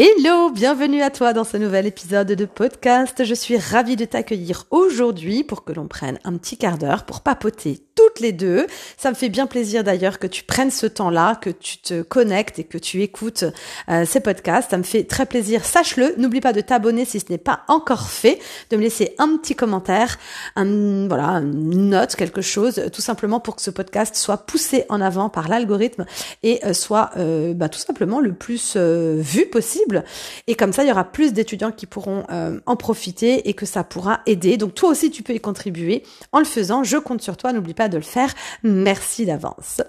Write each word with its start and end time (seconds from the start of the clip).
Hello, 0.00 0.50
bienvenue 0.50 1.02
à 1.02 1.10
toi 1.10 1.32
dans 1.32 1.42
ce 1.42 1.56
nouvel 1.56 1.84
épisode 1.84 2.30
de 2.30 2.44
podcast. 2.44 3.24
Je 3.24 3.34
suis 3.34 3.58
ravie 3.58 3.96
de 3.96 4.04
t'accueillir 4.04 4.66
aujourd'hui 4.70 5.42
pour 5.42 5.64
que 5.64 5.72
l'on 5.72 5.88
prenne 5.88 6.20
un 6.22 6.36
petit 6.36 6.56
quart 6.56 6.78
d'heure 6.78 7.04
pour 7.04 7.20
papoter 7.20 7.80
toutes 7.98 8.20
les 8.20 8.30
deux. 8.30 8.68
Ça 8.96 9.10
me 9.10 9.16
fait 9.16 9.28
bien 9.28 9.48
plaisir 9.48 9.82
d'ailleurs 9.82 10.20
que 10.20 10.28
tu 10.28 10.44
prennes 10.44 10.70
ce 10.70 10.86
temps-là, 10.86 11.34
que 11.34 11.50
tu 11.50 11.78
te 11.78 12.02
connectes 12.02 12.60
et 12.60 12.64
que 12.64 12.78
tu 12.78 13.02
écoutes 13.02 13.44
euh, 13.90 14.04
ces 14.06 14.20
podcasts. 14.20 14.70
Ça 14.70 14.78
me 14.78 14.84
fait 14.84 15.02
très 15.02 15.26
plaisir. 15.26 15.64
Sache-le, 15.64 16.14
n'oublie 16.16 16.40
pas 16.40 16.52
de 16.52 16.60
t'abonner 16.60 17.04
si 17.04 17.18
ce 17.18 17.26
n'est 17.28 17.38
pas 17.38 17.62
encore 17.66 18.08
fait, 18.08 18.38
de 18.70 18.76
me 18.76 18.82
laisser 18.82 19.14
un 19.18 19.36
petit 19.36 19.56
commentaire, 19.56 20.18
un, 20.54 21.08
voilà, 21.08 21.40
une 21.40 21.90
note, 21.90 22.14
quelque 22.14 22.40
chose, 22.40 22.80
tout 22.92 23.02
simplement 23.02 23.40
pour 23.40 23.56
que 23.56 23.62
ce 23.62 23.70
podcast 23.70 24.14
soit 24.14 24.46
poussé 24.46 24.84
en 24.88 25.00
avant 25.00 25.28
par 25.28 25.48
l'algorithme 25.48 26.06
et 26.44 26.64
euh, 26.64 26.72
soit 26.72 27.10
euh, 27.16 27.52
bah, 27.52 27.68
tout 27.68 27.80
simplement 27.80 28.20
le 28.20 28.32
plus 28.32 28.76
vu 28.76 29.46
possible 29.46 30.04
et 30.46 30.54
comme 30.54 30.72
ça, 30.72 30.82
il 30.84 30.88
y 30.88 30.92
aura 30.92 31.04
plus 31.04 31.32
d'étudiants 31.32 31.72
qui 31.72 31.86
pourront 31.86 32.24
euh, 32.30 32.60
en 32.66 32.76
profiter 32.76 33.48
et 33.48 33.54
que 33.54 33.66
ça 33.66 33.84
pourra 33.84 34.20
aider. 34.26 34.56
Donc 34.56 34.74
toi 34.74 34.90
aussi, 34.90 35.10
tu 35.10 35.22
peux 35.22 35.34
y 35.34 35.40
contribuer 35.40 36.02
en 36.32 36.38
le 36.38 36.44
faisant. 36.44 36.84
Je 36.84 36.96
compte 36.96 37.22
sur 37.22 37.36
toi. 37.36 37.52
N'oublie 37.52 37.74
pas 37.74 37.87
de 37.88 37.96
le 37.96 38.02
faire. 38.02 38.32
Merci 38.62 39.26
d'avance. 39.26 39.80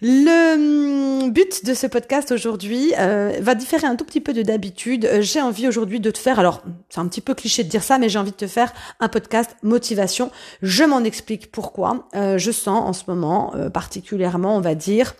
Le 0.00 1.22
hum, 1.24 1.30
but 1.30 1.64
de 1.64 1.74
ce 1.74 1.86
podcast 1.86 2.32
aujourd'hui 2.32 2.92
euh, 2.98 3.38
va 3.40 3.54
différer 3.54 3.86
un 3.86 3.96
tout 3.96 4.04
petit 4.04 4.20
peu 4.20 4.32
de 4.32 4.42
d'habitude. 4.42 5.04
Euh, 5.04 5.22
j'ai 5.22 5.40
envie 5.40 5.68
aujourd'hui 5.68 6.00
de 6.00 6.10
te 6.10 6.18
faire, 6.18 6.38
alors 6.38 6.62
c'est 6.88 7.00
un 7.00 7.06
petit 7.06 7.20
peu 7.20 7.34
cliché 7.34 7.64
de 7.64 7.68
dire 7.68 7.82
ça, 7.82 7.98
mais 7.98 8.08
j'ai 8.08 8.18
envie 8.18 8.32
de 8.32 8.36
te 8.36 8.46
faire 8.46 8.72
un 9.00 9.08
podcast 9.08 9.56
motivation. 9.62 10.30
Je 10.62 10.84
m'en 10.84 11.04
explique 11.04 11.50
pourquoi. 11.52 12.08
je 12.14 12.50
sens 12.50 12.88
en 12.88 12.92
ce 12.92 13.04
moment 13.06 13.54
particulièrement, 13.72 14.56
on 14.56 14.60
va 14.60 14.74
dire, 14.74 15.14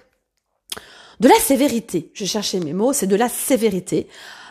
de 1.21 1.29
la 1.29 1.37
sévérité. 1.37 2.11
Je 2.15 2.25
cherchais 2.25 2.59
mes 2.59 2.73
mots, 2.73 2.93
c'est 2.93 3.07
de 3.07 3.17
la 3.17 3.29
sévérité. 3.29 4.09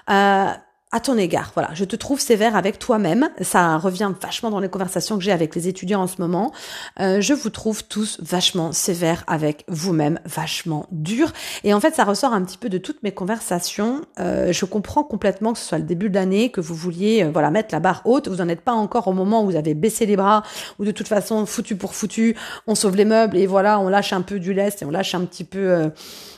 Euh, 0.10 0.52
à 0.92 1.00
ton 1.00 1.18
égard. 1.18 1.52
Voilà, 1.54 1.70
je 1.74 1.86
te 1.86 1.96
trouve 1.96 2.20
sévère 2.20 2.56
avec 2.56 2.78
toi-même. 2.78 3.30
Ça 3.42 3.78
revient 3.78 4.12
vachement 4.22 4.50
dans 4.50 4.60
les 4.60 4.68
conversations 4.68 5.18
que 5.18 5.24
j'ai 5.24 5.32
avec 5.32 5.56
les 5.56 5.70
étudiants 5.70 6.02
en 6.02 6.08
ce 6.08 6.20
moment. 6.20 6.52
Euh, 7.00 7.22
je 7.22 7.34
vous 7.34 7.50
trouve 7.50 7.86
tous 7.86 8.18
vachement 8.22 8.74
sévères 8.74 9.24
avec 9.28 9.64
vous-même, 9.70 10.20
vachement 10.26 10.88
dur. 10.92 11.32
Et 11.64 11.74
en 11.74 11.80
fait, 11.80 11.96
ça 11.96 12.04
ressort 12.04 12.34
un 12.34 12.44
petit 12.44 12.58
peu 12.58 12.68
de 12.68 12.78
toutes 12.78 13.04
mes 13.04 13.14
conversations. 13.14 14.02
Euh, 14.20 14.52
je 14.52 14.66
comprends 14.66 15.04
complètement 15.04 15.54
que 15.54 15.60
ce 15.60 15.66
soit 15.66 15.78
le 15.78 15.86
début 15.86 16.10
de 16.10 16.16
l'année, 16.16 16.52
que 16.52 16.60
vous 16.60 16.76
vouliez, 16.76 17.24
euh, 17.24 17.32
voilà, 17.32 17.52
mettre 17.52 17.74
la 17.74 17.80
barre 17.80 18.02
haute. 18.04 18.28
Vous 18.28 18.38
n'en 18.38 18.50
êtes 18.50 18.62
pas 18.62 18.74
encore 18.74 19.08
au 19.08 19.14
moment 19.14 19.44
où 19.44 19.46
vous 19.46 19.56
avez 19.56 19.74
baissé 19.74 20.06
les 20.06 20.18
bras, 20.18 20.44
ou 20.78 20.84
de 20.84 20.92
toute 20.92 21.08
façon, 21.08 21.46
foutu 21.46 21.78
pour 21.78 21.96
foutu, 21.96 22.36
on 22.68 22.76
sauve 22.76 22.98
les 22.98 23.06
meubles 23.06 23.38
et 23.38 23.48
voilà, 23.48 23.80
on 23.80 23.88
lâche 23.88 24.12
un 24.12 24.22
peu 24.22 24.40
du 24.40 24.54
lest 24.54 24.82
et 24.82 24.86
on 24.86 24.92
lâche 24.92 25.16
un 25.16 25.22
petit 25.22 25.46
peu. 25.46 25.90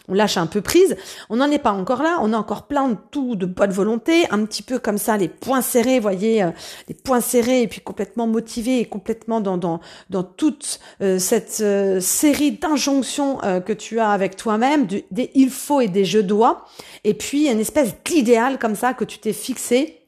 Euh, 0.10 0.14
on 0.14 0.14
lâche 0.14 0.38
un 0.38 0.48
peu 0.48 0.62
prise. 0.62 0.96
On 1.30 1.38
n'en 1.38 1.50
est 1.50 1.60
pas 1.60 1.72
encore 1.72 2.04
là. 2.04 2.18
On 2.22 2.34
a 2.34 2.38
encore 2.38 2.68
plein 2.68 2.90
de 2.90 2.98
tout 3.12 3.36
de 3.36 3.46
bonne 3.46 3.72
volonté, 3.72 4.26
un 4.32 4.46
petit 4.46 4.64
peu 4.64 4.80
comme 4.80 4.98
ça, 4.98 5.18
les 5.18 5.28
poings 5.28 5.62
serrés, 5.62 6.00
voyez, 6.00 6.44
euh, 6.44 6.52
les 6.88 6.94
poings 6.94 7.22
serrés 7.22 7.64
et 7.64 7.68
puis 7.68 7.82
complètement 7.82 8.28
motivés 8.28 8.80
et 8.80 8.86
complètement 8.86 9.42
dans 9.42 9.58
dans 9.58 9.80
dans 10.10 10.24
toute 10.24 10.80
euh, 11.02 11.20
cette 11.20 11.60
euh, 11.62 12.00
série 12.00 12.54
d'injonctions 12.54 13.38
que 13.66 13.74
tu 13.74 14.00
as 14.00 14.10
avec 14.10 14.36
toi-même, 14.36 14.88
des 14.88 15.32
il 15.34 15.50
faut 15.50 15.82
et 15.82 15.88
des 15.88 16.06
je 16.06 16.20
dois, 16.20 16.66
et 17.04 17.14
puis 17.14 17.50
une 17.50 17.60
espèce 17.60 17.96
d'idéal 18.06 18.60
comme 18.60 18.76
ça 18.76 18.94
que 18.94 19.06
tu 19.06 19.20
t'es 19.20 19.34
fixé 19.34 20.03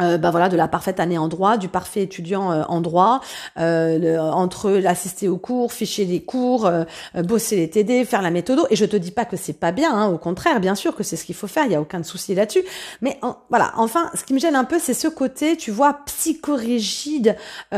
euh, 0.00 0.18
bah 0.18 0.30
voilà 0.30 0.48
de 0.48 0.56
la 0.56 0.68
parfaite 0.68 1.00
année 1.00 1.18
en 1.18 1.28
droit, 1.28 1.56
du 1.56 1.68
parfait 1.68 2.02
étudiant 2.02 2.52
euh, 2.52 2.62
en 2.68 2.80
droit, 2.80 3.20
euh, 3.58 4.18
entre 4.18 4.70
l'assister 4.70 5.28
aux 5.28 5.38
cours, 5.38 5.72
ficher 5.72 6.04
les 6.04 6.20
cours, 6.20 6.66
euh, 6.66 6.84
bosser 7.14 7.56
les 7.56 7.70
TD, 7.70 8.04
faire 8.04 8.22
la 8.22 8.30
méthode. 8.30 8.60
Et 8.70 8.76
je 8.76 8.84
te 8.84 8.96
dis 8.96 9.10
pas 9.10 9.24
que 9.24 9.36
c'est 9.36 9.58
pas 9.58 9.72
bien, 9.72 9.92
hein, 9.92 10.08
au 10.08 10.18
contraire, 10.18 10.60
bien 10.60 10.74
sûr 10.74 10.94
que 10.94 11.02
c'est 11.02 11.16
ce 11.16 11.24
qu'il 11.24 11.34
faut 11.34 11.46
faire, 11.46 11.64
il 11.66 11.72
y 11.72 11.74
a 11.74 11.80
aucun 11.80 12.02
souci 12.02 12.34
là-dessus. 12.34 12.62
Mais 13.02 13.18
voilà, 13.48 13.72
enfin, 13.76 14.10
ce 14.14 14.24
qui 14.24 14.34
me 14.34 14.38
gêne 14.38 14.56
un 14.56 14.64
peu, 14.64 14.78
c'est 14.78 14.94
ce 14.94 15.08
côté, 15.08 15.56
tu 15.56 15.70
vois, 15.70 16.00
psychorigide. 16.06 17.36
et 17.72 17.76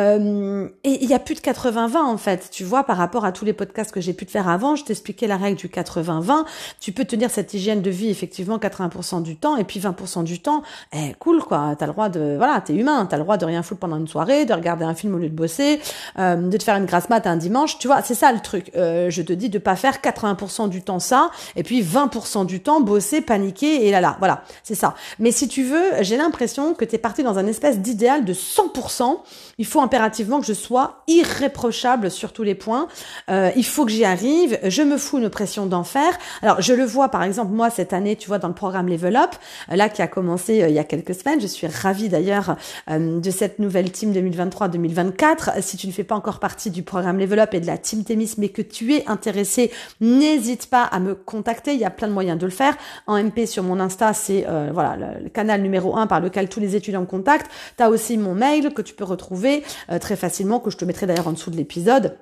il 0.84 1.09
y 1.09 1.15
a 1.15 1.19
plus 1.19 1.34
de 1.34 1.41
80-20 1.41 1.97
en 1.97 2.17
fait, 2.17 2.49
tu 2.50 2.65
vois, 2.65 2.84
par 2.84 2.97
rapport 2.97 3.25
à 3.25 3.33
tous 3.33 3.44
les 3.44 3.53
podcasts 3.53 3.93
que 3.93 4.00
j'ai 4.00 4.12
pu 4.12 4.27
te 4.27 4.31
faire 4.31 4.49
avant, 4.49 4.77
je 4.77 4.84
t'expliquais 4.84 5.27
la 5.27 5.37
règle 5.37 5.56
du 5.56 5.69
80-20. 5.69 6.44
Tu 6.81 6.93
peux 6.93 7.05
tenir 7.05 7.31
cette 7.31 7.55
hygiène 7.55 7.83
de 7.83 7.91
vie 7.91 8.11
effectivement 8.11 8.59
80% 8.59 9.23
du 9.23 9.37
temps, 9.37 9.56
et 9.56 9.65
puis 9.65 9.81
20% 9.81 10.25
du 10.25 10.41
temps, 10.41 10.62
eh, 10.93 11.15
cool 11.19 11.43
quoi, 11.43 11.75
t'as 11.78 11.87
le 11.87 11.93
droit 11.93 12.09
de, 12.10 12.37
voilà, 12.37 12.60
t'es 12.60 12.75
humain, 12.75 13.06
t'as 13.09 13.16
le 13.16 13.22
droit 13.22 13.37
de 13.37 13.44
rien 13.44 13.62
foutre 13.62 13.81
pendant 13.81 13.97
une 13.97 14.09
soirée, 14.09 14.44
de 14.44 14.53
regarder 14.53 14.84
un 14.84 14.94
film 14.94 15.15
au 15.15 15.19
lieu 15.19 15.28
de 15.28 15.34
bosser, 15.34 15.81
euh, 16.19 16.37
de 16.37 16.56
te 16.56 16.62
faire 16.62 16.76
une 16.76 16.84
grasse 16.84 17.09
mat 17.09 17.26
un 17.26 17.37
dimanche, 17.37 17.78
tu 17.78 17.87
vois, 17.87 18.03
c'est 18.03 18.15
ça 18.15 18.32
le 18.32 18.41
truc. 18.41 18.71
Euh, 18.76 19.10
je 19.10 19.22
te 19.22 19.32
dis 19.32 19.48
de 19.48 19.59
pas 19.59 19.76
faire 19.76 19.98
80% 20.03 20.69
du 20.69 20.82
temps 20.82 20.99
ça, 20.99 21.31
et 21.56 21.62
puis 21.62 21.82
20% 21.82 22.47
du 22.47 22.60
temps 22.60 22.81
bosser, 22.81 23.20
paniquer, 23.20 23.87
et 23.87 23.91
là 23.91 24.00
là, 24.00 24.16
voilà, 24.19 24.43
c'est 24.62 24.75
ça. 24.75 24.94
Mais 25.19 25.32
si 25.32 25.49
tu 25.49 25.62
veux, 25.62 26.03
j'ai 26.03 26.16
l'impression 26.16 26.75
que 26.75 26.84
t'es 26.84 26.99
parti 26.99 27.22
dans 27.22 27.38
un 27.38 27.47
espèce 27.47 27.78
d'idéal 27.78 28.25
de 28.25 28.34
100%, 28.34 29.19
il 29.59 29.66
faut 29.66 29.81
impérativement 29.81 30.41
que 30.41 30.47
je 30.47 30.53
sois 30.53 31.03
irréprochable 31.06 32.10
sur 32.10 32.32
tous 32.32 32.43
les 32.43 32.54
points, 32.54 32.88
euh, 33.31 33.50
il 33.56 33.65
faut 33.65 33.84
que 33.84 33.93
j'y 33.93 34.04
arrive, 34.04 34.59
je 34.65 34.82
me 34.82 34.97
fous 34.97 35.19
une 35.19 35.31
pression 35.31 35.66
d'enfer. 35.66 36.19
Alors, 36.43 36.60
je 36.60 36.72
le 36.72 36.84
vois, 36.84 37.09
par 37.09 37.22
exemple, 37.22 37.53
moi, 37.53 37.70
cette 37.70 37.93
année, 37.93 38.16
tu 38.16 38.28
vois, 38.28 38.38
dans 38.38 38.49
le 38.49 38.54
programme 38.54 38.88
Level 38.88 39.16
Up, 39.16 39.34
là, 39.69 39.88
qui 39.88 40.03
a 40.03 40.06
commencé 40.06 40.65
il 40.69 40.75
y 40.75 40.78
a 40.78 40.84
quelques 40.84 41.15
semaines, 41.15 41.41
je 41.41 41.47
suis 41.47 41.66
ravie 41.66 42.00
d'ailleurs 42.09 42.56
euh, 42.91 43.21
de 43.21 43.31
cette 43.31 43.59
nouvelle 43.59 43.91
team 43.91 44.12
2023-2024. 44.12 45.61
Si 45.62 45.77
tu 45.77 45.87
ne 45.87 45.93
fais 45.93 46.05
pas 46.05 46.15
encore 46.15 46.38
partie 46.38 46.71
du 46.71 46.83
programme 46.83 47.19
Level 47.19 47.38
Up 47.38 47.55
et 47.55 47.61
de 47.61 47.66
la 47.66 47.78
team 47.78 48.05
Témis, 48.05 48.34
mais 48.38 48.49
que 48.49 48.62
tu 48.62 48.94
es 48.94 49.06
intéressé, 49.09 49.71
n'hésite 50.00 50.66
pas 50.66 50.84
à 50.84 50.99
me 51.00 51.15
contacter. 51.15 51.75
Il 51.75 51.81
y 51.81 51.84
a 51.84 51.91
plein 51.91 52.09
de 52.09 52.12
moyens 52.12 52.38
de 52.38 52.47
le 52.47 52.53
faire. 52.53 52.77
En 53.06 53.22
MP 53.22 53.47
sur 53.47 53.62
mon 53.62 53.81
Insta, 53.81 54.12
c'est 54.12 54.47
euh, 54.49 54.71
voilà 54.72 54.97
le, 54.97 55.28
canal 55.28 55.62
numéro 55.62 55.97
un 55.97 56.06
par 56.06 56.21
lequel 56.21 56.49
tous 56.49 56.61
les 56.61 56.77
étudiants 56.77 57.03
me 57.03 57.06
contactent. 57.06 57.50
Tu 57.77 57.84
aussi 57.84 58.17
mon 58.17 58.34
mail 58.34 58.72
que 58.72 58.82
tu 58.82 58.94
peux 58.94 59.05
retrouver 59.05 59.62
euh, 59.91 59.99
très 59.99 60.17
facilement, 60.17 60.61
que 60.61 60.71
je 60.71 60.77
te 60.77 60.84
mettrai 60.84 61.06
d'ailleurs 61.06 61.28
en 61.28 61.32
dessous 61.32 61.50
de 61.50 61.56
l'épisode. 61.56 62.17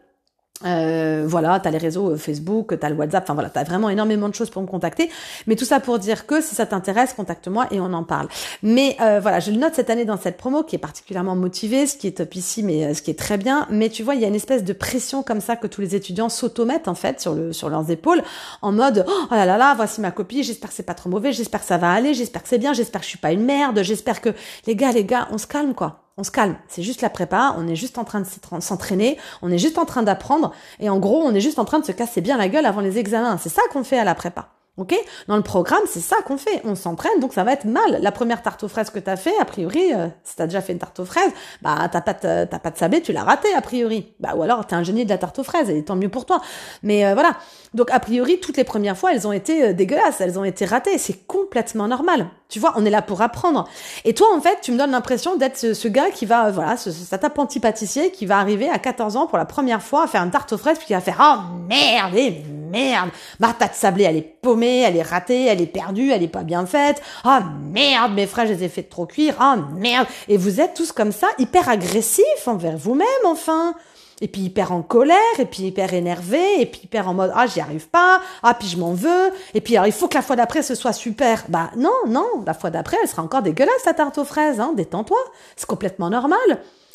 Euh, 0.64 1.24
voilà, 1.26 1.60
t'as 1.60 1.70
les 1.70 1.78
réseaux 1.78 2.10
euh, 2.10 2.16
Facebook, 2.16 2.78
t'as 2.80 2.88
le 2.88 2.96
WhatsApp, 2.96 3.22
enfin 3.22 3.34
voilà, 3.34 3.48
t'as 3.48 3.62
vraiment 3.62 3.90
énormément 3.90 4.28
de 4.28 4.34
choses 4.34 4.50
pour 4.50 4.60
me 4.60 4.66
contacter. 4.66 5.08
Mais 5.46 5.54
tout 5.54 5.64
ça 5.64 5.78
pour 5.78 5.98
dire 5.98 6.26
que 6.26 6.40
si 6.40 6.54
ça 6.54 6.66
t'intéresse, 6.66 7.14
contacte-moi 7.14 7.68
et 7.70 7.78
on 7.78 7.92
en 7.92 8.02
parle. 8.02 8.28
Mais 8.62 8.96
euh, 9.00 9.20
voilà, 9.20 9.38
je 9.38 9.52
le 9.52 9.58
note 9.58 9.74
cette 9.74 9.88
année 9.88 10.04
dans 10.04 10.16
cette 10.16 10.36
promo 10.36 10.64
qui 10.64 10.74
est 10.74 10.80
particulièrement 10.80 11.36
motivée, 11.36 11.86
ce 11.86 11.96
qui 11.96 12.08
est 12.08 12.18
top 12.18 12.34
ici, 12.34 12.62
mais 12.64 12.92
ce 12.92 13.02
qui 13.02 13.10
est 13.12 13.18
très 13.18 13.38
bien. 13.38 13.68
Mais 13.70 13.88
tu 13.88 14.02
vois, 14.02 14.16
il 14.16 14.20
y 14.20 14.24
a 14.24 14.28
une 14.28 14.34
espèce 14.34 14.64
de 14.64 14.72
pression 14.72 15.22
comme 15.22 15.40
ça 15.40 15.54
que 15.54 15.68
tous 15.68 15.80
les 15.80 15.94
étudiants 15.94 16.28
s'automettent 16.28 16.88
en 16.88 16.94
fait 16.94 17.20
sur 17.20 17.34
le 17.34 17.52
sur 17.52 17.68
leurs 17.68 17.90
épaules, 17.90 18.22
en 18.62 18.72
mode 18.72 19.04
oh 19.08 19.34
là 19.34 19.46
là 19.46 19.56
là, 19.56 19.74
voici 19.74 20.00
ma 20.00 20.10
copie, 20.10 20.42
j'espère 20.42 20.70
que 20.70 20.76
c'est 20.76 20.82
pas 20.82 20.94
trop 20.94 21.08
mauvais, 21.08 21.32
j'espère 21.32 21.60
que 21.60 21.66
ça 21.66 21.78
va 21.78 21.92
aller, 21.92 22.14
j'espère 22.14 22.42
que 22.42 22.48
c'est 22.48 22.58
bien, 22.58 22.72
j'espère 22.72 23.00
que 23.00 23.04
je 23.04 23.10
suis 23.10 23.18
pas 23.18 23.32
une 23.32 23.44
merde, 23.44 23.80
j'espère 23.82 24.20
que 24.20 24.30
les 24.66 24.74
gars, 24.74 24.92
les 24.92 25.04
gars, 25.04 25.28
on 25.30 25.38
se 25.38 25.46
calme 25.46 25.74
quoi 25.74 26.07
on 26.18 26.24
se 26.24 26.30
calme. 26.30 26.56
C'est 26.68 26.82
juste 26.82 27.00
la 27.00 27.08
prépa, 27.08 27.54
on 27.56 27.66
est 27.66 27.76
juste 27.76 27.96
en 27.96 28.04
train 28.04 28.20
de 28.20 28.60
s'entraîner, 28.60 29.16
on 29.40 29.50
est 29.50 29.58
juste 29.58 29.78
en 29.78 29.86
train 29.86 30.02
d'apprendre, 30.02 30.52
et 30.80 30.90
en 30.90 30.98
gros, 30.98 31.22
on 31.22 31.34
est 31.34 31.40
juste 31.40 31.58
en 31.58 31.64
train 31.64 31.78
de 31.78 31.86
se 31.86 31.92
casser 31.92 32.20
bien 32.20 32.36
la 32.36 32.48
gueule 32.48 32.66
avant 32.66 32.80
les 32.80 32.98
examens. 32.98 33.38
C'est 33.38 33.48
ça 33.48 33.62
qu'on 33.72 33.84
fait 33.84 33.98
à 33.98 34.04
la 34.04 34.14
prépa. 34.14 34.48
Ok? 34.78 34.94
Dans 35.26 35.36
le 35.36 35.42
programme, 35.42 35.82
c'est 35.86 36.00
ça 36.00 36.16
qu'on 36.24 36.38
fait. 36.38 36.62
On 36.64 36.76
s'entraîne, 36.76 37.18
donc 37.18 37.32
ça 37.32 37.42
va 37.42 37.52
être 37.52 37.64
mal. 37.64 37.98
La 38.00 38.12
première 38.12 38.42
tarte 38.42 38.62
aux 38.62 38.68
fraises 38.68 38.90
que 38.90 39.00
tu 39.00 39.10
as 39.10 39.16
fait, 39.16 39.36
a 39.40 39.44
priori, 39.44 39.92
euh, 39.92 40.06
si 40.22 40.36
tu 40.36 40.42
as 40.42 40.46
déjà 40.46 40.60
fait 40.60 40.72
une 40.72 40.78
tarte 40.78 41.00
aux 41.00 41.04
fraises, 41.04 41.32
bah 41.62 41.88
t'as 41.90 42.00
pas 42.00 42.14
de, 42.14 42.44
t'as 42.44 42.58
pas 42.60 42.70
de 42.70 42.98
tu 43.00 43.12
l'as 43.12 43.24
raté 43.24 43.52
a 43.54 43.60
priori. 43.60 44.14
Bah 44.20 44.34
ou 44.36 44.42
alors 44.44 44.64
t'es 44.66 44.76
un 44.76 44.84
génie 44.84 45.04
de 45.04 45.10
la 45.10 45.18
tarte 45.18 45.36
aux 45.40 45.42
fraises 45.42 45.68
et 45.68 45.84
tant 45.84 45.96
mieux 45.96 46.08
pour 46.08 46.26
toi. 46.26 46.40
Mais 46.84 47.04
euh, 47.04 47.14
voilà. 47.14 47.36
Donc 47.74 47.90
a 47.90 48.00
priori, 48.00 48.40
toutes 48.40 48.56
les 48.56 48.64
premières 48.64 48.96
fois, 48.96 49.12
elles 49.12 49.26
ont 49.26 49.32
été 49.32 49.64
euh, 49.64 49.72
dégueulasses, 49.72 50.20
elles 50.20 50.38
ont 50.38 50.44
été 50.44 50.64
ratées. 50.64 50.98
C'est 50.98 51.26
complètement 51.26 51.88
normal. 51.88 52.28
Tu 52.48 52.58
vois, 52.58 52.72
on 52.76 52.84
est 52.86 52.90
là 52.90 53.02
pour 53.02 53.20
apprendre. 53.20 53.68
Et 54.04 54.14
toi, 54.14 54.28
en 54.34 54.40
fait, 54.40 54.58
tu 54.62 54.72
me 54.72 54.78
donnes 54.78 54.92
l'impression 54.92 55.36
d'être 55.36 55.74
ce, 55.74 55.88
gars 55.88 56.10
qui 56.10 56.24
va, 56.24 56.50
voilà, 56.50 56.76
ce, 56.76 56.90
cet 56.90 57.24
apprenti 57.24 57.60
pâtissier 57.60 58.10
qui 58.10 58.24
va 58.24 58.38
arriver 58.38 58.70
à 58.70 58.78
14 58.78 59.16
ans 59.16 59.26
pour 59.26 59.36
la 59.36 59.44
première 59.44 59.82
fois 59.82 60.04
à 60.04 60.06
faire 60.06 60.22
une 60.22 60.30
tarte 60.30 60.52
aux 60.52 60.58
fraises 60.58 60.78
puis 60.78 60.86
qui 60.86 60.94
va 60.94 61.00
faire 61.00 61.18
oh 61.20 61.66
merde, 61.68 62.14
et 62.14 62.42
merde, 62.70 63.10
ma 63.38 63.52
tarte 63.52 63.74
sablée 63.74 64.04
elle 64.04 64.16
est 64.16 64.36
paumée, 64.40 64.80
elle 64.80 64.96
est 64.96 65.02
ratée, 65.02 65.44
elle 65.44 65.60
est 65.60 65.66
perdue, 65.66 66.10
elle 66.10 66.22
est 66.22 66.28
pas 66.28 66.42
bien 66.42 66.64
faite. 66.64 67.02
Oh, 67.26 67.38
merde, 67.70 68.12
mes 68.14 68.26
fraises 68.26 68.48
je 68.48 68.54
les 68.54 68.64
ai 68.64 68.68
fait 68.68 68.82
trop 68.84 69.04
cuire. 69.04 69.34
Oh, 69.42 69.56
merde. 69.74 70.06
Et 70.28 70.38
vous 70.38 70.60
êtes 70.60 70.72
tous 70.74 70.92
comme 70.92 71.12
ça, 71.12 71.28
hyper 71.38 71.68
agressifs 71.68 72.46
envers 72.46 72.78
vous-même, 72.78 73.06
enfin. 73.26 73.74
Et 74.20 74.26
puis 74.28 74.42
hyper 74.42 74.72
en 74.72 74.82
colère, 74.82 75.16
et 75.38 75.44
puis 75.44 75.62
hyper 75.62 75.94
énervé, 75.94 76.60
et 76.60 76.66
puis 76.66 76.82
hyper 76.84 77.08
en 77.08 77.14
mode 77.14 77.30
ah 77.34 77.46
j'y 77.46 77.60
arrive 77.60 77.88
pas, 77.88 78.20
ah 78.42 78.54
puis 78.54 78.66
je 78.66 78.76
m'en 78.76 78.92
veux, 78.92 79.30
et 79.54 79.60
puis 79.60 79.76
alors 79.76 79.86
il 79.86 79.92
faut 79.92 80.08
que 80.08 80.14
la 80.14 80.22
fois 80.22 80.34
d'après 80.34 80.62
ce 80.62 80.74
soit 80.74 80.92
super. 80.92 81.44
Bah 81.48 81.70
non 81.76 81.94
non, 82.08 82.26
la 82.44 82.52
fois 82.54 82.70
d'après 82.70 82.96
elle 83.00 83.08
sera 83.08 83.22
encore 83.22 83.42
dégueulasse 83.42 83.84
ta 83.84 83.94
tarte 83.94 84.18
aux 84.18 84.24
fraises, 84.24 84.58
hein, 84.58 84.72
détends-toi, 84.74 85.18
c'est 85.54 85.66
complètement 85.66 86.10
normal. 86.10 86.38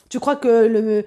Tu 0.10 0.20
crois 0.20 0.36
que 0.36 0.68
le 0.68 1.06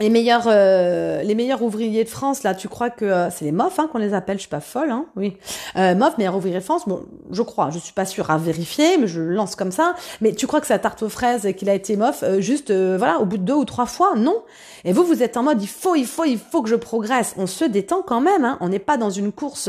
les 0.00 0.10
meilleurs, 0.10 0.44
euh, 0.46 1.22
les 1.22 1.34
meilleurs 1.34 1.62
ouvriers 1.62 2.04
de 2.04 2.08
France, 2.08 2.44
là, 2.44 2.54
tu 2.54 2.68
crois 2.68 2.88
que 2.88 3.04
euh, 3.04 3.30
c'est 3.30 3.44
les 3.44 3.52
MOF 3.52 3.80
hein, 3.80 3.88
qu'on 3.90 3.98
les 3.98 4.14
appelle, 4.14 4.36
je 4.36 4.42
suis 4.42 4.48
pas 4.48 4.60
folle, 4.60 4.90
hein, 4.90 5.06
oui. 5.16 5.36
Euh, 5.76 5.96
MOF, 5.96 6.18
meilleurs 6.18 6.36
ouvriers 6.36 6.58
de 6.58 6.64
France, 6.64 6.82
bon, 6.86 7.02
je 7.32 7.42
crois, 7.42 7.70
je 7.70 7.78
suis 7.80 7.92
pas 7.92 8.04
sûre 8.04 8.30
à 8.30 8.38
vérifier, 8.38 8.96
mais 8.96 9.08
je 9.08 9.20
lance 9.20 9.56
comme 9.56 9.72
ça. 9.72 9.94
Mais 10.20 10.32
tu 10.32 10.46
crois 10.46 10.60
que 10.60 10.68
sa 10.68 10.78
tarte 10.78 11.02
aux 11.02 11.08
fraises 11.08 11.48
qu'il 11.56 11.68
a 11.68 11.74
été 11.74 11.96
MOF 11.96 12.22
euh, 12.22 12.40
juste, 12.40 12.72
voilà, 12.72 13.18
au 13.18 13.24
bout 13.24 13.38
de 13.38 13.42
deux 13.42 13.54
ou 13.54 13.64
trois 13.64 13.86
fois 13.86 14.12
Non. 14.16 14.42
Et 14.84 14.92
vous, 14.92 15.02
vous 15.02 15.24
êtes 15.24 15.36
en 15.36 15.42
mode, 15.42 15.60
il 15.60 15.68
faut, 15.68 15.96
il 15.96 16.06
faut, 16.06 16.24
il 16.24 16.38
faut 16.38 16.62
que 16.62 16.68
je 16.68 16.76
progresse. 16.76 17.34
On 17.36 17.48
se 17.48 17.64
détend 17.64 18.02
quand 18.02 18.20
même, 18.20 18.44
hein. 18.44 18.56
On 18.60 18.68
n'est 18.68 18.78
pas 18.78 18.96
dans 18.96 19.10
une 19.10 19.32
course 19.32 19.68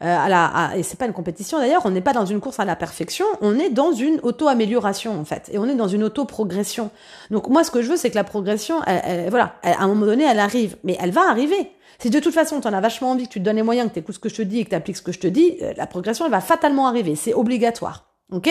à 0.00 0.28
la, 0.28 0.46
à, 0.46 0.76
et 0.76 0.82
c'est 0.82 0.98
pas 0.98 1.04
une 1.04 1.12
compétition 1.12 1.58
d'ailleurs, 1.58 1.82
on 1.84 1.90
n'est 1.90 2.00
pas 2.00 2.14
dans 2.14 2.24
une 2.24 2.40
course 2.40 2.60
à 2.60 2.64
la 2.64 2.76
perfection, 2.76 3.26
on 3.42 3.58
est 3.58 3.68
dans 3.68 3.92
une 3.92 4.20
auto-amélioration 4.22 5.20
en 5.20 5.24
fait, 5.24 5.50
et 5.52 5.58
on 5.58 5.66
est 5.66 5.74
dans 5.74 5.88
une 5.88 6.04
auto-progression. 6.04 6.90
Donc 7.30 7.48
moi, 7.48 7.64
ce 7.64 7.70
que 7.70 7.82
je 7.82 7.90
veux, 7.90 7.96
c'est 7.96 8.10
que 8.10 8.14
la 8.14 8.24
progression, 8.24 8.82
elle, 8.86 9.28
voilà 9.28 9.49
à 9.62 9.82
un 9.82 9.88
moment 9.88 10.06
donné, 10.06 10.24
elle 10.24 10.38
arrive, 10.38 10.76
mais 10.84 10.96
elle 11.00 11.10
va 11.10 11.28
arriver. 11.28 11.70
Si 11.98 12.08
de 12.08 12.18
toute 12.18 12.34
façon, 12.34 12.60
tu 12.60 12.68
en 12.68 12.72
as 12.72 12.80
vachement 12.80 13.10
envie, 13.10 13.26
que 13.26 13.32
tu 13.32 13.40
te 13.40 13.44
donnes 13.44 13.56
les 13.56 13.62
moyens, 13.62 13.88
que 13.88 13.94
tu 13.94 14.00
écoutes 14.00 14.14
ce 14.14 14.20
que 14.20 14.28
je 14.28 14.36
te 14.36 14.42
dis 14.42 14.60
et 14.60 14.64
que 14.64 14.70
tu 14.70 14.74
appliques 14.74 14.96
ce 14.96 15.02
que 15.02 15.12
je 15.12 15.18
te 15.18 15.26
dis, 15.26 15.58
euh, 15.62 15.72
la 15.76 15.86
progression, 15.86 16.24
elle 16.24 16.30
va 16.30 16.40
fatalement 16.40 16.86
arriver. 16.86 17.14
C'est 17.14 17.34
obligatoire. 17.34 18.10
Ok? 18.32 18.48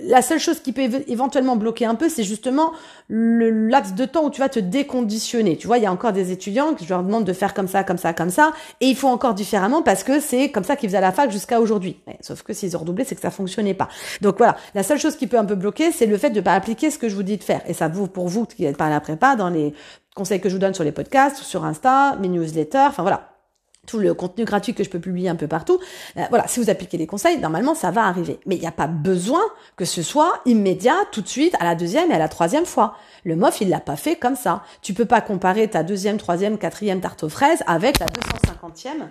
La 0.00 0.22
seule 0.22 0.40
chose 0.40 0.60
qui 0.60 0.72
peut 0.72 0.82
éventuellement 1.06 1.54
bloquer 1.54 1.84
un 1.84 1.94
peu, 1.94 2.08
c'est 2.08 2.24
justement 2.24 2.72
le 3.06 3.68
laps 3.68 3.94
de 3.94 4.04
temps 4.04 4.24
où 4.24 4.30
tu 4.30 4.40
vas 4.40 4.48
te 4.48 4.58
déconditionner. 4.58 5.56
Tu 5.56 5.68
vois, 5.68 5.78
il 5.78 5.84
y 5.84 5.86
a 5.86 5.92
encore 5.92 6.12
des 6.12 6.32
étudiants 6.32 6.74
que 6.74 6.82
je 6.82 6.88
leur 6.88 7.04
demande 7.04 7.24
de 7.24 7.32
faire 7.32 7.54
comme 7.54 7.68
ça, 7.68 7.84
comme 7.84 7.96
ça, 7.96 8.12
comme 8.12 8.30
ça, 8.30 8.52
et 8.80 8.86
ils 8.86 8.96
font 8.96 9.08
encore 9.08 9.34
différemment 9.34 9.82
parce 9.82 10.02
que 10.02 10.18
c'est 10.18 10.50
comme 10.50 10.64
ça 10.64 10.74
qu'ils 10.74 10.88
faisaient 10.88 10.98
à 10.98 11.02
la 11.02 11.12
fac 11.12 11.30
jusqu'à 11.30 11.60
aujourd'hui. 11.60 12.00
Sauf 12.20 12.42
que 12.42 12.52
s'ils 12.52 12.76
ont 12.76 12.80
redoublé, 12.80 13.04
c'est 13.04 13.14
que 13.14 13.20
ça 13.20 13.30
fonctionnait 13.30 13.74
pas. 13.74 13.88
Donc 14.20 14.38
voilà, 14.38 14.56
la 14.74 14.82
seule 14.82 14.98
chose 14.98 15.14
qui 15.14 15.28
peut 15.28 15.38
un 15.38 15.44
peu 15.44 15.54
bloquer, 15.54 15.92
c'est 15.92 16.06
le 16.06 16.18
fait 16.18 16.30
de 16.30 16.40
pas 16.40 16.54
appliquer 16.54 16.90
ce 16.90 16.98
que 16.98 17.08
je 17.08 17.14
vous 17.14 17.22
dis 17.22 17.36
de 17.36 17.44
faire. 17.44 17.62
Et 17.68 17.72
ça 17.72 17.86
vaut 17.86 18.08
pour 18.08 18.26
vous 18.26 18.46
qui 18.46 18.62
n'êtes 18.62 18.76
pas 18.76 18.86
à 18.86 18.90
la 18.90 19.00
prépa, 19.00 19.36
dans 19.36 19.48
les 19.48 19.74
conseils 20.14 20.40
que 20.40 20.48
je 20.48 20.54
vous 20.54 20.60
donne 20.60 20.74
sur 20.74 20.84
les 20.84 20.92
podcasts, 20.92 21.38
sur 21.38 21.64
Insta, 21.64 22.16
mes 22.16 22.28
newsletters, 22.28 22.86
enfin 22.88 23.02
voilà 23.02 23.30
tout 23.86 23.98
le 23.98 24.14
contenu 24.14 24.44
gratuit 24.44 24.74
que 24.74 24.84
je 24.84 24.90
peux 24.90 25.00
publier 25.00 25.28
un 25.28 25.36
peu 25.36 25.48
partout. 25.48 25.80
Euh, 26.16 26.22
voilà, 26.28 26.46
si 26.46 26.60
vous 26.60 26.70
appliquez 26.70 26.96
les 26.96 27.06
conseils, 27.06 27.38
normalement 27.38 27.74
ça 27.74 27.90
va 27.90 28.04
arriver. 28.04 28.38
Mais 28.46 28.56
il 28.56 28.60
n'y 28.60 28.66
a 28.66 28.72
pas 28.72 28.86
besoin 28.86 29.40
que 29.76 29.84
ce 29.84 30.02
soit 30.02 30.40
immédiat, 30.46 30.96
tout 31.12 31.22
de 31.22 31.28
suite, 31.28 31.54
à 31.58 31.64
la 31.64 31.74
deuxième 31.74 32.10
et 32.10 32.14
à 32.14 32.18
la 32.18 32.28
troisième 32.28 32.66
fois. 32.66 32.94
Le 33.24 33.36
MOF, 33.36 33.60
il 33.60 33.68
l'a 33.68 33.80
pas 33.80 33.96
fait 33.96 34.16
comme 34.16 34.36
ça. 34.36 34.62
Tu 34.82 34.94
peux 34.94 35.06
pas 35.06 35.20
comparer 35.20 35.68
ta 35.68 35.82
deuxième, 35.82 36.18
troisième, 36.18 36.58
quatrième 36.58 37.00
tarte 37.00 37.24
aux 37.24 37.28
fraises 37.28 37.62
avec 37.66 37.98
la 37.98 38.06
250e 38.06 39.08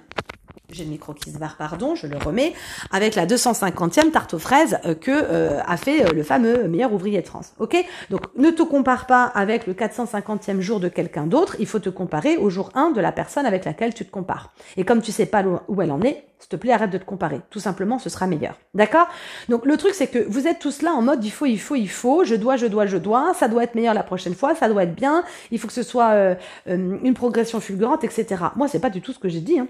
j'ai 0.72 0.84
le 0.84 0.90
micro 0.90 1.14
qui 1.14 1.32
se 1.32 1.38
barre, 1.38 1.56
pardon, 1.58 1.96
je 1.96 2.08
le 2.08 2.18
remets, 2.18 2.54
avec 2.92 3.16
la 3.16 3.26
250e 3.26 4.12
tarte 4.12 4.34
aux 4.34 4.40
fraises 4.40 4.78
euh, 4.86 4.94
que 4.94 5.12
euh, 5.12 5.60
a 5.66 5.78
fait 5.78 6.06
euh, 6.06 6.12
le 6.14 6.24
fameux 6.24 6.68
meilleur 6.68 6.94
ouvrier 6.94 7.22
de 7.22 7.28
France. 7.28 7.54
Ok? 7.60 7.76
Donc 8.10 8.22
ne 8.36 8.50
te 8.52 8.64
compare 8.64 9.06
pas 9.06 9.24
avec 9.24 9.68
le 9.68 9.74
450e 9.74 10.60
jour 10.60 10.80
de 10.80 10.88
quelqu'un 10.88 11.28
d'autre, 11.28 11.56
il 11.60 11.66
faut 11.66 11.80
te 11.80 11.90
comparer 11.90 12.38
au 12.38 12.50
jour 12.50 12.70
1 12.76 12.92
de 12.92 13.02
la 13.02 13.12
personne 13.12 13.46
avec 13.46 13.66
laquelle 13.66 13.94
tu 13.94 14.06
te 14.06 14.12
compares. 14.12 14.54
Et 14.78 14.86
comme 14.86 15.02
tu 15.02 15.12
sais 15.12 15.26
pas 15.26 15.44
où 15.68 15.82
elle 15.82 15.92
en 15.92 16.02
est, 16.02 16.26
s'il 16.40 16.50
te 16.50 16.56
plaît, 16.56 16.72
arrête 16.72 16.90
de 16.90 16.98
te 16.98 17.04
comparer. 17.04 17.42
Tout 17.50 17.60
simplement, 17.60 18.00
ce 18.00 18.10
sera 18.10 18.26
meilleur. 18.26 18.58
D'accord? 18.74 19.08
Donc 19.50 19.66
le 19.66 19.76
truc, 19.76 19.94
c'est 19.94 20.08
que 20.08 20.20
vous 20.20 20.48
êtes 20.48 20.60
tous 20.60 20.82
là 20.82 20.92
en 20.94 21.02
mode 21.02 21.24
il 21.26 21.32
faut, 21.32 21.46
il 21.46 21.60
faut, 21.60 21.76
il 21.76 21.90
faut, 21.90 22.24
je 22.24 22.36
dois, 22.36 22.56
je 22.56 22.66
dois, 22.66 22.86
je 22.86 22.98
dois, 22.98 23.34
ça 23.34 23.48
doit 23.48 23.64
être 23.64 23.76
meilleur 23.76 23.94
la 23.94 24.04
prochaine 24.04 24.36
fois, 24.36 24.56
ça 24.56 24.70
doit 24.70 24.84
être 24.84 24.96
bien, 24.96 25.24
il 25.52 25.60
faut 25.60 25.68
que 25.68 25.74
ce 25.74 25.84
soit 25.84 26.36
une 26.66 27.14
progression 27.14 27.60
fulgurante, 27.60 28.04
etc. 28.04 28.26
Moi, 28.56 28.68
c'est 28.68 28.80
pas 28.80 28.90
du 28.90 29.02
tout 29.02 29.12
ce 29.12 29.20
que 29.20 29.28
j'ai 29.28 29.42
dit. 29.42 29.60
Hein. 29.60 29.68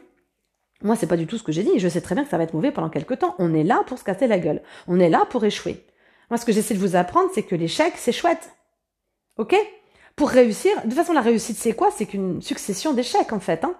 Moi, 0.81 0.95
c'est 0.95 1.07
pas 1.07 1.17
du 1.17 1.27
tout 1.27 1.37
ce 1.37 1.43
que 1.43 1.51
j'ai 1.51 1.63
dit. 1.63 1.77
Je 1.77 1.87
sais 1.87 2.01
très 2.01 2.15
bien 2.15 2.23
que 2.23 2.29
ça 2.29 2.37
va 2.37 2.43
être 2.43 2.53
mauvais 2.53 2.71
pendant 2.71 2.89
quelques 2.89 3.19
temps. 3.19 3.35
On 3.37 3.53
est 3.53 3.63
là 3.63 3.83
pour 3.85 3.99
se 3.99 4.03
casser 4.03 4.27
la 4.27 4.39
gueule. 4.39 4.61
On 4.87 4.99
est 4.99 5.09
là 5.09 5.25
pour 5.29 5.43
échouer. 5.43 5.85
Moi, 6.29 6.37
ce 6.37 6.45
que 6.45 6.51
j'essaie 6.51 6.73
de 6.73 6.79
vous 6.79 6.95
apprendre, 6.95 7.29
c'est 7.33 7.43
que 7.43 7.55
l'échec, 7.55 7.93
c'est 7.97 8.11
chouette. 8.11 8.51
Ok? 9.37 9.55
Pour 10.15 10.29
réussir, 10.29 10.75
de 10.77 10.83
toute 10.83 10.93
façon, 10.93 11.13
la 11.13 11.21
réussite, 11.21 11.57
c'est 11.57 11.73
quoi? 11.73 11.89
C'est 11.91 12.05
qu'une 12.05 12.41
succession 12.41 12.93
d'échecs, 12.93 13.33
en 13.33 13.39
fait. 13.39 13.63
Hein 13.63 13.75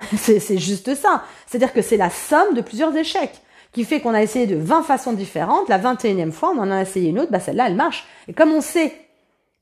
c'est 0.16 0.58
juste 0.58 0.94
ça. 0.94 1.24
C'est-à-dire 1.46 1.72
que 1.72 1.82
c'est 1.82 1.96
la 1.96 2.10
somme 2.10 2.54
de 2.54 2.60
plusieurs 2.60 2.94
échecs 2.96 3.40
qui 3.72 3.84
fait 3.84 4.00
qu'on 4.00 4.14
a 4.14 4.22
essayé 4.22 4.46
de 4.46 4.56
20 4.56 4.82
façons 4.82 5.12
différentes. 5.12 5.68
La 5.68 5.78
21e 5.78 6.30
fois, 6.30 6.52
on 6.54 6.58
en 6.58 6.70
a 6.70 6.82
essayé 6.82 7.10
une 7.10 7.18
autre. 7.18 7.32
Bah, 7.32 7.40
celle-là, 7.40 7.68
elle 7.68 7.76
marche. 7.76 8.06
Et 8.28 8.32
comme 8.32 8.52
on 8.52 8.60
sait 8.60 8.92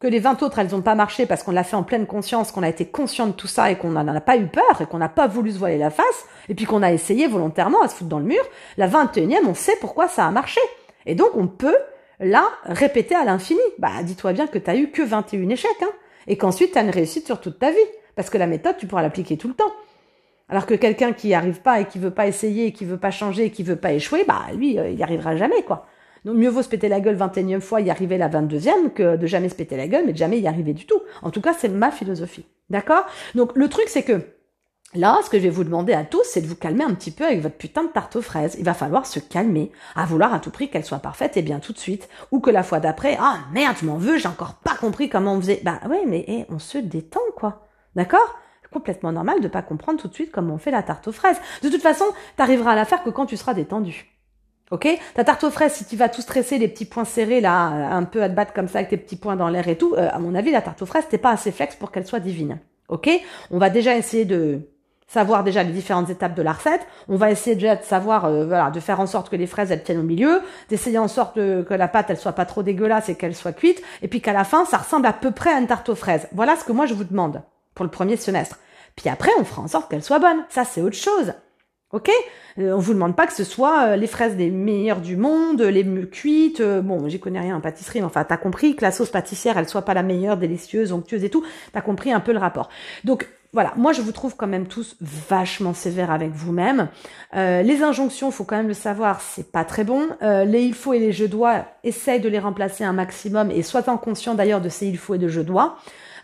que 0.03 0.09
les 0.09 0.19
20 0.19 0.43
autres, 0.43 0.59
elles 0.59 0.73
n'ont 0.73 0.83
pas 0.83 0.97
marché 0.97 1.27
parce 1.27 1.45
qu'on 1.45 1.53
l'a 1.53 1.63
fait 1.63 1.77
en 1.77 1.85
pleine 1.85 2.07
conscience, 2.07 2.51
qu'on 2.51 2.65
a 2.65 2.69
été 2.69 2.87
conscient 2.87 3.29
de 3.29 3.33
tout 3.33 3.47
ça 3.47 3.71
et 3.71 3.77
qu'on 3.77 3.91
n'en 3.91 4.09
a 4.09 4.21
pas 4.21 4.37
eu 4.37 4.49
peur 4.49 4.81
et 4.81 4.87
qu'on 4.87 4.99
n'a 4.99 5.09
pas 5.09 5.29
voulu 5.29 5.53
se 5.53 5.59
voiler 5.61 5.79
la 5.79 5.91
face, 5.91 6.27
et 6.49 6.57
puis 6.57 6.65
qu'on 6.65 6.83
a 6.83 6.91
essayé 6.91 7.29
volontairement 7.29 7.81
à 7.83 7.89
se 7.89 7.95
foutre 7.95 8.11
dans 8.11 8.19
le 8.19 8.25
mur, 8.25 8.43
la 8.79 8.89
21e, 8.89 9.47
on 9.47 9.55
sait 9.55 9.77
pourquoi 9.81 10.09
ça 10.09 10.27
a 10.27 10.31
marché. 10.33 10.61
Et 11.07 11.15
donc, 11.15 11.37
on 11.37 11.47
peut, 11.47 11.77
là, 12.19 12.49
répéter 12.65 13.15
à 13.15 13.25
l'infini. 13.25 13.61
Bah, 13.79 14.03
dis-toi 14.03 14.33
bien 14.33 14.49
que 14.49 14.59
tu 14.59 14.69
as 14.69 14.75
eu 14.75 14.91
que 14.91 15.03
21 15.03 15.49
échecs, 15.51 15.71
hein, 15.83 15.93
et 16.27 16.37
qu'ensuite, 16.37 16.73
tu 16.73 16.79
as 16.79 16.83
une 16.83 16.91
réussite 16.91 17.27
sur 17.27 17.41
toute 17.41 17.61
ta 17.61 17.71
vie. 17.71 17.77
Parce 18.17 18.29
que 18.29 18.39
la 18.39 18.49
méthode, 18.49 18.79
tu 18.79 18.89
pourras 18.89 19.03
l'appliquer 19.03 19.37
tout 19.37 19.47
le 19.47 19.55
temps. 19.55 19.73
Alors 20.49 20.67
que 20.67 20.75
quelqu'un 20.75 21.13
qui 21.13 21.29
n'y 21.29 21.35
arrive 21.35 21.61
pas 21.61 21.79
et 21.79 21.85
qui 21.85 22.01
veut 22.01 22.11
pas 22.11 22.27
essayer, 22.27 22.67
et 22.67 22.73
qui 22.73 22.85
veut 22.85 22.99
pas 22.99 23.13
changer, 23.13 23.45
et 23.45 23.51
qui 23.51 23.63
veut 23.63 23.77
pas 23.77 23.93
échouer, 23.93 24.25
bah, 24.27 24.47
lui, 24.53 24.81
euh, 24.81 24.91
il 24.91 24.97
n'y 24.97 25.05
arrivera 25.05 25.37
jamais, 25.37 25.63
quoi. 25.63 25.87
Donc 26.25 26.37
mieux 26.37 26.49
vaut 26.49 26.63
se 26.63 26.69
péter 26.69 26.89
la 26.89 27.01
gueule 27.01 27.17
21e 27.17 27.61
fois, 27.61 27.81
y 27.81 27.91
arriver 27.91 28.19
la 28.19 28.29
22e, 28.29 28.91
que 28.95 29.17
de 29.17 29.27
jamais 29.27 29.49
se 29.49 29.55
péter 29.55 29.77
la 29.77 29.89
gueule, 29.89 30.05
mais 30.07 30.13
de 30.13 30.19
jamais 30.19 30.39
y 30.39 30.47
arriver 30.47 30.73
du 30.73 30.87
tout. 30.87 31.01
En 31.23 31.31
tout 31.31 31.41
cas, 31.41 31.53
c'est 31.53 31.69
ma 31.69 31.91
philosophie. 31.91 32.47
D'accord? 32.71 33.05
Donc 33.35 33.53
le 33.57 33.69
truc, 33.69 33.89
c'est 33.89 34.03
que 34.03 34.23
Là, 34.95 35.21
ce 35.25 35.31
que 35.31 35.39
je 35.39 35.45
vais 35.45 35.49
vous 35.49 35.65
demander 35.65 35.95
à 35.95 36.05
tous, 36.05 36.23
c'est 36.25 36.43
de 36.43 36.47
vous 36.47 36.55
calmer 36.55 36.85
un 36.85 36.93
petit 36.93 37.13
peu 37.13 37.25
avec 37.25 37.41
votre 37.41 37.57
putain 37.57 37.85
de 37.85 37.89
tarte 37.89 38.15
aux 38.17 38.21
fraises. 38.21 38.57
Il 38.59 38.65
va 38.65 38.75
falloir 38.75 39.07
se 39.07 39.21
calmer, 39.21 39.73
à 39.97 40.05
vouloir 40.05 40.35
à 40.35 40.39
tout 40.39 40.51
prix 40.51 40.69
qu'elle 40.69 40.85
soit 40.85 40.99
parfaite 40.99 41.39
et 41.39 41.43
bien 41.43 41.61
tout 41.61 41.73
de 41.73 41.79
suite. 41.79 42.11
Ou 42.31 42.41
que 42.41 42.51
la 42.51 42.63
fois 42.63 42.79
d'après, 42.79 43.17
ah 43.19 43.39
merde, 43.55 43.79
je 43.81 43.87
m'en 43.87 43.97
veux, 43.97 44.19
j'ai 44.19 44.29
encore 44.29 44.57
pas 44.57 44.75
compris 44.75 45.09
comment 45.09 45.33
on 45.33 45.41
faisait. 45.41 45.63
Bah 45.65 45.81
ouais, 45.89 46.03
mais 46.07 46.27
eh, 46.29 46.45
on 46.51 46.59
se 46.59 46.77
détend, 46.77 47.21
quoi. 47.37 47.67
D'accord? 47.97 48.39
Complètement 48.71 49.13
normal 49.13 49.41
de 49.41 49.49
pas 49.49 49.63
comprendre 49.63 49.99
tout 49.99 50.09
de 50.09 50.15
suite 50.15 50.31
comment 50.31 50.55
on 50.55 50.59
fait 50.59 50.71
la 50.71 50.83
tarte 50.83 51.09
aux 51.09 51.13
fraises. 51.13 51.41
De 51.63 51.71
toute 51.71 51.83
façon, 51.83 52.05
t'arriveras 52.37 52.73
à 52.73 52.77
la 52.77 52.85
faire 52.85 53.03
que 53.03 53.11
quand 53.11 53.25
tu 53.25 53.39
seras 53.39 53.55
détendu. 53.55 54.12
Ok 54.73 54.89
Ta 55.15 55.23
tarte 55.23 55.45
aux 55.45 55.51
fraises, 55.51 55.75
si 55.75 55.85
tu 55.85 55.97
vas 55.97 56.09
tout 56.09 56.23
stresser, 56.23 56.57
les 56.57 56.67
petits 56.67 56.87
points 56.87 57.05
serrés 57.05 57.43
là, 57.43 57.67
un 57.95 58.05
peu 58.05 58.23
à 58.23 58.31
te 58.31 58.35
battre 58.35 58.55
comme 58.55 58.69
ça 58.69 58.79
avec 58.79 58.89
tes 58.89 58.97
petits 58.97 59.17
points 59.17 59.37
dans 59.37 59.49
l'air 59.49 59.69
et 59.69 59.77
tout, 59.77 59.95
euh, 59.95 60.09
à 60.11 60.19
mon 60.19 60.35
avis, 60.35 60.51
la 60.51 60.63
tarte 60.63 60.81
aux 60.81 60.87
fraises, 60.87 61.05
t'es 61.11 61.19
pas 61.19 61.31
assez 61.31 61.53
flex 61.53 61.77
pour 61.77 61.93
qu'elle 61.93 62.07
soit 62.07 62.21
divine. 62.21 62.59
Ok 62.89 63.11
On 63.51 63.59
va 63.59 63.69
déjà 63.69 63.97
essayer 63.97 64.25
de 64.25 64.61
savoir 65.07 65.45
déjà 65.45 65.63
les 65.63 65.73
différentes 65.73 66.09
étapes 66.09 66.35
de 66.35 66.41
la 66.41 66.53
recette. 66.53 66.81
On 67.11 67.17
va 67.17 67.31
essayer 67.31 67.55
déjà 67.55 67.77
de 67.77 67.83
savoir, 67.83 68.25
euh, 68.25 68.47
voilà, 68.47 68.71
de 68.71 68.81
faire 68.81 68.99
en 68.99 69.07
sorte 69.07 69.29
que 69.29 69.37
les 69.37 69.47
fraises 69.47 69.71
elles 69.71 69.83
tiennent 69.83 70.01
au 70.01 70.05
milieu, 70.05 70.41
d'essayer 70.71 70.97
en 70.97 71.09
sorte 71.09 71.35
que 71.35 71.75
la 71.75 71.89
pâte 71.89 72.07
elle 72.09 72.17
soit 72.17 72.33
pas 72.33 72.47
trop 72.47 72.63
dégueulasse 72.63 73.11
et 73.11 73.15
qu'elle 73.15 73.37
soit 73.37 73.53
cuite, 73.53 73.83
et 74.01 74.09
puis 74.09 74.23
qu'à 74.23 74.33
la 74.33 74.45
fin 74.45 74.65
ça 74.65 74.79
ressemble 74.79 75.05
à 75.05 75.13
peu 75.13 75.33
près 75.33 75.53
à 75.53 75.59
une 75.59 75.67
tarte 75.67 75.91
aux 75.91 75.95
fraises. 75.95 76.29
Voilà 76.33 76.57
ce 76.57 76.65
que 76.65 76.73
moi 76.73 76.87
je 76.87 76.95
vous 76.95 77.05
demande 77.05 77.43
pour 77.75 77.85
le 77.85 77.91
premier 77.91 78.17
semestre. 78.17 78.59
Puis 78.97 79.11
après 79.11 79.33
on 79.39 79.45
fera 79.45 79.61
en 79.61 79.69
sorte 79.69 79.91
qu'elle 79.91 80.03
soit 80.03 80.19
bonne. 80.19 80.45
Ça 80.49 80.65
c'est 80.65 80.81
autre 80.81 80.97
chose. 80.97 81.35
Ok? 81.93 82.11
Euh, 82.59 82.73
On 82.73 82.79
vous 82.79 82.95
demande 82.95 83.15
pas 83.15 83.27
que 83.27 83.35
ce 83.35 83.45
soit 83.45 83.89
euh, 83.89 83.97
les 83.97 84.07
fraises 84.07 84.37
les 84.37 84.51
meilleures 84.51 85.01
du 85.01 85.17
monde, 85.17 85.61
les 85.61 85.85
mieux 85.85 86.07
cuites. 86.07 86.61
Euh, 86.61 86.81
bon, 86.81 87.07
j'y 87.09 87.21
connais 87.21 87.41
rien 87.41 87.57
en 87.57 87.61
pâtisserie, 87.61 88.01
mais 88.01 88.07
enfin, 88.07 88.25
t'as 88.25 88.39
compris 88.39 88.75
que 88.77 88.83
la 88.83 88.91
sauce 88.91 89.11
pâtissière, 89.11 89.59
elle 89.59 89.69
soit 89.69 89.83
pas 89.83 89.95
la 89.95 90.03
meilleure, 90.03 90.39
délicieuse, 90.39 90.93
onctueuse 90.93 91.23
et 91.23 91.29
tout. 91.29 91.45
T'as 91.73 91.83
compris 91.83 92.13
un 92.13 92.21
peu 92.21 92.33
le 92.33 92.39
rapport. 92.39 92.71
Donc 93.05 93.29
voilà, 93.53 93.75
moi 93.77 93.93
je 93.93 94.01
vous 94.01 94.13
trouve 94.13 94.35
quand 94.35 94.47
même 94.47 94.67
tous 94.67 94.97
vachement 95.03 95.75
sévères 95.75 96.11
avec 96.11 96.31
vous-même. 96.31 96.89
les 97.35 97.83
injonctions, 97.83 98.31
faut 98.31 98.45
quand 98.45 98.57
même 98.57 98.69
le 98.69 98.73
savoir, 98.73 99.21
c'est 99.21 99.53
pas 99.53 99.67
très 99.67 99.85
bon. 99.85 100.09
les 100.23 100.63
il 100.63 100.73
faut 100.73 100.95
et 100.95 100.99
les 100.99 101.13
je 101.13 101.27
dois, 101.27 101.67
essaye 101.85 102.19
de 102.19 102.31
les 102.31 102.39
remplacer 102.39 102.83
un 102.83 102.95
maximum 102.95 103.51
et 103.51 103.63
sois-en 103.63 103.99
conscient 103.99 104.35
d'ailleurs 104.35 104.63
de 104.63 104.71
ces 104.71 104.87
il 104.87 104.97
faut 104.97 105.17
et 105.17 105.19
de 105.19 105.29
je 105.29 105.43
dois. 105.43 105.77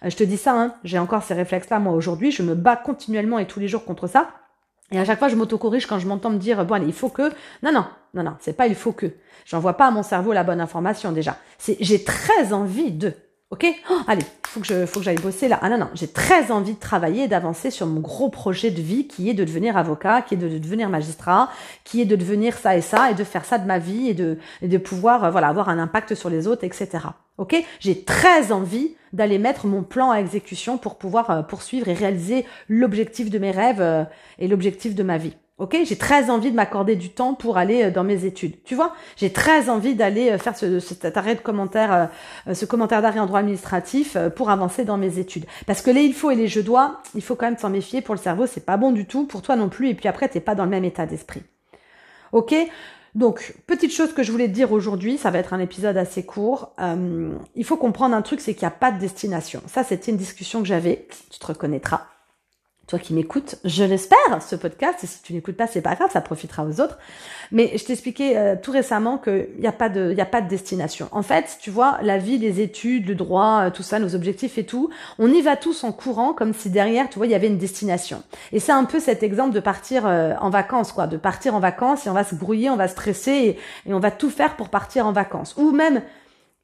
je 0.03 0.17
te 0.17 0.25
dis 0.25 0.39
ça, 0.39 0.59
hein, 0.59 0.75
j'ai 0.85 0.99
encore 0.99 1.23
ces 1.23 1.35
réflexes-là 1.35 1.79
moi 1.81 1.93
aujourd'hui, 1.93 2.31
je 2.31 2.43
me 2.43 2.55
bats 2.55 2.77
continuellement 2.77 3.39
et 3.39 3.47
tous 3.47 3.61
les 3.61 3.69
jours 3.69 3.85
contre 3.85 4.07
ça. 4.07 4.31
Et 4.91 4.99
à 4.99 5.05
chaque 5.05 5.19
fois, 5.19 5.29
je 5.29 5.37
m'auto-corrige 5.37 5.87
quand 5.87 5.99
je 5.99 6.07
m'entends 6.07 6.31
me 6.31 6.39
dire, 6.39 6.65
bon, 6.65 6.75
allez, 6.75 6.87
il 6.87 6.93
faut 6.93 7.11
que. 7.11 7.31
Non, 7.63 7.73
non, 7.73 7.85
non, 8.15 8.23
non, 8.23 8.35
c'est 8.41 8.55
pas 8.55 8.67
il 8.67 8.75
faut 8.75 8.93
que. 8.93 9.13
J'envoie 9.45 9.75
pas 9.75 9.87
à 9.87 9.91
mon 9.91 10.03
cerveau 10.03 10.33
la 10.33 10.45
bonne 10.45 10.61
information 10.61 11.13
déjà. 11.13 11.37
C'est 11.59 11.77
j'ai 11.81 12.05
très 12.05 12.53
envie 12.53 12.91
de. 12.91 13.15
Ok? 13.51 13.67
Oh, 13.91 14.01
Allez, 14.07 14.25
faut 14.47 14.61
que 14.61 14.67
je, 14.67 14.85
faut 14.85 15.01
que 15.01 15.05
j'aille 15.05 15.17
bosser 15.17 15.49
là. 15.49 15.59
Ah 15.63 15.71
non 15.71 15.79
non, 15.79 15.89
j'ai 15.95 16.09
très 16.09 16.51
envie 16.51 16.75
de 16.75 16.79
travailler 16.79 17.25
et 17.25 17.29
d'avancer 17.29 17.71
sur 17.71 17.87
mon 17.87 18.01
gros 18.01 18.29
projet 18.29 18.71
de 18.71 18.83
vie 18.83 19.07
qui 19.07 19.31
est 19.31 19.35
de 19.35 19.45
devenir 19.45 19.77
avocat, 19.79 20.21
qui 20.21 20.35
est 20.35 20.37
de, 20.37 20.59
devenir 20.59 20.91
magistrat, 20.91 21.51
qui 21.85 22.03
est 22.03 22.05
de 22.05 22.17
devenir 22.17 22.57
ça 22.57 22.77
et 22.77 22.83
ça 22.83 23.11
et 23.11 23.15
de 23.15 23.25
faire 23.25 23.47
ça 23.47 23.57
de 23.57 23.67
ma 23.67 23.79
vie 23.79 24.09
et 24.09 24.15
de, 24.15 24.39
de 24.61 24.79
pouvoir 24.79 25.25
euh, 25.25 25.31
voilà 25.31 25.49
avoir 25.49 25.71
un 25.71 25.79
impact 25.79 26.15
sur 26.15 26.29
les 26.29 26.47
autres, 26.47 26.65
etc. 26.65 26.89
Ok? 27.39 27.57
J'ai 27.81 28.03
très 28.03 28.53
envie 28.53 28.97
d'aller 29.13 29.39
mettre 29.39 29.67
mon 29.67 29.83
plan 29.83 30.11
à 30.11 30.19
exécution 30.19 30.79
pour 30.79 30.97
pouvoir 30.97 31.31
euh, 31.31 31.43
poursuivre 31.43 31.89
et 31.89 31.95
réaliser 31.95 32.45
l'objectif 32.69 33.31
de 33.31 33.39
mes 33.39 33.51
rêves 33.51 33.81
euh, 33.81 34.05
et 34.39 34.49
l'objectif 34.49 34.95
de 34.95 35.03
ma 35.03 35.19
vie. 35.19 35.37
Ok, 35.57 35.77
j'ai 35.85 35.97
très 35.97 36.31
envie 36.31 36.53
de 36.53 36.57
m'accorder 36.57 36.95
du 36.95 37.11
temps 37.11 37.35
pour 37.35 37.57
aller 37.57 37.85
euh, 37.85 37.91
dans 37.91 38.05
mes 38.05 38.25
études. 38.25 38.63
Tu 38.65 38.75
vois, 38.75 38.93
j'ai 39.17 39.33
très 39.33 39.71
envie 39.71 39.95
d'aller 39.95 40.37
faire 40.39 40.57
ce, 40.57 40.79
cet 40.79 41.17
arrêt 41.17 41.37
de 41.37 41.41
commentaire, 41.41 42.11
ce 42.53 42.65
commentaire 42.65 43.03
d'arrêt 43.03 43.21
en 43.21 43.27
droit 43.27 43.41
administratif 43.41 44.17
pour 44.37 44.51
avancer 44.51 44.85
dans 44.85 44.99
mes 44.99 45.19
études. 45.19 45.47
Parce 45.67 45.81
que 45.81 45.91
les 45.91 46.03
il 46.03 46.15
faut 46.15 46.31
et 46.31 46.37
les 46.37 46.49
je 46.49 46.61
dois, 46.61 47.03
il 47.15 47.23
faut 47.23 47.35
quand 47.35 47.47
même 47.47 47.59
s'en 47.59 47.71
méfier 47.71 48.03
pour 48.03 48.15
le 48.15 48.21
cerveau, 48.21 48.47
c'est 48.47 48.65
pas 48.65 48.77
bon 48.77 48.93
du 48.93 49.07
tout, 49.07 49.27
pour 49.27 49.43
toi 49.43 49.57
non 49.57 49.69
plus. 49.69 49.89
Et 49.89 49.95
puis 49.95 50.09
après, 50.09 50.29
t'es 50.29 50.41
pas 50.41 50.55
dans 50.55 50.65
le 50.65 50.71
même 50.71 50.85
état 50.85 51.07
d'esprit. 51.07 51.43
Ok, 52.33 52.55
Donc, 53.15 53.55
petite 53.67 53.93
chose 53.93 54.13
que 54.13 54.23
je 54.23 54.31
voulais 54.31 54.49
te 54.49 54.53
dire 54.53 54.73
aujourd'hui, 54.73 55.19
ça 55.19 55.31
va 55.31 55.39
être 55.39 55.55
un 55.55 55.61
épisode 55.61 55.97
assez 55.97 56.25
court. 56.25 56.73
Euh, 56.79 57.33
il 57.55 57.65
faut 57.65 57.77
comprendre 57.77 58.15
un 58.15 58.23
truc, 58.23 58.41
c'est 58.41 58.55
qu'il 58.55 58.63
n'y 58.63 58.73
a 58.73 58.77
pas 58.77 58.93
de 58.93 58.99
destination. 58.99 59.63
Ça, 59.67 59.85
c'était 59.85 60.11
une 60.11 60.19
discussion 60.19 60.61
que 60.61 60.67
j'avais. 60.67 61.07
Tu 61.31 61.39
te 61.39 61.47
reconnaîtras 61.47 62.07
toi 62.89 62.99
qui 62.99 63.13
m'écoutes, 63.13 63.57
je 63.65 63.85
l'espère, 63.85 64.19
ce 64.41 64.57
podcast. 64.57 65.05
Et 65.05 65.07
si 65.07 65.23
tu 65.23 65.35
n'écoutes 65.35 65.57
pas, 65.57 65.67
c'est 65.67 65.83
pas 65.83 65.95
grave, 65.95 66.11
ça 66.11 66.23
profitera 66.23 66.65
aux 66.65 66.81
autres. 66.81 66.99
Mais 67.53 67.77
je 67.77 67.85
t'expliquais 67.85 68.37
euh, 68.37 68.57
tout 68.61 68.73
récemment 68.73 69.19
qu'il 69.19 69.49
n'y 69.59 69.67
a 69.67 69.73
pas 69.73 69.91
de, 69.91 70.11
il 70.13 70.21
a 70.21 70.27
pas 70.27 70.41
de 70.41 70.49
destination. 70.49 71.09
En 71.13 71.23
fait, 71.23 71.59
tu 71.61 71.71
vois, 71.71 71.99
la 72.03 72.17
vie, 72.17 72.39
les 72.39 72.61
études, 72.61 73.07
le 73.07 73.15
droit, 73.15 73.65
euh, 73.65 73.71
tout 73.71 73.83
ça, 73.83 73.99
nos 73.99 74.15
objectifs 74.15 74.57
et 74.57 74.65
tout, 74.65 74.89
on 75.19 75.31
y 75.31 75.43
va 75.43 75.57
tous 75.57 75.85
en 75.85 75.93
courant 75.93 76.33
comme 76.33 76.55
si 76.55 76.71
derrière, 76.71 77.11
tu 77.11 77.19
vois, 77.19 77.27
il 77.27 77.33
y 77.33 77.35
avait 77.35 77.47
une 77.47 77.59
destination. 77.59 78.23
Et 78.53 78.59
c'est 78.59 78.73
un 78.73 78.85
peu 78.85 79.01
cet 79.01 79.23
exemple 79.23 79.55
de 79.55 79.61
partir 79.61 80.07
euh, 80.07 80.33
en 80.41 80.49
vacances, 80.49 80.93
quoi, 80.93 81.07
de 81.07 81.19
partir 81.19 81.55
en 81.55 81.61
vacances 81.61 82.07
et 82.07 82.11
on 82.11 82.15
va 82.15 82.25
se 82.25 82.35
brouiller, 82.35 82.71
on 82.71 82.77
va 82.77 82.89
stresser 82.89 83.59
et 83.87 83.93
on 83.95 84.01
va 84.01 84.11
tout 84.11 84.31
faire 84.31 84.57
pour 84.57 84.71
partir 84.71 85.07
en 85.07 85.13
vacances. 85.13 85.55
Ou 85.59 85.73
même 85.73 86.01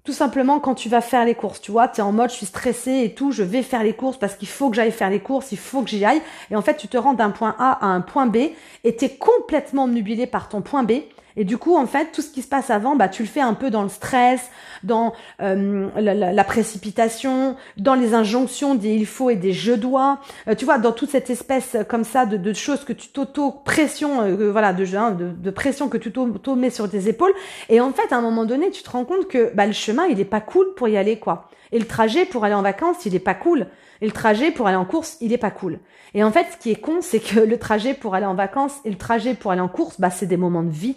tout 0.04 0.12
simplement 0.12 0.60
quand 0.60 0.74
tu 0.74 0.90
vas 0.90 1.00
faire 1.00 1.24
les 1.24 1.34
courses, 1.34 1.62
tu 1.62 1.72
vois, 1.72 1.88
tu 1.88 2.00
es 2.00 2.02
en 2.02 2.12
mode 2.12 2.30
je 2.30 2.36
suis 2.36 2.46
stressé 2.46 3.02
et 3.04 3.14
tout, 3.14 3.32
je 3.32 3.42
vais 3.42 3.62
faire 3.62 3.82
les 3.82 3.94
courses 3.94 4.18
parce 4.18 4.36
qu'il 4.36 4.48
faut 4.48 4.68
que 4.68 4.76
j'aille 4.76 4.92
faire 4.92 5.08
les 5.08 5.20
courses, 5.20 5.50
il 5.50 5.58
faut 5.58 5.82
que 5.82 5.88
j'y 5.88 6.04
aille. 6.04 6.20
Et 6.50 6.56
en 6.56 6.62
fait, 6.62 6.76
tu 6.76 6.88
te 6.88 6.98
rends 6.98 7.14
d'un 7.14 7.30
point 7.30 7.56
A 7.58 7.84
à 7.84 7.86
un 7.86 8.02
point 8.02 8.26
B 8.26 8.36
et 8.84 8.96
tu 8.96 9.06
es 9.06 9.16
complètement 9.16 9.88
nubilé 9.88 10.26
par 10.26 10.50
ton 10.50 10.60
point 10.60 10.82
B 10.82 10.92
et 11.36 11.44
du 11.44 11.58
coup, 11.58 11.76
en 11.76 11.86
fait, 11.86 12.12
tout 12.12 12.22
ce 12.22 12.30
qui 12.30 12.42
se 12.42 12.48
passe 12.48 12.70
avant, 12.70 12.94
bah, 12.94 13.08
tu 13.08 13.22
le 13.22 13.28
fais 13.28 13.40
un 13.40 13.54
peu 13.54 13.70
dans 13.70 13.82
le 13.82 13.88
stress, 13.88 14.50
dans 14.84 15.14
euh, 15.42 15.88
la, 15.96 16.44
précipitation, 16.44 17.56
dans 17.76 17.94
les 17.94 18.14
injonctions 18.14 18.74
des 18.74 18.94
il 18.94 19.06
faut 19.06 19.30
et 19.30 19.36
des 19.36 19.52
je 19.52 19.72
dois. 19.72 20.20
Euh, 20.48 20.54
tu 20.54 20.64
vois, 20.64 20.78
dans 20.78 20.92
toute 20.92 21.10
cette 21.10 21.30
espèce 21.30 21.74
euh, 21.74 21.84
comme 21.84 22.04
ça 22.04 22.26
de, 22.26 22.36
de 22.36 22.52
choses 22.52 22.84
que 22.84 22.92
tu 22.92 23.08
t'auto 23.08 23.50
pression, 23.50 24.36
voilà, 24.50 24.72
de, 24.72 24.96
hein, 24.96 25.10
de, 25.10 25.30
de, 25.30 25.50
pression 25.50 25.88
que 25.88 25.98
tu 25.98 26.12
t'auto 26.12 26.54
mets 26.54 26.70
sur 26.70 26.88
tes 26.88 27.08
épaules. 27.08 27.32
Et 27.68 27.80
en 27.80 27.92
fait, 27.92 28.12
à 28.12 28.18
un 28.18 28.22
moment 28.22 28.44
donné, 28.44 28.70
tu 28.70 28.82
te 28.82 28.90
rends 28.90 29.04
compte 29.04 29.26
que 29.26 29.52
bah, 29.54 29.66
le 29.66 29.72
chemin, 29.72 30.06
il 30.06 30.20
est 30.20 30.24
pas 30.24 30.40
cool 30.40 30.74
pour 30.76 30.88
y 30.88 30.96
aller, 30.96 31.18
quoi. 31.18 31.48
Et 31.72 31.78
le 31.80 31.86
trajet 31.86 32.24
pour 32.26 32.44
aller 32.44 32.54
en 32.54 32.62
vacances, 32.62 33.04
il 33.06 33.14
est 33.14 33.20
pas 33.20 33.34
cool. 33.34 33.66
Et 34.00 34.06
le 34.06 34.12
trajet 34.12 34.52
pour 34.52 34.68
aller 34.68 34.76
en 34.76 34.84
course, 34.84 35.16
il 35.20 35.32
est 35.32 35.38
pas 35.38 35.50
cool. 35.50 35.80
Et 36.14 36.22
en 36.22 36.30
fait, 36.30 36.46
ce 36.52 36.56
qui 36.56 36.70
est 36.70 36.80
con, 36.80 36.98
c'est 37.00 37.18
que 37.20 37.40
le 37.40 37.58
trajet 37.58 37.94
pour 37.94 38.14
aller 38.14 38.26
en 38.26 38.34
vacances 38.34 38.76
et 38.84 38.90
le 38.90 38.96
trajet 38.96 39.34
pour 39.34 39.50
aller 39.50 39.60
en 39.60 39.68
course, 39.68 40.00
bah, 40.00 40.10
c'est 40.10 40.26
des 40.26 40.36
moments 40.36 40.62
de 40.62 40.70
vie 40.70 40.96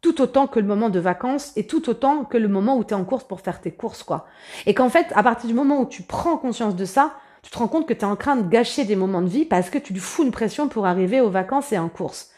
tout 0.00 0.20
autant 0.20 0.46
que 0.46 0.60
le 0.60 0.66
moment 0.66 0.88
de 0.88 1.00
vacances 1.00 1.52
et 1.56 1.66
tout 1.66 1.88
autant 1.88 2.24
que 2.24 2.38
le 2.38 2.48
moment 2.48 2.76
où 2.76 2.84
tu 2.84 2.94
en 2.94 3.04
course 3.04 3.24
pour 3.24 3.40
faire 3.40 3.60
tes 3.60 3.72
courses, 3.72 4.02
quoi. 4.02 4.26
Et 4.66 4.74
qu'en 4.74 4.88
fait, 4.88 5.06
à 5.14 5.22
partir 5.22 5.48
du 5.48 5.54
moment 5.54 5.80
où 5.80 5.86
tu 5.86 6.02
prends 6.02 6.36
conscience 6.36 6.76
de 6.76 6.84
ça, 6.84 7.14
tu 7.42 7.50
te 7.50 7.58
rends 7.58 7.68
compte 7.68 7.86
que 7.86 7.94
tu 7.94 8.00
es 8.00 8.04
en 8.04 8.16
train 8.16 8.36
de 8.36 8.48
gâcher 8.48 8.84
des 8.84 8.96
moments 8.96 9.22
de 9.22 9.28
vie 9.28 9.44
parce 9.44 9.70
que 9.70 9.78
tu 9.78 9.92
lui 9.92 10.00
fous 10.00 10.24
une 10.24 10.32
pression 10.32 10.68
pour 10.68 10.86
arriver 10.86 11.20
aux 11.20 11.30
vacances 11.30 11.72
et 11.72 11.78
en 11.78 11.88
course. 11.88 12.30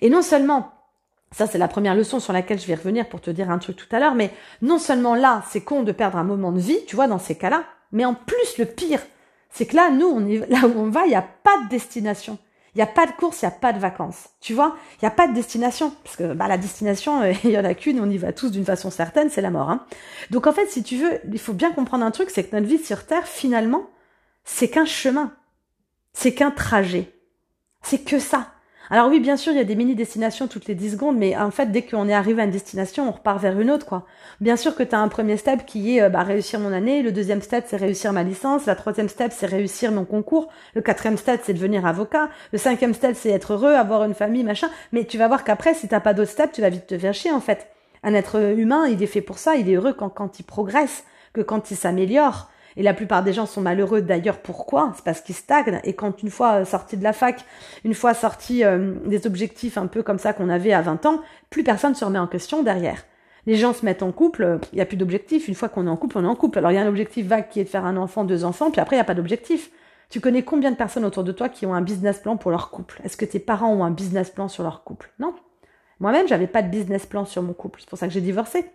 Et 0.00 0.10
non 0.10 0.22
seulement, 0.22 0.72
ça 1.32 1.46
c'est 1.46 1.58
la 1.58 1.68
première 1.68 1.94
leçon 1.94 2.20
sur 2.20 2.32
laquelle 2.32 2.60
je 2.60 2.66
vais 2.66 2.76
revenir 2.76 3.08
pour 3.08 3.20
te 3.20 3.30
dire 3.30 3.50
un 3.50 3.58
truc 3.58 3.76
tout 3.76 3.88
à 3.94 3.98
l'heure, 3.98 4.14
mais 4.14 4.30
non 4.62 4.78
seulement 4.78 5.14
là, 5.14 5.42
c'est 5.50 5.62
con 5.62 5.82
de 5.82 5.92
perdre 5.92 6.18
un 6.18 6.24
moment 6.24 6.52
de 6.52 6.60
vie, 6.60 6.78
tu 6.86 6.96
vois, 6.96 7.08
dans 7.08 7.18
ces 7.18 7.34
cas-là, 7.34 7.64
mais 7.92 8.04
en 8.04 8.14
plus, 8.14 8.58
le 8.58 8.66
pire, 8.66 9.00
c'est 9.50 9.66
que 9.66 9.76
là, 9.76 9.90
nous, 9.90 10.06
on 10.06 10.26
est, 10.26 10.48
là 10.50 10.66
où 10.66 10.78
on 10.78 10.90
va, 10.90 11.06
il 11.06 11.10
n'y 11.10 11.14
a 11.14 11.26
pas 11.42 11.62
de 11.64 11.68
destination. 11.68 12.38
Il 12.76 12.80
n'y 12.80 12.82
a 12.82 12.86
pas 12.88 13.06
de 13.06 13.12
course, 13.12 13.40
il 13.40 13.46
n'y 13.46 13.52
a 13.54 13.56
pas 13.56 13.72
de 13.72 13.78
vacances. 13.78 14.28
Tu 14.38 14.52
vois 14.52 14.76
Il 14.96 15.04
n'y 15.06 15.08
a 15.08 15.10
pas 15.10 15.28
de 15.28 15.32
destination. 15.32 15.94
Parce 16.04 16.14
que 16.14 16.34
bah, 16.34 16.46
la 16.46 16.58
destination, 16.58 17.24
il 17.44 17.50
y 17.50 17.58
en 17.58 17.64
a 17.64 17.72
qu'une, 17.72 17.98
on 18.00 18.10
y 18.10 18.18
va 18.18 18.34
tous 18.34 18.50
d'une 18.50 18.66
façon 18.66 18.90
certaine, 18.90 19.30
c'est 19.30 19.40
la 19.40 19.48
mort. 19.48 19.70
Hein. 19.70 19.86
Donc 20.30 20.46
en 20.46 20.52
fait, 20.52 20.66
si 20.66 20.82
tu 20.82 20.98
veux, 20.98 21.18
il 21.32 21.38
faut 21.38 21.54
bien 21.54 21.72
comprendre 21.72 22.04
un 22.04 22.10
truc, 22.10 22.28
c'est 22.28 22.44
que 22.44 22.54
notre 22.54 22.68
vie 22.68 22.76
sur 22.76 23.06
Terre, 23.06 23.26
finalement, 23.26 23.88
c'est 24.44 24.68
qu'un 24.68 24.84
chemin. 24.84 25.32
C'est 26.12 26.34
qu'un 26.34 26.50
trajet. 26.50 27.14
C'est 27.80 28.04
que 28.04 28.18
ça. 28.18 28.52
Alors 28.88 29.08
oui, 29.08 29.18
bien 29.18 29.36
sûr, 29.36 29.52
il 29.52 29.58
y 29.58 29.60
a 29.60 29.64
des 29.64 29.74
mini-destinations 29.74 30.46
toutes 30.46 30.66
les 30.66 30.76
10 30.76 30.92
secondes, 30.92 31.16
mais 31.18 31.36
en 31.36 31.50
fait, 31.50 31.72
dès 31.72 31.82
qu'on 31.82 32.08
est 32.08 32.14
arrivé 32.14 32.42
à 32.42 32.44
une 32.44 32.52
destination, 32.52 33.08
on 33.08 33.12
repart 33.12 33.40
vers 33.40 33.58
une 33.58 33.70
autre, 33.70 33.84
quoi. 33.84 34.06
Bien 34.40 34.56
sûr 34.56 34.76
que 34.76 34.84
tu 34.84 34.94
as 34.94 35.00
un 35.00 35.08
premier 35.08 35.36
step 35.36 35.66
qui 35.66 35.96
est 35.96 36.02
euh, 36.02 36.08
bah, 36.08 36.22
réussir 36.22 36.60
mon 36.60 36.72
année, 36.72 37.02
le 37.02 37.10
deuxième 37.10 37.42
step, 37.42 37.64
c'est 37.66 37.76
réussir 37.76 38.12
ma 38.12 38.22
licence, 38.22 38.66
la 38.66 38.76
troisième 38.76 39.08
step, 39.08 39.32
c'est 39.34 39.46
réussir 39.46 39.90
mon 39.90 40.04
concours, 40.04 40.48
le 40.74 40.82
quatrième 40.82 41.16
step, 41.16 41.40
c'est 41.44 41.54
devenir 41.54 41.84
avocat, 41.84 42.28
le 42.52 42.58
cinquième 42.58 42.94
step, 42.94 43.16
c'est 43.16 43.30
être 43.30 43.54
heureux, 43.54 43.74
avoir 43.74 44.04
une 44.04 44.14
famille, 44.14 44.44
machin, 44.44 44.68
mais 44.92 45.04
tu 45.04 45.18
vas 45.18 45.26
voir 45.26 45.42
qu'après, 45.42 45.74
si 45.74 45.88
t'as 45.88 46.00
pas 46.00 46.14
d'autres 46.14 46.30
steps, 46.30 46.52
tu 46.52 46.60
vas 46.60 46.68
vite 46.70 46.86
te 46.86 46.96
faire 46.96 47.14
chier, 47.14 47.32
en 47.32 47.40
fait. 47.40 47.66
Un 48.04 48.14
être 48.14 48.36
humain, 48.56 48.86
il 48.86 49.02
est 49.02 49.08
fait 49.08 49.20
pour 49.20 49.38
ça, 49.38 49.56
il 49.56 49.68
est 49.68 49.74
heureux 49.74 49.94
quand, 49.94 50.10
quand 50.10 50.38
il 50.38 50.44
progresse, 50.44 51.04
que 51.32 51.40
quand 51.40 51.72
il 51.72 51.76
s'améliore. 51.76 52.50
Et 52.76 52.82
la 52.82 52.94
plupart 52.94 53.22
des 53.22 53.32
gens 53.32 53.46
sont 53.46 53.60
malheureux 53.60 54.02
d'ailleurs. 54.02 54.38
Pourquoi? 54.38 54.92
C'est 54.96 55.04
parce 55.04 55.20
qu'ils 55.20 55.34
stagnent. 55.34 55.80
Et 55.84 55.94
quand 55.94 56.22
une 56.22 56.30
fois 56.30 56.64
sorti 56.64 56.96
de 56.96 57.02
la 57.02 57.12
fac, 57.12 57.44
une 57.84 57.94
fois 57.94 58.14
sorti 58.14 58.64
euh, 58.64 58.94
des 59.06 59.26
objectifs 59.26 59.78
un 59.78 59.86
peu 59.86 60.02
comme 60.02 60.18
ça 60.18 60.32
qu'on 60.32 60.48
avait 60.48 60.72
à 60.72 60.82
20 60.82 61.06
ans, 61.06 61.20
plus 61.50 61.64
personne 61.64 61.94
se 61.94 62.04
remet 62.04 62.18
en 62.18 62.26
question 62.26 62.62
derrière. 62.62 63.04
Les 63.46 63.54
gens 63.54 63.72
se 63.72 63.84
mettent 63.84 64.02
en 64.02 64.12
couple, 64.12 64.58
il 64.72 64.76
n'y 64.76 64.82
a 64.82 64.86
plus 64.86 64.96
d'objectif. 64.96 65.48
Une 65.48 65.54
fois 65.54 65.68
qu'on 65.68 65.86
est 65.86 65.90
en 65.90 65.96
couple, 65.96 66.18
on 66.18 66.24
est 66.24 66.28
en 66.28 66.34
couple. 66.34 66.58
Alors 66.58 66.72
il 66.72 66.74
y 66.74 66.78
a 66.78 66.82
un 66.82 66.88
objectif 66.88 67.26
vague 67.26 67.48
qui 67.48 67.60
est 67.60 67.64
de 67.64 67.68
faire 67.68 67.84
un 67.84 67.96
enfant, 67.96 68.24
deux 68.24 68.44
enfants, 68.44 68.70
puis 68.70 68.80
après 68.80 68.96
il 68.96 68.98
n'y 68.98 69.02
a 69.02 69.04
pas 69.04 69.14
d'objectif. 69.14 69.70
Tu 70.10 70.20
connais 70.20 70.42
combien 70.42 70.70
de 70.70 70.76
personnes 70.76 71.04
autour 71.04 71.24
de 71.24 71.32
toi 71.32 71.48
qui 71.48 71.66
ont 71.66 71.74
un 71.74 71.80
business 71.80 72.18
plan 72.18 72.36
pour 72.36 72.50
leur 72.50 72.70
couple? 72.70 73.00
Est-ce 73.04 73.16
que 73.16 73.24
tes 73.24 73.38
parents 73.38 73.72
ont 73.72 73.84
un 73.84 73.90
business 73.90 74.30
plan 74.30 74.48
sur 74.48 74.62
leur 74.62 74.84
couple? 74.84 75.12
Non. 75.18 75.34
Moi-même, 75.98 76.28
j'avais 76.28 76.46
pas 76.46 76.62
de 76.62 76.68
business 76.68 77.06
plan 77.06 77.24
sur 77.24 77.42
mon 77.42 77.54
couple. 77.54 77.80
C'est 77.80 77.88
pour 77.88 77.98
ça 77.98 78.06
que 78.06 78.12
j'ai 78.12 78.20
divorcé. 78.20 78.66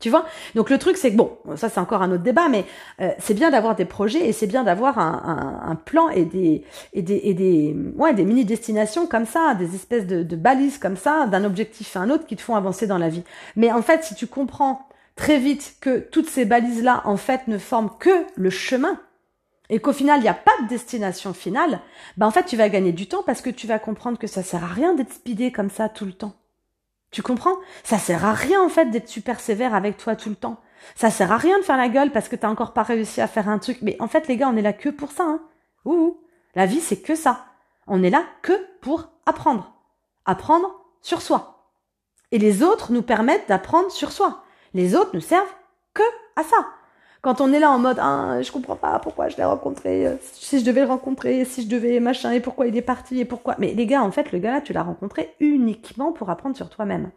Tu 0.00 0.10
vois? 0.10 0.26
Donc 0.54 0.70
le 0.70 0.78
truc, 0.78 0.96
c'est 0.96 1.10
que 1.10 1.16
bon, 1.16 1.36
ça 1.56 1.68
c'est 1.68 1.80
encore 1.80 2.02
un 2.02 2.12
autre 2.12 2.22
débat, 2.22 2.48
mais 2.48 2.64
euh, 3.00 3.10
c'est 3.18 3.34
bien 3.34 3.50
d'avoir 3.50 3.74
des 3.74 3.84
projets 3.84 4.28
et 4.28 4.32
c'est 4.32 4.46
bien 4.46 4.62
d'avoir 4.62 4.98
un, 4.98 5.76
plan 5.84 6.08
et 6.08 6.24
des 6.24 6.64
et 6.92 7.02
des 7.02 7.20
et 7.24 7.34
des 7.34 7.76
ouais 7.96 8.14
des 8.14 8.24
mini 8.24 8.44
destinations 8.44 9.06
comme 9.06 9.26
ça, 9.26 9.54
des 9.54 9.74
espèces 9.74 10.06
de, 10.06 10.22
de 10.22 10.36
balises 10.36 10.78
comme 10.78 10.96
ça, 10.96 11.26
d'un 11.26 11.44
objectif 11.44 11.96
à 11.96 12.00
un 12.00 12.10
autre 12.10 12.26
qui 12.26 12.36
te 12.36 12.42
font 12.42 12.54
avancer 12.54 12.86
dans 12.86 12.98
la 12.98 13.08
vie. 13.08 13.24
Mais 13.56 13.72
en 13.72 13.82
fait, 13.82 14.04
si 14.04 14.14
tu 14.14 14.28
comprends 14.28 14.86
très 15.16 15.38
vite 15.38 15.76
que 15.80 15.98
toutes 15.98 16.30
ces 16.30 16.44
balises 16.44 16.82
là, 16.82 17.02
en 17.04 17.16
fait, 17.16 17.48
ne 17.48 17.58
forment 17.58 17.90
que 17.98 18.24
le 18.36 18.50
chemin 18.50 19.00
et 19.68 19.80
qu'au 19.80 19.92
final 19.92 20.20
il 20.20 20.22
n'y 20.22 20.28
a 20.28 20.34
pas 20.34 20.52
de 20.62 20.68
destination 20.68 21.34
finale, 21.34 21.80
bah 22.16 22.26
en 22.26 22.30
fait 22.30 22.44
tu 22.44 22.56
vas 22.56 22.68
gagner 22.68 22.92
du 22.92 23.08
temps 23.08 23.22
parce 23.24 23.42
que 23.42 23.50
tu 23.50 23.66
vas 23.66 23.78
comprendre 23.78 24.18
que 24.18 24.26
ça 24.26 24.42
sert 24.42 24.62
à 24.64 24.68
rien 24.68 24.94
d'être 24.94 25.12
speedé 25.12 25.52
comme 25.52 25.70
ça 25.70 25.88
tout 25.88 26.06
le 26.06 26.12
temps. 26.12 26.37
Tu 27.10 27.22
comprends? 27.22 27.56
Ça 27.84 27.98
sert 27.98 28.24
à 28.24 28.32
rien 28.32 28.62
en 28.62 28.68
fait 28.68 28.86
d'être 28.86 29.08
super 29.08 29.40
sévère 29.40 29.74
avec 29.74 29.96
toi 29.96 30.16
tout 30.16 30.28
le 30.28 30.36
temps. 30.36 30.60
Ça 30.94 31.10
sert 31.10 31.32
à 31.32 31.36
rien 31.36 31.58
de 31.58 31.64
faire 31.64 31.76
la 31.76 31.88
gueule 31.88 32.12
parce 32.12 32.28
que 32.28 32.36
t'as 32.36 32.48
encore 32.48 32.72
pas 32.72 32.82
réussi 32.82 33.20
à 33.20 33.26
faire 33.26 33.48
un 33.48 33.58
truc. 33.58 33.78
Mais 33.82 33.96
en 34.00 34.08
fait 34.08 34.28
les 34.28 34.36
gars, 34.36 34.48
on 34.48 34.56
est 34.56 34.62
là 34.62 34.72
que 34.72 34.88
pour 34.88 35.12
ça. 35.12 35.24
Hein. 35.24 35.40
Ouh, 35.84 36.18
la 36.54 36.66
vie 36.66 36.80
c'est 36.80 37.00
que 37.00 37.14
ça. 37.14 37.46
On 37.86 38.02
est 38.02 38.10
là 38.10 38.24
que 38.42 38.52
pour 38.80 39.10
apprendre. 39.26 39.72
Apprendre 40.26 40.70
sur 41.00 41.22
soi. 41.22 41.72
Et 42.30 42.38
les 42.38 42.62
autres 42.62 42.92
nous 42.92 43.02
permettent 43.02 43.48
d'apprendre 43.48 43.90
sur 43.90 44.12
soi. 44.12 44.44
Les 44.74 44.94
autres 44.94 45.14
ne 45.14 45.20
servent 45.20 45.54
que 45.94 46.02
à 46.36 46.42
ça. 46.42 46.68
Quand 47.20 47.40
on 47.40 47.52
est 47.52 47.58
là 47.58 47.70
en 47.70 47.78
mode 47.78 47.98
ah, 48.00 48.40
je 48.42 48.52
comprends 48.52 48.76
pas 48.76 48.98
pourquoi 49.00 49.28
je 49.28 49.36
l'ai 49.36 49.44
rencontré, 49.44 50.06
euh, 50.06 50.14
si 50.22 50.60
je 50.60 50.64
devais 50.64 50.82
le 50.82 50.86
rencontrer, 50.86 51.44
si 51.44 51.62
je 51.62 51.68
devais 51.68 51.98
machin 52.00 52.32
et 52.32 52.40
pourquoi 52.40 52.66
il 52.66 52.76
est 52.76 52.82
parti 52.82 53.18
et 53.20 53.24
pourquoi. 53.24 53.56
Mais 53.58 53.74
les 53.74 53.86
gars, 53.86 54.02
en 54.02 54.12
fait, 54.12 54.30
le 54.32 54.38
gars 54.38 54.52
là, 54.52 54.60
tu 54.60 54.72
l'as 54.72 54.82
rencontré 54.82 55.34
uniquement 55.40 56.12
pour 56.12 56.30
apprendre 56.30 56.56
sur 56.56 56.70
toi-même. 56.70 57.10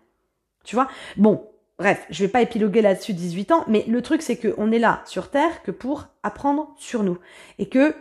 Tu 0.63 0.75
vois? 0.75 0.87
Bon, 1.17 1.47
bref, 1.77 2.05
je 2.09 2.23
vais 2.23 2.31
pas 2.31 2.41
épiloguer 2.41 2.81
là-dessus 2.81 3.13
18 3.13 3.51
ans, 3.51 3.63
mais 3.67 3.85
le 3.87 4.01
truc 4.01 4.21
c'est 4.21 4.37
que 4.37 4.53
on 4.57 4.71
est 4.71 4.79
là 4.79 5.01
sur 5.05 5.29
terre 5.29 5.61
que 5.63 5.71
pour 5.71 6.07
apprendre 6.23 6.73
sur 6.77 7.03
nous 7.03 7.17
et 7.59 7.69
que 7.69 7.95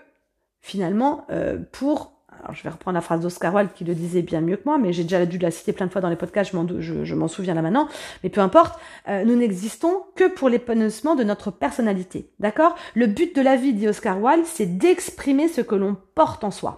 finalement 0.61 1.27
euh, 1.31 1.59
pour 1.73 2.13
alors 2.43 2.55
je 2.55 2.63
vais 2.63 2.71
reprendre 2.71 2.95
la 2.95 3.01
phrase 3.01 3.21
d'Oscar 3.21 3.55
Wilde 3.55 3.73
qui 3.75 3.85
le 3.85 3.95
disait 3.95 4.23
bien 4.23 4.41
mieux 4.41 4.57
que 4.57 4.65
moi, 4.65 4.79
mais 4.79 4.93
j'ai 4.93 5.03
déjà 5.03 5.27
dû 5.27 5.39
la 5.39 5.51
citer 5.51 5.73
plein 5.73 5.87
de 5.87 5.93
fois 5.93 6.01
dans 6.01 6.09
les 6.09 6.17
podcasts, 6.17 6.53
je 6.53 7.15
m'en, 7.15 7.29
souviens 7.29 7.55
là 7.55 7.63
maintenant, 7.63 7.89
mais 8.23 8.31
peu 8.31 8.41
importe, 8.41 8.79
euh, 9.09 9.25
nous 9.25 9.37
n'existons 9.37 10.05
que 10.17 10.29
pour 10.29 10.49
l'épanouissement 10.49 11.15
de 11.15 11.25
notre 11.25 11.51
personnalité, 11.51 12.33
d'accord? 12.39 12.75
Le 12.95 13.07
but 13.07 13.35
de 13.37 13.43
la 13.43 13.57
vie, 13.57 13.75
dit 13.75 13.89
Oscar 13.89 14.21
Wilde, 14.21 14.47
c'est 14.47 14.79
d'exprimer 14.79 15.49
ce 15.49 15.61
que 15.61 15.75
l'on 15.75 15.97
porte 16.15 16.45
en 16.45 16.51
soi. 16.51 16.77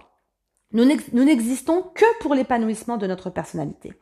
Nous 0.71 0.85
n'existons 0.85 1.83
que 1.93 2.19
pour 2.19 2.33
l'épanouissement 2.33 2.97
de 2.97 3.05
notre 3.05 3.29
personnalité. 3.29 3.93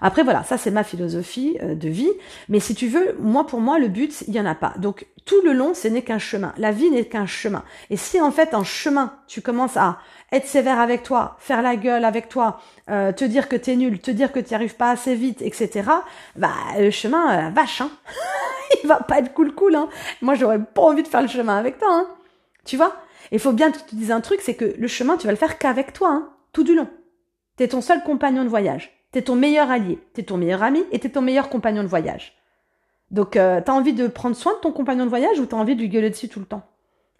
Après 0.00 0.22
voilà, 0.22 0.42
ça 0.42 0.58
c'est 0.58 0.70
ma 0.70 0.84
philosophie 0.84 1.56
euh, 1.62 1.74
de 1.74 1.88
vie, 1.88 2.10
mais 2.48 2.60
si 2.60 2.74
tu 2.74 2.88
veux, 2.88 3.16
moi 3.20 3.46
pour 3.46 3.60
moi 3.60 3.78
le 3.78 3.88
but, 3.88 4.24
il 4.28 4.34
y 4.34 4.40
en 4.40 4.46
a 4.46 4.54
pas. 4.54 4.74
Donc 4.78 5.06
tout 5.24 5.40
le 5.42 5.52
long, 5.52 5.74
ce 5.74 5.88
n'est 5.88 6.02
qu'un 6.02 6.18
chemin. 6.18 6.52
La 6.58 6.70
vie 6.70 6.90
n'est 6.90 7.06
qu'un 7.06 7.26
chemin. 7.26 7.64
Et 7.90 7.96
si 7.96 8.20
en 8.20 8.30
fait 8.30 8.54
en 8.54 8.64
chemin, 8.64 9.14
tu 9.26 9.40
commences 9.40 9.76
à 9.76 9.98
être 10.32 10.46
sévère 10.46 10.80
avec 10.80 11.02
toi, 11.02 11.36
faire 11.38 11.62
la 11.62 11.76
gueule 11.76 12.04
avec 12.04 12.28
toi, 12.28 12.60
euh, 12.90 13.12
te 13.12 13.24
dire 13.24 13.48
que 13.48 13.56
t'es 13.56 13.76
nul, 13.76 14.00
te 14.00 14.10
dire 14.10 14.32
que 14.32 14.40
tu 14.40 14.54
arrives 14.54 14.76
pas 14.76 14.90
assez 14.90 15.14
vite, 15.14 15.40
etc. 15.42 15.88
Bah 16.36 16.52
le 16.78 16.90
chemin, 16.90 17.48
euh, 17.48 17.50
vache, 17.50 17.80
hein. 17.80 17.90
il 18.82 18.88
va 18.88 18.96
pas 18.96 19.18
être 19.18 19.32
cool 19.32 19.54
cool. 19.54 19.76
Hein. 19.76 19.88
Moi 20.20 20.34
j'aurais 20.34 20.62
pas 20.62 20.82
envie 20.82 21.02
de 21.02 21.08
faire 21.08 21.22
le 21.22 21.28
chemin 21.28 21.56
avec 21.56 21.78
toi. 21.78 21.88
Hein. 21.90 22.06
Tu 22.64 22.76
vois? 22.76 22.96
Il 23.32 23.38
faut 23.38 23.52
bien 23.52 23.70
que 23.70 23.78
tu 23.78 23.84
te 23.84 23.96
dises 23.96 24.10
un 24.10 24.20
truc, 24.20 24.40
c'est 24.42 24.54
que 24.54 24.74
le 24.76 24.88
chemin 24.88 25.16
tu 25.16 25.26
vas 25.26 25.32
le 25.32 25.38
faire 25.38 25.58
qu'avec 25.58 25.92
toi, 25.92 26.10
hein, 26.10 26.28
tout 26.52 26.64
du 26.64 26.74
long. 26.74 26.88
T'es 27.56 27.68
ton 27.68 27.80
seul 27.80 28.02
compagnon 28.02 28.44
de 28.44 28.48
voyage. 28.48 28.90
T'es 29.14 29.22
ton 29.22 29.36
meilleur 29.36 29.70
allié, 29.70 30.00
t'es 30.12 30.24
ton 30.24 30.36
meilleur 30.38 30.64
ami 30.64 30.82
et 30.90 30.98
t'es 30.98 31.08
ton 31.08 31.22
meilleur 31.22 31.48
compagnon 31.48 31.84
de 31.84 31.88
voyage. 31.88 32.32
Donc, 33.12 33.36
euh, 33.36 33.60
t'as 33.64 33.72
envie 33.72 33.92
de 33.92 34.08
prendre 34.08 34.34
soin 34.34 34.54
de 34.54 34.58
ton 34.58 34.72
compagnon 34.72 35.04
de 35.04 35.08
voyage 35.08 35.38
ou 35.38 35.46
t'as 35.46 35.56
envie 35.56 35.76
de 35.76 35.80
lui 35.80 35.88
gueuler 35.88 36.10
dessus 36.10 36.28
tout 36.28 36.40
le 36.40 36.46
temps? 36.46 36.62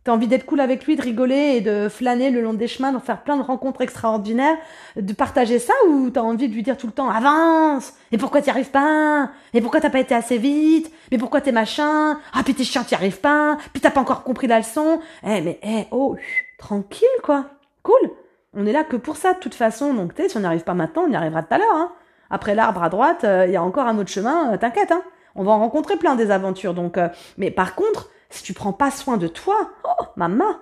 T'as 0.03 0.11
envie 0.11 0.27
d'être 0.27 0.45
cool 0.45 0.59
avec 0.59 0.87
lui, 0.87 0.97
de 0.97 1.03
rigoler 1.03 1.55
et 1.55 1.61
de 1.61 1.89
flâner 1.89 2.33
le 2.33 2.43
long 2.43 2.53
des 2.53 2.67
chemins, 2.67 2.91
de 2.91 2.99
faire 2.99 3.23
plein 3.23 3.37
de 3.37 3.43
rencontres 3.43 3.81
extraordinaires, 3.81 4.57
de 4.97 5.13
partager 5.13 5.61
ça 5.61 5.73
ou 5.89 6.11
t'as 6.11 6.23
envie 6.23 6.49
de 6.49 6.55
lui 6.55 6.65
dire 6.65 6.77
tout 6.77 6.89
le 6.89 6.93
temps 6.93 7.09
avance! 7.09 7.93
Et 8.11 8.19
pourquoi 8.19 8.43
t'y 8.43 8.51
arrives 8.51 8.73
pas? 8.73 9.31
Et 9.53 9.61
pourquoi 9.61 9.81
t'as 9.81 9.91
pas 9.91 10.01
été 10.01 10.17
assez 10.17 10.37
vite? 10.37 10.91
Mais 11.13 11.19
pourquoi 11.19 11.43
t'es 11.43 11.53
machin? 11.53 12.19
Ah 12.33 12.43
puis 12.45 12.55
t'es 12.55 12.65
chiant, 12.65 12.83
t'y 12.83 12.97
arrives 12.97 13.21
pas? 13.21 13.57
Puis 13.73 13.81
t'as 13.81 13.93
pas 13.93 14.01
encore 14.01 14.25
compris 14.25 14.49
la 14.49 14.59
leçon? 14.59 14.99
Eh 15.23 15.41
mais 15.43 15.61
eh 15.63 15.85
oh 15.93 16.17
tranquille 16.59 17.07
quoi, 17.23 17.51
cool. 17.85 18.11
On 18.57 18.67
est 18.67 18.73
là 18.73 18.85
que 18.85 18.97
pour 18.97 19.17
ça 19.17 19.35
de 19.35 19.39
toute 19.39 19.55
façon, 19.55 19.95
donc 19.95 20.15
tu 20.15 20.29
si 20.29 20.37
on 20.37 20.41
n'y 20.41 20.47
arrive 20.47 20.65
pas 20.65 20.75
maintenant, 20.75 21.05
on 21.07 21.11
y 21.11 21.17
arrivera 21.17 21.43
tout 21.43 21.55
à 21.55 21.59
l'heure. 21.59 21.75
Hein. 21.75 21.93
Après 22.31 22.55
l'arbre 22.55 22.83
à 22.83 22.89
droite, 22.89 23.21
il 23.23 23.29
euh, 23.29 23.47
y 23.47 23.57
a 23.57 23.63
encore 23.63 23.87
un 23.87 23.99
autre 23.99 24.11
chemin, 24.11 24.53
euh, 24.53 24.57
t'inquiète. 24.57 24.93
Hein. 24.93 25.03
On 25.35 25.45
va 25.45 25.53
en 25.53 25.59
rencontrer 25.59 25.97
plein 25.97 26.15
des 26.15 26.31
aventures. 26.31 26.75
Donc, 26.75 26.99
euh, 26.99 27.09
mais 27.39 27.51
par 27.51 27.75
contre, 27.75 28.11
si 28.31 28.43
tu 28.43 28.55
prends 28.55 28.73
pas 28.73 28.91
soin 28.91 29.17
de 29.17 29.29
toi, 29.29 29.71
oh, 29.85 30.05
maman. 30.17 30.57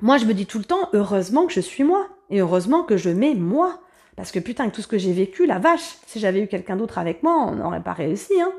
Moi, 0.00 0.18
je 0.18 0.24
me 0.24 0.34
dis 0.34 0.46
tout 0.46 0.58
le 0.58 0.64
temps, 0.64 0.88
heureusement 0.92 1.46
que 1.46 1.52
je 1.52 1.60
suis 1.60 1.84
moi. 1.84 2.06
Et 2.30 2.40
heureusement 2.40 2.82
que 2.82 2.96
je 2.96 3.10
mets 3.10 3.34
moi. 3.34 3.80
Parce 4.16 4.32
que 4.32 4.38
putain, 4.38 4.68
que 4.68 4.74
tout 4.74 4.82
ce 4.82 4.88
que 4.88 4.98
j'ai 4.98 5.12
vécu, 5.12 5.46
la 5.46 5.58
vache, 5.58 5.96
si 6.06 6.18
j'avais 6.18 6.40
eu 6.40 6.48
quelqu'un 6.48 6.76
d'autre 6.76 6.98
avec 6.98 7.22
moi, 7.22 7.34
on 7.38 7.52
n'aurait 7.52 7.82
pas 7.82 7.92
réussi, 7.92 8.40
hein. 8.40 8.52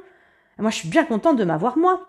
moi, 0.58 0.72
je 0.72 0.78
suis 0.78 0.90
bien 0.90 1.06
contente 1.06 1.38
de 1.38 1.44
m'avoir 1.44 1.78
moi. 1.78 2.08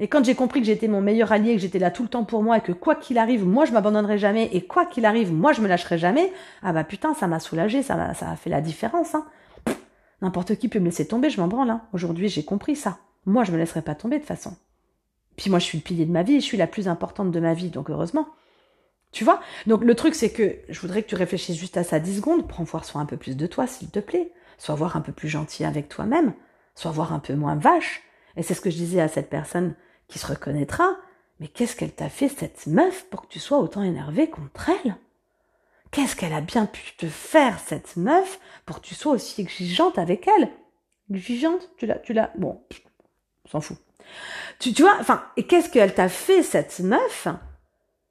Et 0.00 0.08
quand 0.08 0.24
j'ai 0.24 0.34
compris 0.34 0.60
que 0.60 0.66
j'étais 0.66 0.88
mon 0.88 1.02
meilleur 1.02 1.30
allié, 1.30 1.54
que 1.54 1.60
j'étais 1.60 1.78
là 1.78 1.90
tout 1.90 2.02
le 2.02 2.08
temps 2.08 2.24
pour 2.24 2.42
moi 2.42 2.56
et 2.56 2.60
que 2.62 2.72
quoi 2.72 2.94
qu'il 2.94 3.18
arrive, 3.18 3.44
moi 3.44 3.66
je 3.66 3.72
m'abandonnerai 3.72 4.16
jamais 4.16 4.48
et 4.52 4.62
quoi 4.62 4.86
qu'il 4.86 5.04
arrive, 5.04 5.30
moi 5.30 5.52
je 5.52 5.60
me 5.60 5.68
lâcherai 5.68 5.98
jamais, 5.98 6.32
ah 6.62 6.72
bah 6.72 6.84
putain, 6.84 7.12
ça 7.12 7.26
m'a 7.26 7.38
soulagé, 7.38 7.82
ça 7.82 8.02
a, 8.02 8.14
ça 8.14 8.30
a 8.30 8.36
fait 8.36 8.48
la 8.48 8.62
différence. 8.62 9.14
Hein. 9.14 9.26
N'importe 10.22 10.56
qui 10.56 10.68
peut 10.68 10.78
me 10.78 10.86
laisser 10.86 11.06
tomber, 11.06 11.28
je 11.28 11.38
m'en 11.38 11.48
branle. 11.48 11.70
Hein. 11.70 11.82
Aujourd'hui, 11.92 12.28
j'ai 12.28 12.44
compris 12.44 12.76
ça. 12.76 12.98
Moi, 13.26 13.44
je 13.44 13.52
me 13.52 13.58
laisserai 13.58 13.82
pas 13.82 13.94
tomber 13.94 14.16
de 14.16 14.20
toute 14.22 14.28
façon. 14.28 14.56
Puis 15.36 15.50
moi, 15.50 15.58
je 15.58 15.64
suis 15.64 15.78
le 15.78 15.82
pilier 15.82 16.06
de 16.06 16.12
ma 16.12 16.22
vie, 16.22 16.40
je 16.40 16.46
suis 16.46 16.56
la 16.56 16.66
plus 16.66 16.88
importante 16.88 17.30
de 17.30 17.40
ma 17.40 17.52
vie, 17.52 17.68
donc 17.68 17.90
heureusement. 17.90 18.26
Tu 19.12 19.24
vois? 19.24 19.40
Donc 19.66 19.84
le 19.84 19.94
truc, 19.94 20.14
c'est 20.14 20.32
que 20.32 20.56
je 20.68 20.80
voudrais 20.80 21.02
que 21.02 21.08
tu 21.08 21.14
réfléchisses 21.14 21.58
juste 21.58 21.76
à 21.76 21.84
ça 21.84 21.98
10 21.98 22.18
secondes. 22.18 22.48
Prends 22.48 22.64
voir 22.64 22.86
soit 22.86 23.00
un 23.00 23.06
peu 23.06 23.18
plus 23.18 23.36
de 23.36 23.46
toi, 23.46 23.66
s'il 23.66 23.90
te 23.90 23.98
plaît. 23.98 24.32
Sois 24.56 24.74
voir 24.74 24.96
un 24.96 25.00
peu 25.00 25.12
plus 25.12 25.28
gentil 25.28 25.64
avec 25.64 25.88
toi-même. 25.88 26.32
Sois 26.74 26.90
voir 26.90 27.12
un 27.12 27.18
peu 27.18 27.34
moins 27.34 27.56
vache. 27.56 28.02
Et 28.36 28.42
c'est 28.42 28.54
ce 28.54 28.60
que 28.60 28.70
je 28.70 28.76
disais 28.76 29.00
à 29.00 29.08
cette 29.08 29.28
personne 29.28 29.74
qui 30.10 30.18
se 30.18 30.26
reconnaîtra. 30.26 30.96
Mais 31.38 31.48
qu'est-ce 31.48 31.74
qu'elle 31.74 31.94
t'a 31.94 32.10
fait, 32.10 32.28
cette 32.28 32.66
meuf, 32.66 33.06
pour 33.06 33.22
que 33.22 33.28
tu 33.28 33.38
sois 33.38 33.58
autant 33.58 33.82
énervé 33.82 34.28
contre 34.28 34.68
elle? 34.68 34.96
Qu'est-ce 35.90 36.14
qu'elle 36.14 36.34
a 36.34 36.40
bien 36.40 36.66
pu 36.66 36.92
te 36.98 37.06
faire, 37.06 37.58
cette 37.58 37.96
meuf, 37.96 38.38
pour 38.66 38.80
que 38.80 38.86
tu 38.86 38.94
sois 38.94 39.12
aussi 39.12 39.40
exigeante 39.40 39.98
avec 39.98 40.28
elle? 40.28 40.50
Exigeante? 41.12 41.70
Tu 41.78 41.86
l'as, 41.86 41.98
tu 41.98 42.12
l'as. 42.12 42.30
Bon, 42.36 42.62
on 43.46 43.48
s'en 43.48 43.60
fout. 43.60 43.78
Tu, 44.58 44.72
tu 44.72 44.82
vois, 44.82 44.96
enfin, 45.00 45.24
et 45.36 45.46
qu'est-ce 45.46 45.70
qu'elle 45.70 45.94
t'a 45.94 46.08
fait, 46.08 46.42
cette 46.42 46.78
meuf, 46.80 47.26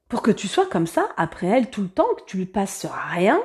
pour 0.08 0.22
que 0.22 0.30
tu 0.30 0.48
sois 0.48 0.66
comme 0.66 0.86
ça, 0.86 1.08
après 1.16 1.46
elle, 1.46 1.70
tout 1.70 1.82
le 1.82 1.88
temps, 1.88 2.08
que 2.16 2.24
tu 2.26 2.36
lui 2.36 2.46
passes 2.46 2.86
rien, 3.12 3.40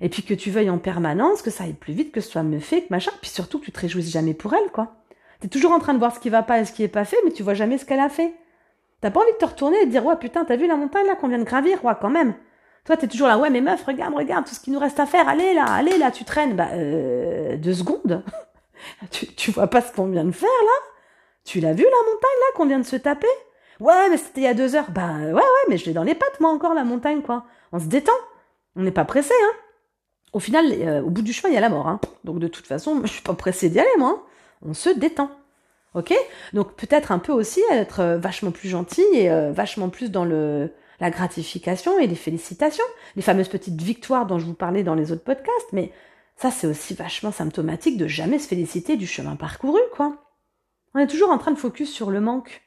et 0.00 0.08
puis 0.08 0.24
que 0.24 0.34
tu 0.34 0.50
veuilles 0.50 0.70
en 0.70 0.78
permanence 0.78 1.42
que 1.42 1.50
ça 1.50 1.64
aille 1.64 1.74
plus 1.74 1.94
vite, 1.94 2.12
que 2.12 2.20
ce 2.20 2.30
soit 2.30 2.42
me 2.42 2.58
fait, 2.58 2.82
que 2.82 2.90
machin, 2.90 3.12
puis 3.20 3.30
surtout 3.30 3.60
que 3.60 3.66
tu 3.66 3.72
te 3.72 3.80
réjouisses 3.80 4.10
jamais 4.10 4.34
pour 4.34 4.52
elle, 4.52 4.70
quoi? 4.72 4.96
T'es 5.42 5.48
toujours 5.48 5.72
en 5.72 5.80
train 5.80 5.92
de 5.92 5.98
voir 5.98 6.14
ce 6.14 6.20
qui 6.20 6.30
va 6.30 6.44
pas 6.44 6.60
et 6.60 6.64
ce 6.64 6.72
qui 6.72 6.84
est 6.84 6.88
pas 6.88 7.04
fait, 7.04 7.16
mais 7.24 7.32
tu 7.32 7.42
vois 7.42 7.54
jamais 7.54 7.76
ce 7.76 7.84
qu'elle 7.84 7.98
a 7.98 8.08
fait. 8.08 8.32
T'as 9.00 9.10
pas 9.10 9.18
envie 9.18 9.32
de 9.32 9.38
te 9.38 9.44
retourner 9.44 9.76
et 9.82 9.86
de 9.86 9.90
dire, 9.90 10.06
ouais, 10.06 10.14
putain, 10.14 10.44
t'as 10.44 10.54
vu 10.54 10.68
la 10.68 10.76
montagne 10.76 11.04
là 11.04 11.16
qu'on 11.16 11.26
vient 11.26 11.40
de 11.40 11.42
gravir, 11.42 11.84
ouais, 11.84 11.94
quand 12.00 12.10
même. 12.10 12.34
Toi, 12.84 12.96
t'es 12.96 13.08
toujours 13.08 13.26
là, 13.26 13.38
ouais, 13.38 13.50
mais 13.50 13.60
meuf, 13.60 13.82
regarde, 13.84 14.14
regarde, 14.14 14.46
tout 14.46 14.54
ce 14.54 14.60
qu'il 14.60 14.72
nous 14.72 14.78
reste 14.78 15.00
à 15.00 15.06
faire, 15.06 15.28
allez 15.28 15.52
là, 15.52 15.64
allez 15.64 15.98
là, 15.98 16.12
tu 16.12 16.24
traînes. 16.24 16.54
Bah, 16.54 16.68
euh, 16.74 17.56
deux 17.56 17.74
secondes. 17.74 18.22
tu, 19.10 19.26
tu 19.34 19.50
vois 19.50 19.66
pas 19.66 19.80
ce 19.80 19.92
qu'on 19.92 20.06
vient 20.06 20.24
de 20.24 20.30
faire 20.30 20.48
là? 20.48 20.92
Tu 21.44 21.58
l'as 21.58 21.72
vu 21.72 21.82
la 21.82 22.12
montagne 22.12 22.38
là 22.38 22.56
qu'on 22.56 22.66
vient 22.66 22.78
de 22.78 22.84
se 22.84 22.94
taper? 22.94 23.26
Ouais, 23.80 24.08
mais 24.10 24.16
c'était 24.16 24.42
il 24.42 24.44
y 24.44 24.46
a 24.46 24.54
deux 24.54 24.76
heures. 24.76 24.92
Bah, 24.92 25.10
ouais, 25.18 25.32
ouais, 25.32 25.64
mais 25.68 25.76
je 25.76 25.86
l'ai 25.86 25.92
dans 25.92 26.04
les 26.04 26.14
pattes 26.14 26.38
moi 26.38 26.50
encore 26.50 26.74
la 26.74 26.84
montagne 26.84 27.22
quoi. 27.22 27.46
On 27.72 27.80
se 27.80 27.86
détend. 27.86 28.12
On 28.76 28.82
n'est 28.82 28.92
pas 28.92 29.04
pressé, 29.04 29.34
hein. 29.42 29.56
Au 30.32 30.38
final, 30.38 30.66
euh, 30.70 31.02
au 31.02 31.10
bout 31.10 31.22
du 31.22 31.32
chemin, 31.32 31.50
il 31.50 31.54
y 31.54 31.58
a 31.58 31.60
la 31.60 31.68
mort, 31.68 31.88
hein. 31.88 32.00
Donc 32.22 32.38
de 32.38 32.46
toute 32.46 32.66
façon, 32.66 33.00
je 33.04 33.08
suis 33.08 33.22
pas 33.22 33.34
pressé 33.34 33.68
d'y 33.68 33.80
aller 33.80 33.88
moi. 33.98 34.22
Hein. 34.22 34.22
On 34.64 34.74
se 34.74 34.90
détend. 34.90 35.30
Ok? 35.94 36.14
Donc 36.52 36.74
peut-être 36.74 37.12
un 37.12 37.18
peu 37.18 37.32
aussi 37.32 37.60
être 37.70 38.00
euh, 38.00 38.18
vachement 38.18 38.50
plus 38.50 38.68
gentil 38.68 39.04
et 39.12 39.30
euh, 39.30 39.52
vachement 39.52 39.90
plus 39.90 40.10
dans 40.10 40.24
le 40.24 40.72
la 41.00 41.10
gratification 41.10 41.98
et 41.98 42.06
les 42.06 42.14
félicitations, 42.14 42.84
les 43.16 43.22
fameuses 43.22 43.48
petites 43.48 43.82
victoires 43.82 44.24
dont 44.24 44.38
je 44.38 44.44
vous 44.44 44.54
parlais 44.54 44.84
dans 44.84 44.94
les 44.94 45.10
autres 45.10 45.24
podcasts, 45.24 45.72
mais 45.72 45.90
ça 46.36 46.52
c'est 46.52 46.68
aussi 46.68 46.94
vachement 46.94 47.32
symptomatique 47.32 47.98
de 47.98 48.06
jamais 48.06 48.38
se 48.38 48.46
féliciter 48.46 48.96
du 48.96 49.06
chemin 49.06 49.34
parcouru, 49.34 49.80
quoi. 49.92 50.16
On 50.94 51.00
est 51.00 51.08
toujours 51.08 51.30
en 51.30 51.38
train 51.38 51.50
de 51.50 51.58
focus 51.58 51.92
sur 51.92 52.12
le 52.12 52.20
manque. 52.20 52.62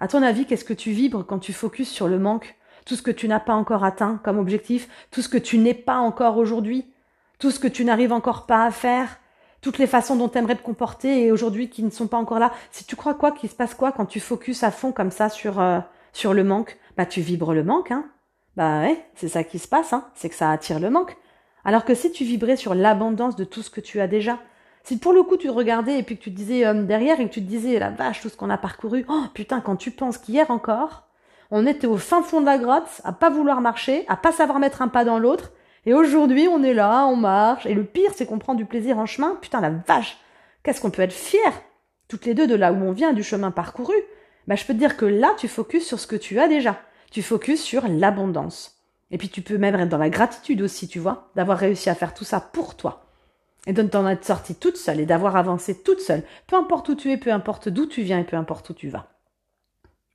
À 0.00 0.08
ton 0.08 0.22
avis, 0.22 0.46
qu'est-ce 0.46 0.64
que 0.64 0.74
tu 0.74 0.90
vibres 0.90 1.24
quand 1.24 1.38
tu 1.38 1.52
focuses 1.52 1.88
sur 1.88 2.08
le 2.08 2.18
manque? 2.18 2.56
Tout 2.86 2.96
ce 2.96 3.02
que 3.02 3.10
tu 3.12 3.28
n'as 3.28 3.38
pas 3.38 3.54
encore 3.54 3.84
atteint 3.84 4.20
comme 4.24 4.38
objectif, 4.38 4.88
tout 5.12 5.22
ce 5.22 5.28
que 5.28 5.38
tu 5.38 5.56
n'es 5.58 5.74
pas 5.74 5.98
encore 5.98 6.38
aujourd'hui, 6.38 6.92
tout 7.38 7.52
ce 7.52 7.60
que 7.60 7.68
tu 7.68 7.84
n'arrives 7.84 8.12
encore 8.12 8.46
pas 8.46 8.64
à 8.64 8.72
faire, 8.72 9.19
toutes 9.60 9.78
les 9.78 9.86
façons 9.86 10.16
dont 10.16 10.28
tu 10.28 10.38
aimerais 10.38 10.56
te 10.56 10.62
comporter 10.62 11.24
et 11.24 11.32
aujourd'hui 11.32 11.68
qui 11.68 11.82
ne 11.82 11.90
sont 11.90 12.06
pas 12.06 12.16
encore 12.16 12.38
là. 12.38 12.52
Si 12.70 12.84
tu 12.84 12.96
crois 12.96 13.14
quoi, 13.14 13.32
qu'il 13.32 13.50
se 13.50 13.54
passe 13.54 13.74
quoi 13.74 13.92
quand 13.92 14.06
tu 14.06 14.20
focuses 14.20 14.62
à 14.62 14.70
fond 14.70 14.92
comme 14.92 15.10
ça 15.10 15.28
sur 15.28 15.60
euh, 15.60 15.80
sur 16.12 16.34
le 16.34 16.44
manque, 16.44 16.78
bah 16.96 17.06
tu 17.06 17.20
vibres 17.20 17.54
le 17.54 17.64
manque, 17.64 17.90
hein. 17.90 18.04
Bah 18.56 18.80
ouais, 18.80 19.04
c'est 19.14 19.28
ça 19.28 19.44
qui 19.44 19.58
se 19.58 19.68
passe, 19.68 19.92
hein. 19.92 20.04
C'est 20.14 20.28
que 20.28 20.34
ça 20.34 20.50
attire 20.50 20.80
le 20.80 20.90
manque. 20.90 21.16
Alors 21.64 21.84
que 21.84 21.94
si 21.94 22.10
tu 22.10 22.24
vibrais 22.24 22.56
sur 22.56 22.74
l'abondance 22.74 23.36
de 23.36 23.44
tout 23.44 23.62
ce 23.62 23.70
que 23.70 23.80
tu 23.80 24.00
as 24.00 24.08
déjà, 24.08 24.38
si 24.82 24.98
pour 24.98 25.12
le 25.12 25.22
coup 25.22 25.36
tu 25.36 25.50
regardais 25.50 25.98
et 25.98 26.02
puis 26.02 26.16
que 26.16 26.22
tu 26.22 26.30
te 26.30 26.36
disais 26.36 26.66
euh, 26.66 26.82
derrière 26.82 27.20
et 27.20 27.28
que 27.28 27.34
tu 27.34 27.42
te 27.42 27.48
disais 27.48 27.78
la 27.78 27.90
vache 27.90 28.22
tout 28.22 28.28
ce 28.28 28.36
qu'on 28.36 28.50
a 28.50 28.58
parcouru, 28.58 29.04
oh 29.08 29.24
putain 29.34 29.60
quand 29.60 29.76
tu 29.76 29.90
penses 29.90 30.18
qu'hier 30.18 30.50
encore, 30.50 31.04
on 31.50 31.66
était 31.66 31.86
au 31.86 31.96
fin 31.96 32.22
fond 32.22 32.40
de 32.40 32.46
la 32.46 32.58
grotte, 32.58 33.00
à 33.04 33.12
pas 33.12 33.28
vouloir 33.28 33.60
marcher, 33.60 34.04
à 34.08 34.16
pas 34.16 34.32
savoir 34.32 34.58
mettre 34.58 34.82
un 34.82 34.88
pas 34.88 35.04
dans 35.04 35.18
l'autre, 35.18 35.52
et 35.86 35.94
aujourd'hui 35.94 36.48
on 36.48 36.62
est 36.62 36.74
là, 36.74 37.06
on 37.06 37.16
marche, 37.16 37.66
et 37.66 37.74
le 37.74 37.84
pire 37.84 38.12
c'est 38.14 38.26
qu'on 38.26 38.38
prend 38.38 38.54
du 38.54 38.64
plaisir 38.64 38.98
en 38.98 39.06
chemin, 39.06 39.36
putain 39.40 39.60
la 39.60 39.70
vache, 39.70 40.18
qu'est-ce 40.62 40.80
qu'on 40.80 40.90
peut 40.90 41.02
être 41.02 41.12
fier, 41.12 41.52
toutes 42.08 42.26
les 42.26 42.34
deux 42.34 42.46
de 42.46 42.54
là 42.54 42.72
où 42.72 42.76
on 42.76 42.92
vient, 42.92 43.12
du 43.12 43.22
chemin 43.22 43.50
parcouru, 43.50 43.94
bah, 44.46 44.56
je 44.56 44.64
peux 44.64 44.74
te 44.74 44.78
dire 44.78 44.96
que 44.96 45.06
là, 45.06 45.32
tu 45.38 45.46
focuses 45.46 45.86
sur 45.86 46.00
ce 46.00 46.08
que 46.08 46.16
tu 46.16 46.40
as 46.40 46.48
déjà. 46.48 46.76
Tu 47.12 47.22
focuses 47.22 47.62
sur 47.62 47.86
l'abondance. 47.86 48.82
Et 49.12 49.18
puis 49.18 49.28
tu 49.28 49.42
peux 49.42 49.58
même 49.58 49.76
être 49.76 49.88
dans 49.88 49.98
la 49.98 50.10
gratitude 50.10 50.62
aussi, 50.62 50.88
tu 50.88 50.98
vois, 50.98 51.30
d'avoir 51.36 51.56
réussi 51.56 51.88
à 51.88 51.94
faire 51.94 52.14
tout 52.14 52.24
ça 52.24 52.40
pour 52.40 52.76
toi. 52.76 53.06
Et 53.66 53.72
de 53.72 53.82
t'en 53.82 54.08
être 54.08 54.24
sortie 54.24 54.56
toute 54.56 54.76
seule 54.76 54.98
et 54.98 55.06
d'avoir 55.06 55.36
avancé 55.36 55.82
toute 55.82 56.00
seule. 56.00 56.24
Peu 56.48 56.56
importe 56.56 56.88
où 56.88 56.96
tu 56.96 57.12
es, 57.12 57.16
peu 57.16 57.32
importe 57.32 57.68
d'où 57.68 57.86
tu 57.86 58.02
viens 58.02 58.18
et 58.18 58.24
peu 58.24 58.36
importe 58.36 58.70
où 58.70 58.74
tu 58.74 58.88
vas. 58.88 59.06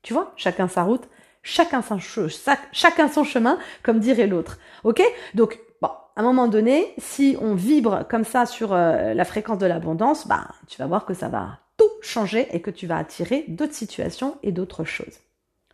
Tu 0.01 0.13
vois, 0.13 0.33
chacun 0.35 0.67
sa 0.67 0.83
route, 0.83 1.07
chacun 1.45 1.81
son, 1.81 3.23
chemin, 3.23 3.57
comme 3.83 3.99
dirait 3.99 4.27
l'autre. 4.27 4.57
Ok? 4.83 5.01
Donc, 5.35 5.59
bon, 5.81 5.89
à 6.15 6.21
un 6.21 6.23
moment 6.23 6.47
donné, 6.47 6.93
si 6.97 7.37
on 7.39 7.55
vibre 7.55 8.05
comme 8.09 8.25
ça 8.25 8.45
sur 8.45 8.73
euh, 8.73 9.13
la 9.13 9.23
fréquence 9.23 9.59
de 9.59 9.65
l'abondance, 9.65 10.27
bah, 10.27 10.47
tu 10.67 10.77
vas 10.79 10.87
voir 10.87 11.05
que 11.05 11.13
ça 11.13 11.29
va 11.29 11.59
tout 11.77 11.85
changer 12.01 12.47
et 12.51 12.61
que 12.61 12.71
tu 12.71 12.87
vas 12.87 12.97
attirer 12.97 13.45
d'autres 13.47 13.73
situations 13.73 14.37
et 14.43 14.51
d'autres 14.51 14.83
choses. 14.83 15.19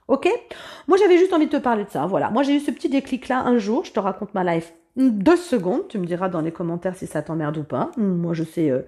Ok? 0.07 0.27
Moi 0.87 0.97
j'avais 0.97 1.17
juste 1.17 1.31
envie 1.31 1.45
de 1.45 1.51
te 1.51 1.61
parler 1.61 1.85
de 1.85 1.89
ça. 1.89 2.05
Voilà. 2.05 2.29
Moi 2.31 2.43
j'ai 2.43 2.55
eu 2.55 2.59
ce 2.59 2.71
petit 2.71 2.89
déclic 2.89 3.29
là 3.29 3.39
un 3.39 3.57
jour. 3.57 3.85
Je 3.85 3.93
te 3.93 3.99
raconte 3.99 4.33
ma 4.33 4.43
life 4.43 4.73
deux 4.97 5.37
secondes. 5.37 5.87
Tu 5.87 5.97
me 5.99 6.05
diras 6.05 6.27
dans 6.27 6.41
les 6.41 6.51
commentaires 6.51 6.97
si 6.97 7.07
ça 7.07 7.21
t'emmerde 7.21 7.57
ou 7.57 7.63
pas. 7.63 7.91
Moi 7.95 8.33
je 8.33 8.43
sais 8.43 8.69
euh, 8.69 8.81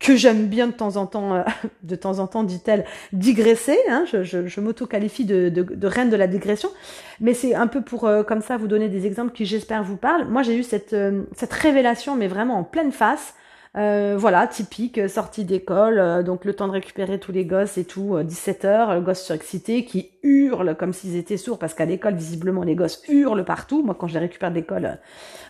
que 0.00 0.16
j'aime 0.16 0.46
bien 0.46 0.66
de 0.66 0.72
temps 0.72 0.96
en 0.96 1.06
temps, 1.06 1.34
euh, 1.34 1.42
de 1.84 1.94
temps 1.94 2.18
en 2.18 2.26
temps, 2.26 2.42
dit-elle, 2.42 2.84
digresser. 3.12 3.78
Hein. 3.88 4.04
je, 4.06 4.60
m'auto-qualifie 4.60 5.24
de, 5.24 5.86
reine 5.86 6.10
de 6.10 6.16
la 6.16 6.26
digression, 6.26 6.70
mais 7.20 7.34
c'est 7.34 7.54
un 7.54 7.68
peu 7.68 7.82
pour 7.82 8.06
euh, 8.06 8.24
comme 8.24 8.40
ça 8.40 8.56
vous 8.56 8.66
donner 8.66 8.88
des 8.88 9.06
exemples 9.06 9.32
qui 9.32 9.46
j'espère 9.46 9.84
vous 9.84 9.96
parlent. 9.96 10.26
Moi 10.26 10.42
j'ai 10.42 10.56
eu 10.56 10.64
cette 10.64 10.96
cette 11.36 11.52
révélation, 11.52 12.16
mais 12.16 12.26
vraiment 12.26 12.58
en 12.58 12.64
pleine 12.64 12.90
face. 12.92 13.34
Euh, 13.76 14.16
voilà, 14.18 14.48
typique, 14.48 14.98
euh, 14.98 15.06
sortie 15.06 15.44
d'école, 15.44 16.00
euh, 16.00 16.24
donc 16.24 16.44
le 16.44 16.54
temps 16.54 16.66
de 16.66 16.72
récupérer 16.72 17.20
tous 17.20 17.30
les 17.30 17.44
gosses 17.44 17.78
et 17.78 17.84
tout, 17.84 18.16
17h, 18.18 18.94
le 18.94 19.00
gosse 19.00 19.32
qui 19.38 20.10
hurle 20.24 20.76
comme 20.76 20.92
s'ils 20.92 21.14
étaient 21.16 21.36
sourds, 21.36 21.58
parce 21.60 21.74
qu'à 21.74 21.84
l'école, 21.84 22.14
visiblement, 22.14 22.64
les 22.64 22.74
gosses 22.74 23.00
hurlent 23.08 23.44
partout. 23.44 23.84
Moi, 23.84 23.94
quand 23.94 24.08
je 24.08 24.14
les 24.14 24.20
récupère 24.20 24.50
d'école, 24.50 24.98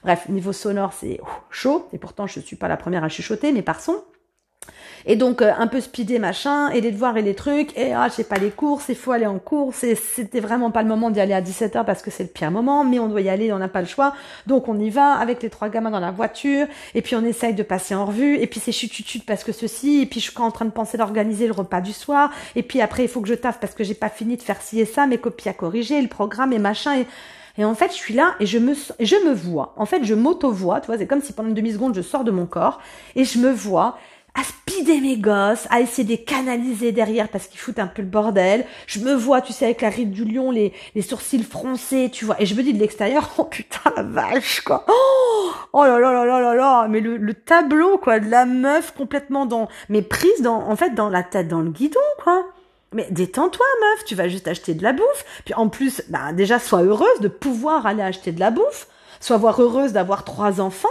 bref, 0.03 0.29
niveau 0.29 0.53
sonore, 0.53 0.93
c'est 0.93 1.19
chaud, 1.49 1.89
et 1.95 1.99
pourtant, 1.99 2.27
je 2.27 2.41
suis 2.41 2.57
pas 2.57 2.69
la 2.69 2.77
première 2.77 3.05
à 3.05 3.09
chuchoter, 3.09 3.53
mais 3.53 3.63
par 3.63 3.81
son. 3.81 4.05
Et 5.07 5.17
donc 5.17 5.43
euh, 5.43 5.53
un 5.59 5.67
peu 5.67 5.81
speedé 5.81 6.19
machin, 6.19 6.71
et 6.71 6.81
les 6.81 6.91
devoirs 6.91 7.17
et 7.17 7.23
les 7.23 7.35
trucs, 7.35 7.77
et 7.77 7.93
ah 7.93 8.09
je 8.09 8.23
pas 8.23 8.37
les 8.37 8.51
courses, 8.51 8.87
il 8.89 8.97
faut 8.97 9.13
aller 9.13 9.27
en 9.27 9.39
course, 9.39 9.83
et 9.85 9.95
c'était 9.95 10.41
vraiment 10.41 10.71
pas 10.71 10.83
le 10.83 10.89
moment 10.89 11.11
d'y 11.11 11.21
aller 11.21 11.33
à 11.33 11.41
17h 11.41 11.85
parce 11.85 12.03
que 12.03 12.11
c'est 12.11 12.23
le 12.23 12.29
pire 12.29 12.51
moment, 12.51 12.85
mais 12.85 12.99
on 12.99 13.09
doit 13.09 13.21
y 13.21 13.29
aller, 13.29 13.53
on 13.53 13.59
n'a 13.59 13.69
pas 13.69 13.81
le 13.81 13.87
choix, 13.87 14.15
donc 14.47 14.69
on 14.69 14.79
y 14.79 14.91
va 14.91 15.15
avec 15.15 15.43
les 15.43 15.51
trois 15.51 15.69
gamins 15.69 15.91
dans 15.91 16.01
la 16.01 16.11
voiture, 16.11 16.67
et 16.95 17.03
puis 17.03 17.17
on 17.17 17.25
essaye 17.25 17.55
de 17.55 17.63
passer 17.63 17.95
en 17.95 18.07
revue, 18.07 18.37
et 18.37 18.47
puis 18.47 18.61
c'est 18.61 18.73
chut 18.73 19.25
parce 19.27 19.45
que 19.45 19.53
ceci, 19.53 20.03
et 20.03 20.07
puis 20.07 20.21
je 20.21 20.31
suis 20.31 20.41
en 20.41 20.51
train 20.51 20.67
de 20.67 20.71
penser 20.71 20.99
d'organiser 20.99 21.47
le 21.47 21.53
repas 21.53 21.81
du 21.81 21.93
soir, 21.93 22.31
et 22.55 22.63
puis 22.63 22.81
après 22.81 23.05
il 23.05 23.09
faut 23.09 23.21
que 23.21 23.29
je 23.29 23.35
taffe 23.35 23.59
parce 23.59 23.75
que 23.75 23.85
j'ai 23.85 23.95
pas 23.95 24.11
fini 24.11 24.37
de 24.37 24.43
faire 24.43 24.61
ci 24.61 24.81
et 24.81 24.87
ça, 24.87 25.07
mes 25.07 25.19
copies 25.19 25.49
à 25.49 25.53
corriger, 25.53 26.01
le 26.01 26.09
programme 26.09 26.53
et 26.53 26.59
machin, 26.59 26.99
et 26.99 27.07
et 27.59 27.65
en 27.65 27.75
fait, 27.75 27.91
je 27.91 27.97
suis 27.97 28.15
là 28.15 28.37
et 28.41 28.47
je 28.47 28.59
me, 28.59 28.75
je 28.75 29.17
me 29.17 29.35
vois. 29.35 29.75
En 29.77 29.85
fait, 29.85 30.05
je 30.05 30.15
m'auto-vois. 30.15 30.81
Tu 30.81 30.87
vois, 30.87 30.97
c'est 30.97 31.07
comme 31.07 31.21
si 31.21 31.33
pendant 31.33 31.49
une 31.49 31.55
demi-seconde, 31.55 31.95
je 31.95 32.01
sors 32.01 32.25
de 32.25 32.31
mon 32.31 32.47
corps 32.47 32.81
et 33.17 33.25
je 33.25 33.39
me 33.39 33.51
vois 33.51 33.99
aspirer 34.35 34.61
speeder 34.71 35.01
mes 35.01 35.17
gosses, 35.17 35.67
à 35.71 35.81
essayer 35.81 36.17
de 36.17 36.23
canaliser 36.23 36.93
derrière 36.93 37.29
parce 37.29 37.47
qu'ils 37.47 37.61
foutent 37.61 37.79
un 37.79 37.87
peu 37.87 38.03
le 38.03 38.09
bordel. 38.09 38.65
Je 38.87 39.01
me 39.01 39.15
vois, 39.15 39.41
tu 39.41 39.53
sais, 39.53 39.67
avec 39.67 39.81
la 39.81 39.89
ride 39.89 40.11
du 40.11 40.25
lion, 40.25 40.51
les, 40.51 40.73
les 40.95 41.03
sourcils 41.03 41.43
froncés, 41.43 42.11
tu 42.13 42.25
vois. 42.25 42.41
Et 42.41 42.47
je 42.47 42.55
me 42.55 42.63
dis 42.63 42.73
de 42.73 42.79
l'extérieur, 42.79 43.31
oh 43.39 43.45
putain 43.45 43.93
la 43.97 44.03
vache, 44.03 44.61
quoi. 44.61 44.85
Oh, 44.89 45.51
oh 45.73 45.85
là 45.85 45.99
là 45.99 46.13
là 46.13 46.25
là 46.25 46.41
là 46.41 46.55
là. 46.55 46.89
Mais 46.89 47.01
le, 47.01 47.17
le 47.17 47.35
tableau, 47.35 47.99
quoi, 47.99 48.21
de 48.21 48.31
la 48.31 48.47
meuf 48.47 48.93
complètement 48.93 49.47
dans, 49.47 49.69
mais 49.89 50.03
prise 50.03 50.43
dans, 50.43 50.69
en 50.69 50.77
fait, 50.77 50.95
dans 50.95 51.09
la 51.09 51.23
tête 51.23 51.49
dans 51.49 51.61
le 51.61 51.71
guidon, 51.71 52.01
quoi. 52.23 52.45
Mais 52.93 53.07
détends-toi, 53.11 53.67
meuf, 53.81 54.05
tu 54.05 54.17
vas 54.17 54.29
juste 54.29 54.49
acheter 54.49 54.75
de 54.75 54.83
la 54.83 54.93
bouffe. 54.93 55.25
Puis 55.45 55.55
en 55.55 55.69
plus, 55.69 56.03
bah, 56.09 56.33
déjà, 56.33 56.59
sois 56.59 56.83
heureuse 56.83 57.21
de 57.21 57.29
pouvoir 57.29 57.87
aller 57.87 58.03
acheter 58.03 58.33
de 58.33 58.41
la 58.41 58.51
bouffe. 58.51 58.89
Sois 59.21 59.37
voir 59.37 59.61
heureuse 59.61 59.93
d'avoir 59.93 60.25
trois 60.25 60.61
enfants. 60.61 60.89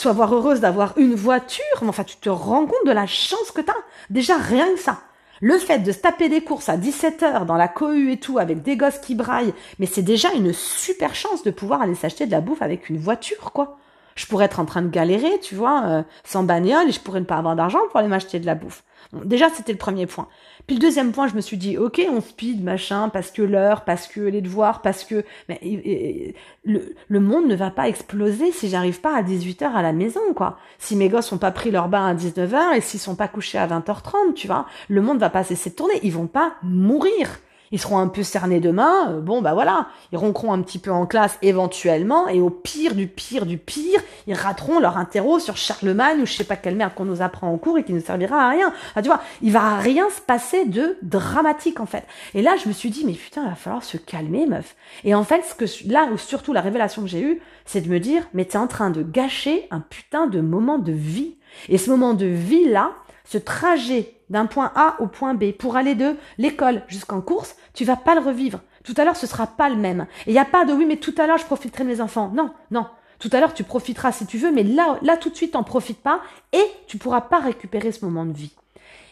Sois 0.00 0.14
voir 0.14 0.32
heureuse 0.32 0.60
d'avoir 0.60 0.96
une 0.96 1.14
voiture. 1.14 1.62
Mais 1.82 1.90
enfin, 1.90 2.04
tu 2.04 2.16
te 2.16 2.30
rends 2.30 2.64
compte 2.64 2.86
de 2.86 2.90
la 2.90 3.06
chance 3.06 3.50
que 3.54 3.60
t'as. 3.60 3.74
Déjà, 4.08 4.38
rien 4.38 4.72
que 4.72 4.80
ça. 4.80 5.00
Le 5.42 5.58
fait 5.58 5.80
de 5.80 5.92
se 5.92 5.98
taper 5.98 6.30
des 6.30 6.40
courses 6.40 6.70
à 6.70 6.78
17 6.78 7.22
heures 7.22 7.44
dans 7.44 7.58
la 7.58 7.68
cohue 7.68 8.10
et 8.10 8.16
tout, 8.16 8.38
avec 8.38 8.62
des 8.62 8.78
gosses 8.78 8.98
qui 8.98 9.14
braillent, 9.14 9.52
mais 9.78 9.84
c'est 9.84 10.00
déjà 10.00 10.32
une 10.32 10.54
super 10.54 11.14
chance 11.14 11.42
de 11.42 11.50
pouvoir 11.50 11.82
aller 11.82 11.94
s'acheter 11.94 12.24
de 12.24 12.30
la 12.30 12.40
bouffe 12.40 12.62
avec 12.62 12.88
une 12.88 12.96
voiture, 12.96 13.52
quoi. 13.52 13.76
Je 14.14 14.24
pourrais 14.24 14.46
être 14.46 14.58
en 14.58 14.64
train 14.64 14.80
de 14.80 14.88
galérer, 14.88 15.38
tu 15.40 15.54
vois, 15.54 15.82
euh, 15.84 16.02
sans 16.24 16.44
bagnole, 16.44 16.88
et 16.88 16.92
je 16.92 17.00
pourrais 17.00 17.20
ne 17.20 17.26
pas 17.26 17.36
avoir 17.36 17.54
d'argent 17.54 17.80
pour 17.90 18.00
aller 18.00 18.08
m'acheter 18.08 18.40
de 18.40 18.46
la 18.46 18.54
bouffe. 18.54 18.82
Déjà, 19.24 19.50
c'était 19.50 19.72
le 19.72 19.78
premier 19.78 20.06
point. 20.06 20.28
Puis 20.66 20.76
le 20.76 20.80
deuxième 20.80 21.12
point, 21.12 21.26
je 21.26 21.34
me 21.34 21.40
suis 21.40 21.56
dit, 21.56 21.78
ok, 21.78 22.00
on 22.10 22.20
speed, 22.20 22.62
machin, 22.62 23.08
parce 23.08 23.30
que 23.30 23.42
l'heure, 23.42 23.84
parce 23.84 24.06
que 24.06 24.20
les 24.20 24.40
devoirs, 24.40 24.82
parce 24.82 25.04
que 25.04 25.24
mais, 25.48 26.34
le, 26.64 26.94
le 27.08 27.20
monde 27.20 27.46
ne 27.46 27.56
va 27.56 27.70
pas 27.70 27.88
exploser 27.88 28.52
si 28.52 28.68
j'arrive 28.68 29.00
pas 29.00 29.16
à 29.16 29.22
18h 29.22 29.64
à 29.64 29.82
la 29.82 29.92
maison, 29.92 30.20
quoi. 30.34 30.58
Si 30.78 30.96
mes 30.96 31.08
gosses 31.08 31.32
ont 31.32 31.38
pas 31.38 31.50
pris 31.50 31.70
leur 31.70 31.88
bain 31.88 32.06
à 32.06 32.14
19h 32.14 32.76
et 32.76 32.80
s'ils 32.80 33.00
sont 33.00 33.16
pas 33.16 33.28
couchés 33.28 33.58
à 33.58 33.66
20h30, 33.66 34.34
tu 34.34 34.46
vois, 34.46 34.66
le 34.88 35.02
monde 35.02 35.18
va 35.18 35.30
pas 35.30 35.44
cesser 35.44 35.70
de 35.70 35.74
tourner. 35.74 35.94
Ils 36.02 36.12
vont 36.12 36.26
pas 36.28 36.54
mourir 36.62 37.28
ils 37.72 37.80
seront 37.80 37.98
un 37.98 38.08
peu 38.08 38.22
cernés 38.22 38.60
demain, 38.60 39.12
euh, 39.12 39.20
bon 39.20 39.42
bah 39.42 39.54
voilà, 39.54 39.88
ils 40.12 40.18
ronqueront 40.18 40.52
un 40.52 40.60
petit 40.62 40.78
peu 40.78 40.90
en 40.90 41.06
classe 41.06 41.38
éventuellement, 41.42 42.28
et 42.28 42.40
au 42.40 42.50
pire 42.50 42.94
du 42.94 43.06
pire 43.06 43.46
du 43.46 43.58
pire, 43.58 44.00
ils 44.26 44.34
rateront 44.34 44.80
leur 44.80 44.96
interro 44.96 45.38
sur 45.38 45.56
Charlemagne 45.56 46.20
ou 46.20 46.26
je 46.26 46.32
sais 46.32 46.44
pas 46.44 46.56
quelle 46.56 46.76
merde 46.76 46.94
qu'on 46.94 47.04
nous 47.04 47.22
apprend 47.22 47.52
en 47.52 47.58
cours 47.58 47.78
et 47.78 47.84
qui 47.84 47.92
ne 47.92 48.00
servira 48.00 48.46
à 48.46 48.50
rien. 48.50 48.72
tu 48.96 49.02
vois, 49.02 49.20
il 49.42 49.52
va 49.52 49.76
rien 49.76 50.08
se 50.10 50.20
passer 50.20 50.64
de 50.64 50.98
dramatique 51.02 51.80
en 51.80 51.86
fait. 51.86 52.04
Et 52.34 52.42
là 52.42 52.56
je 52.62 52.68
me 52.68 52.72
suis 52.72 52.90
dit 52.90 53.04
mais 53.04 53.12
putain, 53.12 53.42
il 53.44 53.48
va 53.50 53.54
falloir 53.54 53.84
se 53.84 53.96
calmer 53.96 54.46
meuf. 54.46 54.74
Et 55.04 55.14
en 55.14 55.24
fait 55.24 55.42
ce 55.44 55.54
que 55.54 55.92
là 55.92 56.08
où 56.12 56.18
surtout 56.18 56.52
la 56.52 56.60
révélation 56.60 57.02
que 57.02 57.08
j'ai 57.08 57.22
eue, 57.22 57.40
c'est 57.64 57.80
de 57.80 57.88
me 57.88 58.00
dire 58.00 58.24
mais 58.34 58.44
t'es 58.44 58.58
en 58.58 58.66
train 58.66 58.90
de 58.90 59.02
gâcher 59.02 59.66
un 59.70 59.80
putain 59.80 60.26
de 60.26 60.40
moment 60.40 60.78
de 60.78 60.92
vie. 60.92 61.36
Et 61.68 61.78
ce 61.78 61.90
moment 61.90 62.14
de 62.14 62.26
vie 62.26 62.68
là, 62.68 62.92
ce 63.24 63.38
trajet 63.38 64.19
d'un 64.30 64.46
point 64.46 64.72
A 64.74 64.96
au 65.00 65.06
point 65.06 65.34
B 65.34 65.52
pour 65.52 65.76
aller 65.76 65.94
de 65.94 66.16
l'école 66.38 66.82
jusqu'en 66.88 67.20
course, 67.20 67.56
tu 67.74 67.84
vas 67.84 67.96
pas 67.96 68.14
le 68.14 68.20
revivre. 68.20 68.60
Tout 68.84 68.94
à 68.96 69.04
l'heure, 69.04 69.16
ce 69.16 69.26
sera 69.26 69.46
pas 69.46 69.68
le 69.68 69.76
même. 69.76 70.06
Et 70.26 70.30
il 70.30 70.32
n'y 70.32 70.38
a 70.38 70.44
pas 70.44 70.64
de 70.64 70.72
oui, 70.72 70.86
mais 70.86 70.96
tout 70.96 71.14
à 71.18 71.26
l'heure, 71.26 71.38
je 71.38 71.44
profiterai 71.44 71.84
de 71.84 71.88
mes 71.88 72.00
enfants. 72.00 72.30
Non, 72.34 72.52
non. 72.70 72.86
Tout 73.18 73.28
à 73.32 73.40
l'heure, 73.40 73.52
tu 73.52 73.64
profiteras 73.64 74.12
si 74.12 74.24
tu 74.24 74.38
veux, 74.38 74.50
mais 74.50 74.62
là, 74.62 74.98
là, 75.02 75.18
tout 75.18 75.28
de 75.28 75.36
suite, 75.36 75.52
t'en 75.52 75.62
profites 75.62 76.02
pas 76.02 76.22
et 76.52 76.64
tu 76.86 76.96
pourras 76.96 77.20
pas 77.20 77.40
récupérer 77.40 77.92
ce 77.92 78.04
moment 78.04 78.24
de 78.24 78.32
vie. 78.32 78.52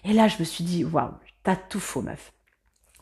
Et 0.05 0.15
là, 0.15 0.29
je 0.29 0.39
me 0.39 0.45
suis 0.45 0.65
dit, 0.65 0.85
waouh, 0.85 1.11
t'as 1.43 1.57
tout 1.57 1.81
faux, 1.81 2.01
meuf 2.01 2.33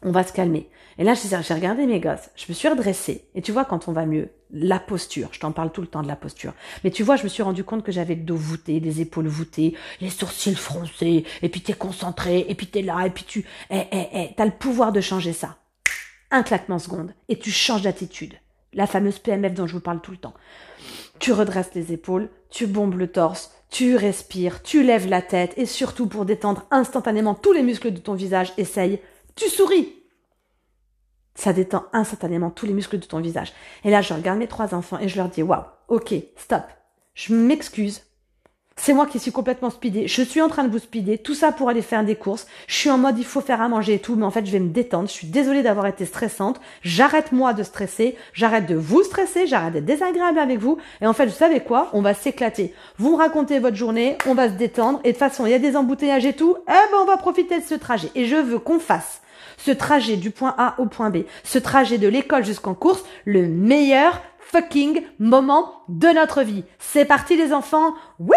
on 0.07 0.13
va 0.13 0.25
se 0.25 0.33
calmer. 0.33 0.71
Et 0.99 1.05
là, 1.05 1.15
j'ai 1.15 1.55
regardé 1.55 1.85
mes 1.85 2.01
gosses, 2.01 2.31
je 2.37 2.47
me 2.49 2.55
suis 2.55 2.69
redressée. 2.69 3.25
Et 3.35 3.43
tu 3.43 3.53
vois, 3.53 3.65
quand 3.65 3.89
on 3.89 3.93
va 3.93 4.07
mieux, 4.07 4.31
la 4.53 4.79
posture, 4.79 5.29
je 5.33 5.41
t'en 5.41 5.51
parle 5.51 5.73
tout 5.73 5.81
le 5.83 5.89
temps 5.89 6.03
de 6.03 6.09
la 6.09 6.17
posture. 6.17 6.55
Mais 6.85 6.93
tu 6.93 7.03
vois, 7.03 7.17
je 7.17 7.25
me 7.25 7.29
suis 7.29 7.43
rendu 7.43 7.65
compte 7.65 7.83
que 7.83 7.91
j'avais 7.91 8.15
le 8.15 8.23
dos 8.23 8.37
voûté, 8.37 8.79
les 8.79 9.01
épaules 9.01 9.27
voûtées, 9.27 9.77
les 10.01 10.09
sourcils 10.09 10.55
froncés, 10.55 11.25
et 11.43 11.49
puis 11.49 11.61
t'es 11.61 11.73
concentré, 11.73 12.47
et 12.49 12.55
puis 12.55 12.69
t'es 12.69 12.83
là, 12.83 13.05
et 13.05 13.11
puis 13.11 13.25
tu, 13.25 13.45
eh, 13.69 13.83
eh, 13.91 14.07
eh, 14.13 14.35
t'as 14.37 14.45
le 14.45 14.53
pouvoir 14.53 14.93
de 14.93 15.01
changer 15.01 15.33
ça. 15.33 15.57
Un 16.31 16.45
claquement 16.45 16.79
seconde, 16.79 17.13
et 17.29 17.39
tu 17.39 17.51
changes 17.51 17.83
d'attitude. 17.83 18.35
La 18.73 18.87
fameuse 18.87 19.19
PMF 19.19 19.55
dont 19.55 19.67
je 19.67 19.75
vous 19.75 19.81
parle 19.81 20.01
tout 20.01 20.13
le 20.13 20.19
temps. 20.19 20.35
Tu 21.19 21.33
redresses 21.33 21.75
les 21.75 21.93
épaules, 21.93 22.31
tu 22.49 22.69
bombes 22.69 22.95
le 22.97 23.09
torse, 23.09 23.51
tu 23.71 23.97
respires, 23.97 24.63
tu 24.63 24.85
lèves 24.85 25.09
la 25.09 25.23
tête, 25.23 25.53
et 25.57 25.67
surtout 25.67 26.07
pour 26.07 26.25
détendre 26.25 26.65
instantanément 26.71 27.35
tous 27.35 27.53
les 27.53 27.65
muscles 27.65 27.93
de 27.93 27.99
ton 27.99 28.15
visage, 28.15 28.53
essaye 28.57 29.01
tu 29.37 29.51
souris. 29.51 29.96
Ça 31.37 31.53
détend 31.53 31.85
instantanément 31.93 32.51
tous 32.51 32.67
les 32.67 32.73
muscles 32.73 32.99
de 32.99 33.07
ton 33.07 33.21
visage. 33.21 33.53
Et 33.85 33.91
là, 33.91 34.01
je 34.01 34.13
regarde 34.13 34.39
mes 34.39 34.49
trois 34.49 34.75
enfants 34.75 34.99
et 34.99 35.09
je 35.09 35.17
leur 35.17 35.29
dis, 35.29 35.43
waouh, 35.43 35.63
ok, 35.89 36.15
stop. 36.37 36.63
Je 37.15 37.35
m'excuse. 37.35 38.03
C'est 38.79 38.93
moi 38.93 39.07
qui 39.07 39.19
suis 39.19 39.33
complètement 39.33 39.71
speedée. 39.71 40.07
Je 40.07 40.21
suis 40.21 40.43
en 40.43 40.49
train 40.49 40.63
de 40.65 40.71
vous 40.71 40.79
speeder. 40.79 41.17
Tout 41.23 41.35
ça 41.35 41.51
pour 41.51 41.71
aller 41.71 41.81
faire 41.81 42.05
des 42.05 42.15
courses. 42.15 42.47
Je 42.67 42.75
suis 42.75 42.91
en 42.91 42.99
mode 42.99 43.19
il 43.19 43.25
faut 43.25 43.41
faire 43.41 43.63
à 43.63 43.69
manger 43.69 43.95
et 43.95 43.99
tout. 43.99 44.17
Mais 44.17 44.27
en 44.27 44.31
fait, 44.31 44.45
je 44.45 44.53
vais 44.53 44.61
me 44.61 44.69
détendre. 44.69 45.09
Je 45.09 45.15
suis 45.15 45.29
désolée 45.29 45.63
d'avoir 45.63 45.87
été 45.87 46.05
stressante. 46.05 46.61
J'arrête 46.83 47.33
moi 47.33 47.55
de 47.55 47.63
stresser. 47.63 48.17
J'arrête 48.35 48.67
de 48.67 48.75
vous 48.75 49.03
stresser. 49.03 49.47
J'arrête 49.47 49.73
d'être 49.73 49.87
désagréable 49.87 50.39
avec 50.39 50.59
vous. 50.59 50.77
Et 51.01 51.07
en 51.07 51.15
fait, 51.15 51.25
vous 51.25 51.33
savez 51.33 51.61
quoi? 51.61 51.89
On 51.95 52.03
va 52.03 52.13
s'éclater. 52.13 52.75
Vous 52.99 53.13
me 53.13 53.17
racontez 53.17 53.61
votre 53.61 53.77
journée. 53.77 54.19
On 54.27 54.35
va 54.35 54.51
se 54.51 54.55
détendre. 54.55 55.01
Et 55.05 55.09
de 55.09 55.13
toute 55.13 55.21
façon, 55.21 55.47
il 55.47 55.53
y 55.53 55.55
a 55.55 55.59
des 55.59 55.75
embouteillages 55.75 56.27
et 56.27 56.35
tout. 56.35 56.57
Eh 56.69 56.91
ben, 56.93 56.99
on 57.01 57.07
va 57.07 57.17
profiter 57.17 57.59
de 57.59 57.65
ce 57.65 57.75
trajet. 57.75 58.11
Et 58.15 58.27
je 58.27 58.37
veux 58.37 58.59
qu'on 58.59 58.79
fasse 58.79 59.23
ce 59.57 59.71
trajet 59.71 60.17
du 60.17 60.31
point 60.31 60.55
A 60.59 60.75
au 60.79 60.87
point 60.87 61.11
B, 61.11 61.19
ce 61.45 61.59
trajet 61.59 61.99
de 61.99 62.09
l'école 62.09 62.45
jusqu'en 62.45 62.75
course, 62.75 63.05
le 63.25 63.47
meilleur 63.47 64.21
fucking 64.39 65.03
moment 65.19 65.83
de 65.89 66.09
notre 66.09 66.43
vie. 66.43 66.65
C'est 66.79 67.05
parti 67.05 67.37
les 67.37 67.53
enfants. 67.53 67.95
Oui 68.19 68.37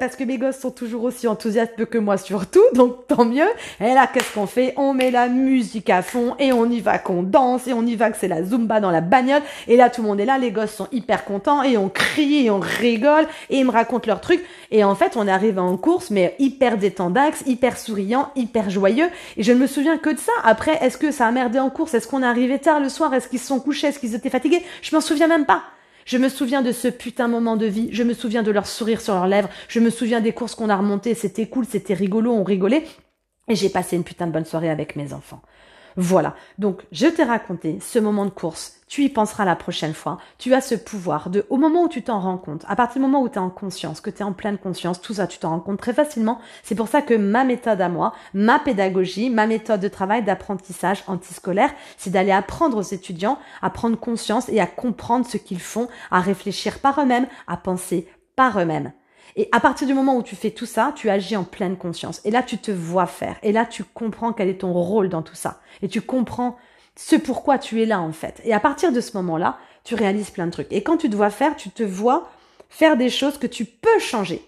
Parce 0.00 0.16
que 0.16 0.24
mes 0.24 0.38
gosses 0.38 0.58
sont 0.58 0.70
toujours 0.70 1.04
aussi 1.04 1.26
enthousiastes 1.26 1.84
que 1.86 1.98
moi 1.98 2.16
surtout, 2.16 2.62
donc 2.74 3.06
tant 3.06 3.24
mieux. 3.24 3.48
Et 3.80 3.94
là, 3.94 4.08
qu'est-ce 4.12 4.32
qu'on 4.32 4.46
fait? 4.46 4.74
On 4.76 4.94
met 4.94 5.10
la 5.10 5.28
musique 5.28 5.90
à 5.90 6.02
fond 6.02 6.36
et 6.38 6.52
on 6.52 6.66
y 6.66 6.80
va 6.80 6.98
qu'on 6.98 7.22
danse 7.22 7.66
et 7.66 7.72
on 7.72 7.84
y 7.84 7.96
va 7.96 8.10
que 8.10 8.16
c'est 8.16 8.28
la 8.28 8.42
zumba 8.44 8.80
dans 8.80 8.90
la 8.90 9.00
bagnole. 9.00 9.42
Et 9.66 9.76
là, 9.76 9.90
tout 9.90 10.02
le 10.02 10.08
monde 10.08 10.20
est 10.20 10.24
là, 10.24 10.38
les 10.38 10.50
gosses 10.50 10.72
sont 10.74 10.88
hyper 10.92 11.24
contents 11.24 11.62
et 11.62 11.76
on 11.76 11.88
crie 11.88 12.46
et 12.46 12.50
on 12.50 12.60
rigole 12.60 13.26
et 13.50 13.58
ils 13.58 13.64
me 13.64 13.70
racontent 13.70 14.06
leurs 14.06 14.20
trucs. 14.20 14.44
Et 14.70 14.84
en 14.84 14.94
fait, 14.94 15.16
on 15.16 15.26
arrive 15.26 15.58
en 15.58 15.76
course, 15.76 16.10
mais 16.10 16.34
hyper 16.38 16.78
détendax, 16.78 17.42
hyper 17.46 17.76
souriant, 17.78 18.30
hyper 18.36 18.70
joyeux. 18.70 19.08
Et 19.36 19.42
je 19.42 19.52
ne 19.52 19.58
me 19.58 19.66
souviens 19.66 19.98
que 19.98 20.10
de 20.10 20.18
ça. 20.18 20.32
Après, 20.44 20.78
est-ce 20.82 20.98
que 20.98 21.10
ça 21.10 21.26
a 21.26 21.30
merdé 21.32 21.58
en 21.58 21.70
course? 21.70 21.94
Est-ce 21.94 22.06
qu'on 22.06 22.22
est 22.22 22.26
arrivé 22.26 22.58
tard 22.58 22.80
le 22.80 22.88
soir? 22.88 23.12
Est-ce 23.14 23.28
qu'ils 23.28 23.40
se 23.40 23.46
sont 23.46 23.60
couchés? 23.60 23.88
Est-ce 23.88 23.98
qu'ils 23.98 24.14
étaient 24.14 24.30
fatigués? 24.30 24.62
Je 24.82 24.94
m'en 24.94 25.00
souviens 25.00 25.28
même 25.28 25.46
pas. 25.46 25.62
Je 26.08 26.16
me 26.16 26.30
souviens 26.30 26.62
de 26.62 26.72
ce 26.72 26.88
putain 26.88 27.28
moment 27.28 27.58
de 27.58 27.66
vie, 27.66 27.90
je 27.92 28.02
me 28.02 28.14
souviens 28.14 28.42
de 28.42 28.50
leur 28.50 28.66
sourire 28.66 29.02
sur 29.02 29.12
leurs 29.12 29.26
lèvres, 29.26 29.50
je 29.68 29.78
me 29.78 29.90
souviens 29.90 30.22
des 30.22 30.32
courses 30.32 30.54
qu'on 30.54 30.70
a 30.70 30.76
remontées, 30.76 31.14
c'était 31.14 31.48
cool, 31.48 31.66
c'était 31.66 31.92
rigolo, 31.92 32.32
on 32.32 32.44
rigolait. 32.44 32.84
Et 33.46 33.54
j'ai 33.54 33.68
passé 33.68 33.94
une 33.94 34.04
putain 34.04 34.26
de 34.26 34.32
bonne 34.32 34.46
soirée 34.46 34.70
avec 34.70 34.96
mes 34.96 35.12
enfants. 35.12 35.42
Voilà. 36.00 36.36
Donc, 36.58 36.86
je 36.92 37.08
t'ai 37.08 37.24
raconté 37.24 37.80
ce 37.80 37.98
moment 37.98 38.24
de 38.24 38.30
course. 38.30 38.74
Tu 38.86 39.02
y 39.02 39.08
penseras 39.08 39.44
la 39.44 39.56
prochaine 39.56 39.94
fois. 39.94 40.18
Tu 40.38 40.54
as 40.54 40.60
ce 40.60 40.76
pouvoir 40.76 41.28
de, 41.28 41.44
au 41.50 41.56
moment 41.56 41.82
où 41.82 41.88
tu 41.88 42.02
t'en 42.02 42.20
rends 42.20 42.38
compte, 42.38 42.64
à 42.68 42.76
partir 42.76 43.00
du 43.00 43.06
moment 43.08 43.20
où 43.20 43.28
tu 43.28 43.34
es 43.34 43.38
en 43.38 43.50
conscience, 43.50 44.00
que 44.00 44.08
tu 44.08 44.18
es 44.18 44.22
en 44.22 44.32
pleine 44.32 44.58
conscience, 44.58 45.00
tout 45.00 45.14
ça, 45.14 45.26
tu 45.26 45.40
t'en 45.40 45.50
rends 45.50 45.58
compte 45.58 45.80
très 45.80 45.92
facilement. 45.92 46.38
C'est 46.62 46.76
pour 46.76 46.86
ça 46.86 47.02
que 47.02 47.14
ma 47.14 47.42
méthode 47.42 47.80
à 47.80 47.88
moi, 47.88 48.14
ma 48.32 48.60
pédagogie, 48.60 49.28
ma 49.28 49.48
méthode 49.48 49.80
de 49.80 49.88
travail 49.88 50.22
d'apprentissage 50.22 51.02
antiscolaire, 51.08 51.74
c'est 51.96 52.10
d'aller 52.10 52.30
apprendre 52.30 52.76
aux 52.76 52.82
étudiants 52.82 53.40
à 53.60 53.68
prendre 53.68 53.98
conscience 53.98 54.48
et 54.50 54.60
à 54.60 54.66
comprendre 54.68 55.26
ce 55.26 55.36
qu'ils 55.36 55.60
font, 55.60 55.88
à 56.12 56.20
réfléchir 56.20 56.78
par 56.78 57.00
eux-mêmes, 57.00 57.26
à 57.48 57.56
penser 57.56 58.06
par 58.36 58.60
eux-mêmes. 58.60 58.92
Et 59.36 59.48
à 59.52 59.60
partir 59.60 59.86
du 59.86 59.94
moment 59.94 60.16
où 60.16 60.22
tu 60.22 60.36
fais 60.36 60.50
tout 60.50 60.66
ça, 60.66 60.92
tu 60.94 61.10
agis 61.10 61.36
en 61.36 61.44
pleine 61.44 61.76
conscience. 61.76 62.20
Et 62.24 62.30
là, 62.30 62.42
tu 62.42 62.58
te 62.58 62.70
vois 62.70 63.06
faire. 63.06 63.36
Et 63.42 63.52
là, 63.52 63.66
tu 63.66 63.84
comprends 63.84 64.32
quel 64.32 64.48
est 64.48 64.60
ton 64.60 64.72
rôle 64.72 65.08
dans 65.08 65.22
tout 65.22 65.34
ça. 65.34 65.60
Et 65.82 65.88
tu 65.88 66.00
comprends 66.00 66.56
ce 66.96 67.16
pourquoi 67.16 67.58
tu 67.58 67.82
es 67.82 67.86
là, 67.86 68.00
en 68.00 68.12
fait. 68.12 68.40
Et 68.44 68.52
à 68.52 68.60
partir 68.60 68.92
de 68.92 69.00
ce 69.00 69.16
moment-là, 69.16 69.58
tu 69.84 69.94
réalises 69.94 70.30
plein 70.30 70.46
de 70.46 70.52
trucs. 70.52 70.72
Et 70.72 70.82
quand 70.82 70.96
tu 70.96 71.08
te 71.08 71.16
vois 71.16 71.30
faire, 71.30 71.56
tu 71.56 71.70
te 71.70 71.82
vois 71.82 72.28
faire 72.68 72.96
des 72.96 73.10
choses 73.10 73.38
que 73.38 73.46
tu 73.46 73.64
peux 73.64 73.98
changer. 73.98 74.47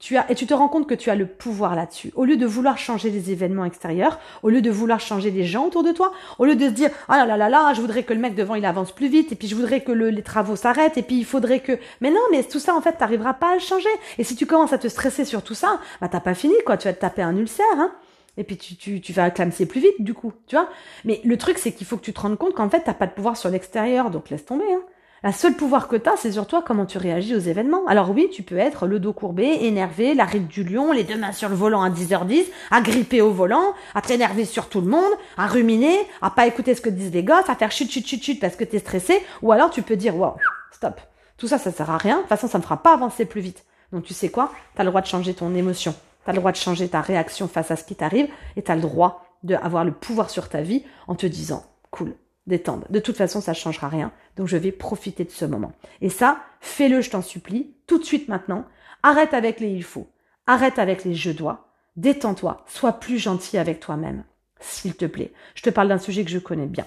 Tu 0.00 0.16
as, 0.16 0.30
et 0.30 0.34
tu 0.34 0.46
te 0.46 0.54
rends 0.54 0.68
compte 0.68 0.88
que 0.88 0.94
tu 0.94 1.10
as 1.10 1.14
le 1.14 1.26
pouvoir 1.26 1.76
là-dessus. 1.76 2.10
Au 2.14 2.24
lieu 2.24 2.38
de 2.38 2.46
vouloir 2.46 2.78
changer 2.78 3.10
les 3.10 3.32
événements 3.32 3.66
extérieurs, 3.66 4.18
au 4.42 4.48
lieu 4.48 4.62
de 4.62 4.70
vouloir 4.70 4.98
changer 4.98 5.30
les 5.30 5.44
gens 5.44 5.66
autour 5.66 5.82
de 5.82 5.92
toi, 5.92 6.10
au 6.38 6.46
lieu 6.46 6.56
de 6.56 6.64
se 6.64 6.70
dire, 6.70 6.88
ah 7.08 7.18
là 7.18 7.26
là 7.26 7.36
là 7.36 7.50
là, 7.50 7.74
je 7.74 7.82
voudrais 7.82 8.02
que 8.02 8.14
le 8.14 8.18
mec 8.18 8.34
devant 8.34 8.54
il 8.54 8.64
avance 8.64 8.92
plus 8.92 9.08
vite, 9.08 9.30
et 9.30 9.34
puis 9.34 9.46
je 9.46 9.54
voudrais 9.54 9.82
que 9.82 9.92
les 9.92 10.22
travaux 10.22 10.56
s'arrêtent, 10.56 10.96
et 10.96 11.02
puis 11.02 11.18
il 11.18 11.26
faudrait 11.26 11.60
que, 11.60 11.78
mais 12.00 12.10
non, 12.10 12.20
mais 12.30 12.42
tout 12.44 12.58
ça, 12.58 12.74
en 12.74 12.80
fait, 12.80 12.92
t'arriveras 12.92 13.34
pas 13.34 13.50
à 13.50 13.54
le 13.54 13.60
changer. 13.60 13.90
Et 14.16 14.24
si 14.24 14.36
tu 14.36 14.46
commences 14.46 14.72
à 14.72 14.78
te 14.78 14.88
stresser 14.88 15.26
sur 15.26 15.42
tout 15.42 15.54
ça, 15.54 15.78
bah 16.00 16.08
t'as 16.08 16.20
pas 16.20 16.34
fini, 16.34 16.54
quoi. 16.64 16.78
Tu 16.78 16.88
vas 16.88 16.94
te 16.94 17.00
taper 17.00 17.20
un 17.20 17.36
ulcère, 17.36 17.66
hein. 17.76 17.92
Et 18.38 18.44
puis 18.44 18.56
tu, 18.56 18.76
tu, 18.76 19.02
tu 19.02 19.12
vas 19.12 19.28
clamser 19.30 19.66
plus 19.66 19.82
vite, 19.82 20.00
du 20.00 20.14
coup, 20.14 20.32
tu 20.46 20.56
vois. 20.56 20.70
Mais 21.04 21.20
le 21.24 21.36
truc, 21.36 21.58
c'est 21.58 21.72
qu'il 21.72 21.86
faut 21.86 21.98
que 21.98 22.04
tu 22.04 22.14
te 22.14 22.20
rendes 22.20 22.38
compte 22.38 22.54
qu'en 22.54 22.70
fait, 22.70 22.80
t'as 22.86 22.94
pas 22.94 23.06
de 23.06 23.12
pouvoir 23.12 23.36
sur 23.36 23.50
l'extérieur, 23.50 24.10
donc 24.10 24.30
laisse 24.30 24.46
tomber, 24.46 24.64
hein. 24.72 24.80
La 25.22 25.32
seule 25.32 25.54
pouvoir 25.54 25.86
que 25.86 25.96
tu 25.96 26.08
c'est 26.16 26.32
sur 26.32 26.46
toi 26.46 26.62
comment 26.66 26.86
tu 26.86 26.96
réagis 26.96 27.34
aux 27.36 27.40
événements. 27.40 27.86
Alors 27.86 28.10
oui, 28.10 28.30
tu 28.32 28.42
peux 28.42 28.56
être 28.56 28.86
le 28.86 28.98
dos 28.98 29.12
courbé, 29.12 29.66
énervé, 29.66 30.14
la 30.14 30.24
ride 30.24 30.46
du 30.46 30.64
lion, 30.64 30.92
les 30.92 31.04
deux 31.04 31.18
mains 31.18 31.32
sur 31.32 31.50
le 31.50 31.54
volant 31.54 31.82
à 31.82 31.90
10h10, 31.90 32.44
à 32.70 32.80
gripper 32.80 33.20
au 33.20 33.30
volant, 33.30 33.74
à 33.94 34.00
t'énerver 34.00 34.46
sur 34.46 34.70
tout 34.70 34.80
le 34.80 34.86
monde, 34.86 35.12
à 35.36 35.46
ruminer, 35.46 35.98
à 36.22 36.30
pas 36.30 36.46
écouter 36.46 36.74
ce 36.74 36.80
que 36.80 36.88
disent 36.88 37.12
les 37.12 37.22
gosses, 37.22 37.50
à 37.50 37.54
faire 37.54 37.70
chut 37.70 37.90
chut 37.90 38.06
chut 38.06 38.22
chut 38.22 38.40
parce 38.40 38.56
que 38.56 38.64
t'es 38.64 38.78
stressé, 38.78 39.22
ou 39.42 39.52
alors 39.52 39.68
tu 39.68 39.82
peux 39.82 39.96
dire 39.96 40.16
wow, 40.16 40.36
stop. 40.72 40.98
Tout 41.36 41.48
ça, 41.48 41.58
ça 41.58 41.70
sert 41.70 41.90
à 41.90 41.98
rien. 41.98 42.16
De 42.16 42.20
toute 42.20 42.28
façon, 42.30 42.48
ça 42.48 42.56
ne 42.56 42.62
fera 42.62 42.82
pas 42.82 42.94
avancer 42.94 43.26
plus 43.26 43.42
vite. 43.42 43.64
Donc 43.92 44.04
tu 44.04 44.14
sais 44.14 44.30
quoi? 44.30 44.50
T'as 44.74 44.84
le 44.84 44.90
droit 44.90 45.02
de 45.02 45.06
changer 45.06 45.34
ton 45.34 45.54
émotion. 45.54 45.94
Tu 46.24 46.30
as 46.30 46.32
le 46.32 46.38
droit 46.38 46.52
de 46.52 46.56
changer 46.56 46.88
ta 46.88 47.02
réaction 47.02 47.46
face 47.46 47.70
à 47.70 47.76
ce 47.76 47.84
qui 47.84 47.94
t'arrive 47.94 48.28
et 48.56 48.62
tu 48.62 48.70
as 48.70 48.74
le 48.74 48.82
droit 48.82 49.24
d'avoir 49.42 49.84
le 49.84 49.92
pouvoir 49.92 50.30
sur 50.30 50.48
ta 50.48 50.62
vie 50.62 50.84
en 51.08 51.14
te 51.14 51.26
disant, 51.26 51.64
cool, 51.90 52.14
détendre. 52.50 52.86
De 52.90 53.00
toute 53.00 53.16
façon, 53.16 53.40
ça 53.40 53.54
changera 53.54 53.88
rien. 53.88 54.12
Donc, 54.36 54.46
je 54.46 54.58
vais 54.58 54.72
profiter 54.72 55.24
de 55.24 55.30
ce 55.30 55.46
moment. 55.46 55.72
Et 56.02 56.10
ça, 56.10 56.42
fais-le, 56.60 57.00
je 57.00 57.10
t'en 57.10 57.22
supplie, 57.22 57.74
tout 57.86 57.98
de 57.98 58.04
suite 58.04 58.28
maintenant. 58.28 58.66
Arrête 59.02 59.32
avec 59.32 59.60
les 59.60 59.70
il 59.70 59.84
faut. 59.84 60.08
Arrête 60.46 60.78
avec 60.78 61.04
les 61.04 61.14
je 61.14 61.30
dois. 61.30 61.68
Détends-toi. 61.96 62.64
Sois 62.66 62.92
plus 62.92 63.18
gentil 63.18 63.56
avec 63.56 63.80
toi-même. 63.80 64.24
S'il 64.60 64.94
te 64.94 65.06
plaît. 65.06 65.32
Je 65.54 65.62
te 65.62 65.70
parle 65.70 65.88
d'un 65.88 65.98
sujet 65.98 66.24
que 66.24 66.30
je 66.30 66.38
connais 66.38 66.66
bien. 66.66 66.86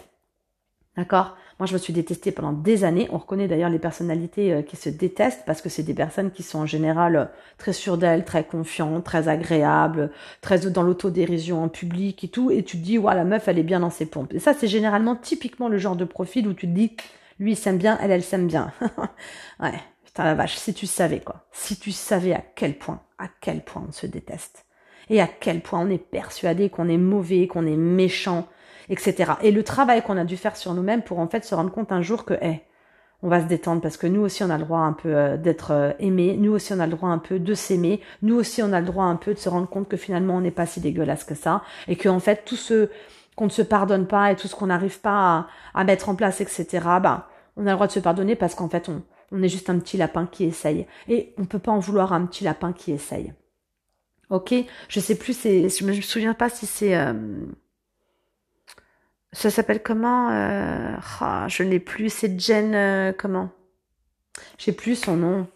D'accord? 0.95 1.35
Moi, 1.59 1.67
je 1.67 1.73
me 1.73 1.77
suis 1.77 1.93
détestée 1.93 2.31
pendant 2.31 2.51
des 2.51 2.83
années. 2.83 3.07
On 3.11 3.17
reconnaît 3.17 3.47
d'ailleurs 3.47 3.69
les 3.69 3.79
personnalités 3.79 4.53
euh, 4.53 4.61
qui 4.61 4.75
se 4.75 4.89
détestent 4.89 5.43
parce 5.45 5.61
que 5.61 5.69
c'est 5.69 5.83
des 5.83 5.93
personnes 5.93 6.31
qui 6.31 6.43
sont 6.43 6.59
en 6.59 6.65
général 6.65 7.15
euh, 7.15 7.25
très 7.57 7.73
sûres 7.73 7.97
d'elles, 7.97 8.25
très 8.25 8.43
confiantes, 8.43 9.03
très 9.03 9.27
agréables, 9.27 10.11
très 10.41 10.59
dans 10.69 10.83
l'autodérision 10.83 11.63
en 11.63 11.69
public 11.69 12.23
et 12.23 12.27
tout. 12.27 12.51
Et 12.51 12.63
tu 12.63 12.77
te 12.77 12.83
dis, 12.83 12.97
ouais, 12.97 13.15
la 13.15 13.23
meuf, 13.23 13.47
elle 13.47 13.59
est 13.59 13.63
bien 13.63 13.79
dans 13.79 13.89
ses 13.89 14.05
pompes. 14.05 14.33
Et 14.33 14.39
ça, 14.39 14.53
c'est 14.53 14.67
généralement 14.67 15.15
typiquement 15.15 15.69
le 15.69 15.77
genre 15.77 15.95
de 15.95 16.05
profil 16.05 16.47
où 16.47 16.53
tu 16.53 16.67
te 16.67 16.73
dis, 16.73 16.95
lui, 17.39 17.51
il 17.51 17.57
s'aime 17.57 17.77
bien, 17.77 17.97
elle, 18.01 18.11
elle 18.11 18.23
s'aime 18.23 18.47
bien. 18.47 18.71
ouais, 19.59 19.73
putain 20.05 20.23
la 20.23 20.35
vache, 20.35 20.55
si 20.55 20.73
tu 20.73 20.87
savais 20.87 21.19
quoi. 21.19 21.45
Si 21.51 21.79
tu 21.79 21.91
savais 21.91 22.33
à 22.33 22.43
quel 22.55 22.77
point, 22.77 23.01
à 23.19 23.27
quel 23.41 23.63
point 23.63 23.83
on 23.87 23.91
se 23.91 24.07
déteste. 24.07 24.65
Et 25.09 25.21
à 25.21 25.27
quel 25.27 25.61
point 25.61 25.81
on 25.81 25.89
est 25.89 25.97
persuadé 25.97 26.69
qu'on 26.69 26.87
est 26.87 26.97
mauvais, 26.97 27.47
qu'on 27.47 27.67
est 27.67 27.75
méchant, 27.75 28.47
etc. 28.89 29.33
Et 29.41 29.51
le 29.51 29.63
travail 29.63 30.01
qu'on 30.01 30.17
a 30.17 30.25
dû 30.25 30.37
faire 30.37 30.55
sur 30.55 30.73
nous-mêmes 30.73 31.01
pour 31.01 31.19
en 31.19 31.27
fait 31.27 31.43
se 31.43 31.55
rendre 31.55 31.71
compte 31.71 31.91
un 31.91 32.01
jour 32.01 32.25
que, 32.25 32.33
hey, 32.41 32.61
on 33.23 33.29
va 33.29 33.41
se 33.41 33.45
détendre 33.45 33.81
parce 33.81 33.97
que 33.97 34.05
nous 34.05 34.21
aussi 34.21 34.43
on 34.43 34.49
a 34.49 34.57
le 34.57 34.65
droit 34.65 34.79
un 34.79 34.93
peu 34.93 35.15
euh, 35.15 35.37
d'être 35.37 35.71
euh, 35.71 35.91
aimé, 35.99 36.35
nous 36.37 36.51
aussi 36.51 36.73
on 36.73 36.79
a 36.79 36.85
le 36.85 36.91
droit 36.91 37.09
un 37.09 37.17
peu 37.17 37.39
de 37.39 37.53
s'aimer, 37.53 38.01
nous 38.21 38.35
aussi 38.35 38.61
on 38.61 38.73
a 38.73 38.81
le 38.81 38.85
droit 38.85 39.05
un 39.05 39.15
peu 39.15 39.33
de 39.33 39.39
se 39.39 39.49
rendre 39.49 39.67
compte 39.67 39.87
que 39.87 39.97
finalement 39.97 40.35
on 40.35 40.41
n'est 40.41 40.51
pas 40.51 40.65
si 40.65 40.81
dégueulasse 40.81 41.23
que 41.23 41.35
ça 41.35 41.63
et 41.87 41.95
que 41.95 42.09
en 42.09 42.19
fait 42.19 42.43
tout 42.45 42.57
ce 42.57 42.89
qu'on 43.35 43.45
ne 43.45 43.49
se 43.49 43.61
pardonne 43.61 44.05
pas 44.07 44.31
et 44.31 44.35
tout 44.35 44.47
ce 44.47 44.55
qu'on 44.55 44.67
n'arrive 44.67 44.99
pas 44.99 45.47
à, 45.73 45.83
mettre 45.85 46.09
en 46.09 46.15
place, 46.15 46.39
etc. 46.41 46.67
Ben, 47.01 47.23
on 47.55 47.65
a 47.65 47.69
le 47.69 47.75
droit 47.75 47.87
de 47.87 47.93
se 47.93 47.99
pardonner 47.99 48.35
parce 48.35 48.55
qu'en 48.55 48.69
fait 48.69 48.89
on, 48.89 49.01
on 49.31 49.41
est 49.41 49.49
juste 49.49 49.69
un 49.69 49.79
petit 49.79 49.97
lapin 49.97 50.27
qui 50.27 50.43
essaye 50.43 50.85
et 51.07 51.33
on 51.37 51.45
peut 51.45 51.59
pas 51.59 51.71
en 51.71 51.79
vouloir 51.79 52.13
un 52.13 52.25
petit 52.25 52.43
lapin 52.43 52.73
qui 52.73 52.91
essaye. 52.91 53.33
Ok, 54.29 54.53
je 54.89 54.99
sais 54.99 55.15
plus, 55.15 55.37
c'est, 55.37 55.69
je 55.69 55.85
me 55.85 55.93
souviens 56.01 56.33
pas 56.33 56.49
si 56.49 56.65
c'est 56.65 56.95
euh, 56.95 57.13
ça 59.33 59.49
s'appelle 59.49 59.81
comment 59.81 60.29
euh... 60.31 60.95
oh, 61.21 61.45
Je 61.47 61.63
l'ai 61.63 61.79
plus. 61.79 62.09
C'est 62.09 62.39
Jen. 62.39 62.73
Euh, 62.75 63.11
comment? 63.17 63.49
J'ai 64.57 64.71
plus 64.71 64.95
son 64.95 65.17
nom. 65.17 65.47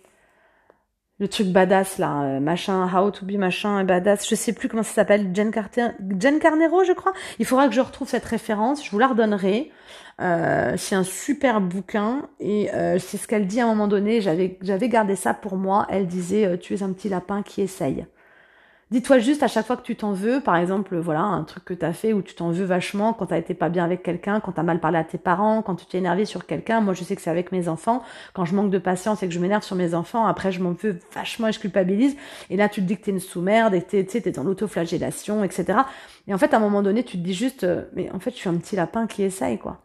Le 1.19 1.27
truc 1.27 1.47
badass 1.47 1.97
là, 1.97 2.21
euh, 2.21 2.39
machin, 2.39 2.87
how 2.93 3.09
to 3.09 3.25
be 3.25 3.31
machin, 3.31 3.83
badass. 3.83 4.29
Je 4.29 4.35
sais 4.35 4.53
plus 4.53 4.69
comment 4.69 4.83
ça 4.83 4.93
s'appelle. 4.93 5.31
Jen 5.33 5.49
Carter, 5.49 5.87
Jen 6.19 6.37
Carnero, 6.39 6.83
je 6.83 6.93
crois? 6.93 7.13
Il 7.39 7.45
faudra 7.45 7.67
que 7.67 7.73
je 7.73 7.81
retrouve 7.81 8.07
cette 8.07 8.25
référence. 8.25 8.85
Je 8.85 8.91
vous 8.91 8.99
la 8.99 9.07
redonnerai. 9.07 9.71
Euh, 10.19 10.73
c'est 10.77 10.95
un 10.95 11.03
super 11.03 11.61
bouquin 11.61 12.27
et 12.39 12.69
c'est 12.99 13.17
ce 13.17 13.27
qu'elle 13.27 13.47
dit 13.47 13.61
à 13.61 13.65
un 13.65 13.69
moment 13.69 13.87
donné. 13.87 14.21
J'avais 14.21 14.57
j'avais 14.61 14.89
gardé 14.89 15.15
ça 15.15 15.33
pour 15.33 15.57
moi. 15.57 15.87
Elle 15.89 16.07
disait 16.07 16.57
tu 16.59 16.75
es 16.75 16.83
un 16.83 16.93
petit 16.93 17.09
lapin 17.09 17.41
qui 17.41 17.61
essaye. 17.61 18.05
Dis-toi 18.89 19.19
juste 19.19 19.43
à 19.43 19.50
chaque 19.50 19.65
fois 19.65 19.76
que 19.76 19.82
tu 19.82 19.97
t'en 19.97 20.13
veux, 20.13 20.39
par 20.39 20.56
exemple, 20.56 20.95
voilà, 20.97 21.19
un 21.19 21.43
truc 21.43 21.65
que 21.65 21.73
t'as 21.73 21.91
fait 21.91 22.13
où 22.13 22.21
tu 22.21 22.36
t'en 22.36 22.52
veux 22.52 22.63
vachement 22.63 23.12
quand 23.12 23.26
t'as 23.26 23.38
été 23.38 23.54
pas 23.54 23.67
bien 23.67 23.84
avec 23.84 24.02
quelqu'un, 24.02 24.39
quand 24.39 24.54
t'as 24.54 24.63
mal 24.63 24.80
parlé 24.80 24.97
à 24.97 25.04
tes 25.04 25.17
parents, 25.17 25.62
quand 25.62 25.76
tu 25.76 25.86
t'es 25.86 25.97
énervé 25.97 26.23
sur 26.23 26.45
quelqu'un. 26.45 26.80
Moi, 26.80 26.93
je 26.93 27.04
sais 27.04 27.13
que 27.17 27.21
c'est 27.21 27.30
avec 27.30 27.52
mes 27.52 27.67
enfants. 27.67 28.02
Quand 28.34 28.45
je 28.45 28.56
manque 28.56 28.71
de 28.71 28.78
patience 28.78 29.21
et 29.23 29.28
que 29.28 29.34
je 29.34 29.39
m'énerve 29.39 29.63
sur 29.63 29.76
mes 29.76 29.93
enfants, 29.93 30.26
après, 30.26 30.54
je 30.54 30.62
m'en 30.62 30.71
veux 30.71 31.00
vachement 31.13 31.50
et 31.50 31.52
je 31.52 31.60
culpabilise. 31.60 32.15
Et 32.50 32.56
là, 32.56 32.69
tu 32.69 32.82
te 32.82 32.86
dis 32.86 32.95
que 32.97 33.04
t'es 33.04 33.12
une 33.12 33.19
sous-merde 33.19 33.73
et 33.73 33.82
t'es, 33.82 34.06
t'es 34.06 34.32
dans 34.32 34.43
l'autoflagellation, 34.43 35.43
etc. 35.43 35.80
Et 36.30 36.34
en 36.34 36.38
fait, 36.38 36.54
à 36.54 36.58
un 36.58 36.62
moment 36.62 36.82
donné, 36.82 37.04
tu 37.04 37.17
te 37.17 37.23
dis 37.23 37.34
juste, 37.34 37.65
euh, 37.65 37.84
mais 37.93 38.10
en 38.12 38.19
fait, 38.19 38.32
je 38.32 38.38
suis 38.38 38.50
un 38.50 38.56
petit 38.56 38.78
lapin 38.78 39.06
qui 39.06 39.21
essaye, 39.23 39.58
quoi. 39.58 39.82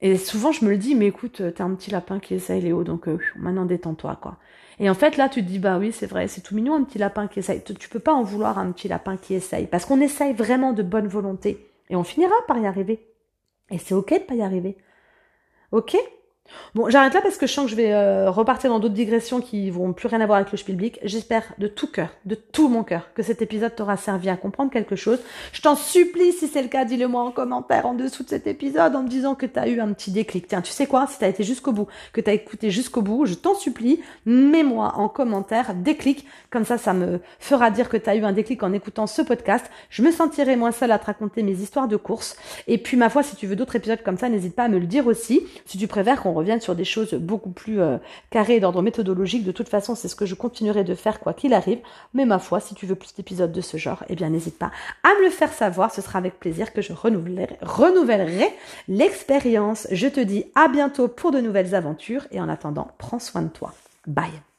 Et 0.00 0.16
souvent, 0.16 0.52
je 0.52 0.64
me 0.64 0.70
le 0.70 0.78
dis, 0.78 0.94
mais 0.94 1.06
écoute, 1.06 1.42
euh, 1.42 1.50
t'es 1.50 1.62
un 1.62 1.74
petit 1.74 1.90
lapin 1.90 2.18
qui 2.18 2.34
essaye, 2.34 2.62
Léo, 2.62 2.82
donc 2.84 3.08
euh, 3.08 3.18
maintenant 3.36 3.66
détends-toi, 3.66 4.18
quoi. 4.20 4.38
Et 4.78 4.88
en 4.88 4.94
fait, 4.94 5.16
là, 5.16 5.28
tu 5.28 5.42
te 5.42 5.48
dis, 5.48 5.58
bah 5.58 5.78
oui, 5.78 5.92
c'est 5.92 6.06
vrai, 6.06 6.28
c'est 6.28 6.40
tout 6.40 6.54
mignon, 6.54 6.74
un 6.74 6.84
petit 6.84 6.98
lapin 6.98 7.28
qui 7.28 7.40
essaye. 7.40 7.62
Tu 7.62 7.88
peux 7.88 8.00
pas 8.00 8.12
en 8.12 8.22
vouloir 8.22 8.58
un 8.58 8.72
petit 8.72 8.88
lapin 8.88 9.16
qui 9.16 9.34
essaye, 9.34 9.66
parce 9.66 9.84
qu'on 9.84 10.00
essaye 10.00 10.32
vraiment 10.32 10.72
de 10.72 10.82
bonne 10.82 11.08
volonté. 11.08 11.68
Et 11.90 11.96
on 11.96 12.04
finira 12.04 12.34
par 12.46 12.58
y 12.58 12.66
arriver. 12.66 13.06
Et 13.70 13.78
c'est 13.78 13.94
ok 13.94 14.12
de 14.12 14.18
pas 14.24 14.34
y 14.34 14.42
arriver. 14.42 14.76
Ok? 15.72 15.96
Bon, 16.74 16.88
j'arrête 16.88 17.14
là 17.14 17.20
parce 17.20 17.36
que 17.36 17.46
je 17.46 17.52
sens 17.52 17.66
que 17.66 17.70
je 17.70 17.76
vais 17.76 17.92
euh, 17.92 18.30
repartir 18.30 18.70
dans 18.70 18.78
d'autres 18.78 18.94
digressions 18.94 19.40
qui 19.40 19.70
vont 19.70 19.92
plus 19.92 20.08
rien 20.08 20.20
avoir 20.20 20.38
avec 20.38 20.50
le 20.50 20.58
Spielblick. 20.58 21.00
J'espère 21.02 21.42
de 21.58 21.66
tout 21.66 21.86
cœur, 21.86 22.08
de 22.24 22.34
tout 22.34 22.68
mon 22.68 22.82
cœur, 22.82 23.12
que 23.14 23.22
cet 23.22 23.42
épisode 23.42 23.74
t'aura 23.74 23.96
servi 23.96 24.28
à 24.28 24.36
comprendre 24.36 24.70
quelque 24.70 24.96
chose. 24.96 25.18
Je 25.52 25.60
t'en 25.60 25.76
supplie, 25.76 26.32
si 26.32 26.48
c'est 26.48 26.62
le 26.62 26.68
cas, 26.68 26.84
dis-le 26.84 27.08
moi 27.08 27.22
en 27.22 27.30
commentaire 27.30 27.86
en 27.86 27.94
dessous 27.94 28.22
de 28.22 28.28
cet 28.28 28.46
épisode 28.46 28.96
en 28.96 29.02
me 29.02 29.08
disant 29.08 29.34
que 29.34 29.46
t'as 29.46 29.68
eu 29.68 29.80
un 29.80 29.92
petit 29.92 30.10
déclic. 30.10 30.48
Tiens, 30.48 30.62
tu 30.62 30.72
sais 30.72 30.86
quoi 30.86 31.06
Si 31.06 31.18
t'as 31.18 31.28
été 31.28 31.44
jusqu'au 31.44 31.72
bout, 31.72 31.88
que 32.12 32.20
t'as 32.20 32.32
écouté 32.32 32.70
jusqu'au 32.70 33.02
bout, 33.02 33.26
je 33.26 33.34
t'en 33.34 33.54
supplie, 33.54 34.00
mets-moi 34.26 34.94
en 34.96 35.08
commentaire 35.08 35.74
déclic. 35.74 36.26
Comme 36.50 36.64
ça, 36.64 36.78
ça 36.78 36.92
me 36.92 37.20
fera 37.38 37.70
dire 37.70 37.88
que 37.88 37.96
t'as 37.96 38.16
eu 38.16 38.24
un 38.24 38.32
déclic 38.32 38.62
en 38.62 38.72
écoutant 38.72 39.06
ce 39.06 39.22
podcast. 39.22 39.66
Je 39.90 40.02
me 40.02 40.10
sentirai 40.10 40.56
moins 40.56 40.72
seule 40.72 40.92
à 40.92 40.98
te 40.98 41.06
raconter 41.06 41.42
mes 41.42 41.60
histoires 41.60 41.88
de 41.88 41.96
course. 41.96 42.36
Et 42.66 42.78
puis, 42.78 42.96
ma 42.96 43.10
foi, 43.10 43.22
si 43.22 43.36
tu 43.36 43.46
veux 43.46 43.56
d'autres 43.56 43.76
épisodes 43.76 44.02
comme 44.02 44.18
ça, 44.18 44.28
n'hésite 44.28 44.54
pas 44.54 44.64
à 44.64 44.68
me 44.68 44.78
le 44.78 44.86
dire 44.86 45.06
aussi. 45.06 45.42
Si 45.66 45.78
tu 45.78 45.86
préfères 45.86 46.22
qu'on 46.22 46.32
revienne 46.42 46.60
sur 46.60 46.74
des 46.74 46.84
choses 46.84 47.14
beaucoup 47.14 47.50
plus 47.50 47.80
euh, 47.80 47.98
carrées 48.30 48.60
d'ordre 48.60 48.82
méthodologique. 48.82 49.44
De 49.44 49.52
toute 49.52 49.68
façon, 49.68 49.94
c'est 49.94 50.08
ce 50.08 50.16
que 50.16 50.26
je 50.26 50.34
continuerai 50.34 50.84
de 50.84 50.94
faire 50.94 51.20
quoi 51.20 51.32
qu'il 51.32 51.54
arrive. 51.54 51.78
Mais 52.14 52.24
ma 52.24 52.38
foi, 52.38 52.60
si 52.60 52.74
tu 52.74 52.86
veux 52.86 52.94
plus 52.94 53.14
d'épisodes 53.14 53.52
de 53.52 53.60
ce 53.60 53.76
genre, 53.76 54.04
eh 54.08 54.14
bien 54.14 54.30
n'hésite 54.30 54.58
pas 54.58 54.70
à 55.02 55.08
me 55.20 55.24
le 55.24 55.30
faire 55.30 55.52
savoir. 55.52 55.92
Ce 55.92 56.02
sera 56.02 56.18
avec 56.18 56.38
plaisir 56.38 56.72
que 56.72 56.82
je 56.82 56.92
renouvellerai, 56.92 57.58
renouvellerai 57.62 58.48
l'expérience. 58.88 59.86
Je 59.90 60.08
te 60.08 60.20
dis 60.20 60.44
à 60.54 60.68
bientôt 60.68 61.08
pour 61.08 61.30
de 61.30 61.40
nouvelles 61.40 61.74
aventures 61.74 62.26
et 62.30 62.40
en 62.40 62.48
attendant, 62.48 62.88
prends 62.98 63.18
soin 63.18 63.42
de 63.42 63.48
toi. 63.48 63.72
Bye 64.06 64.51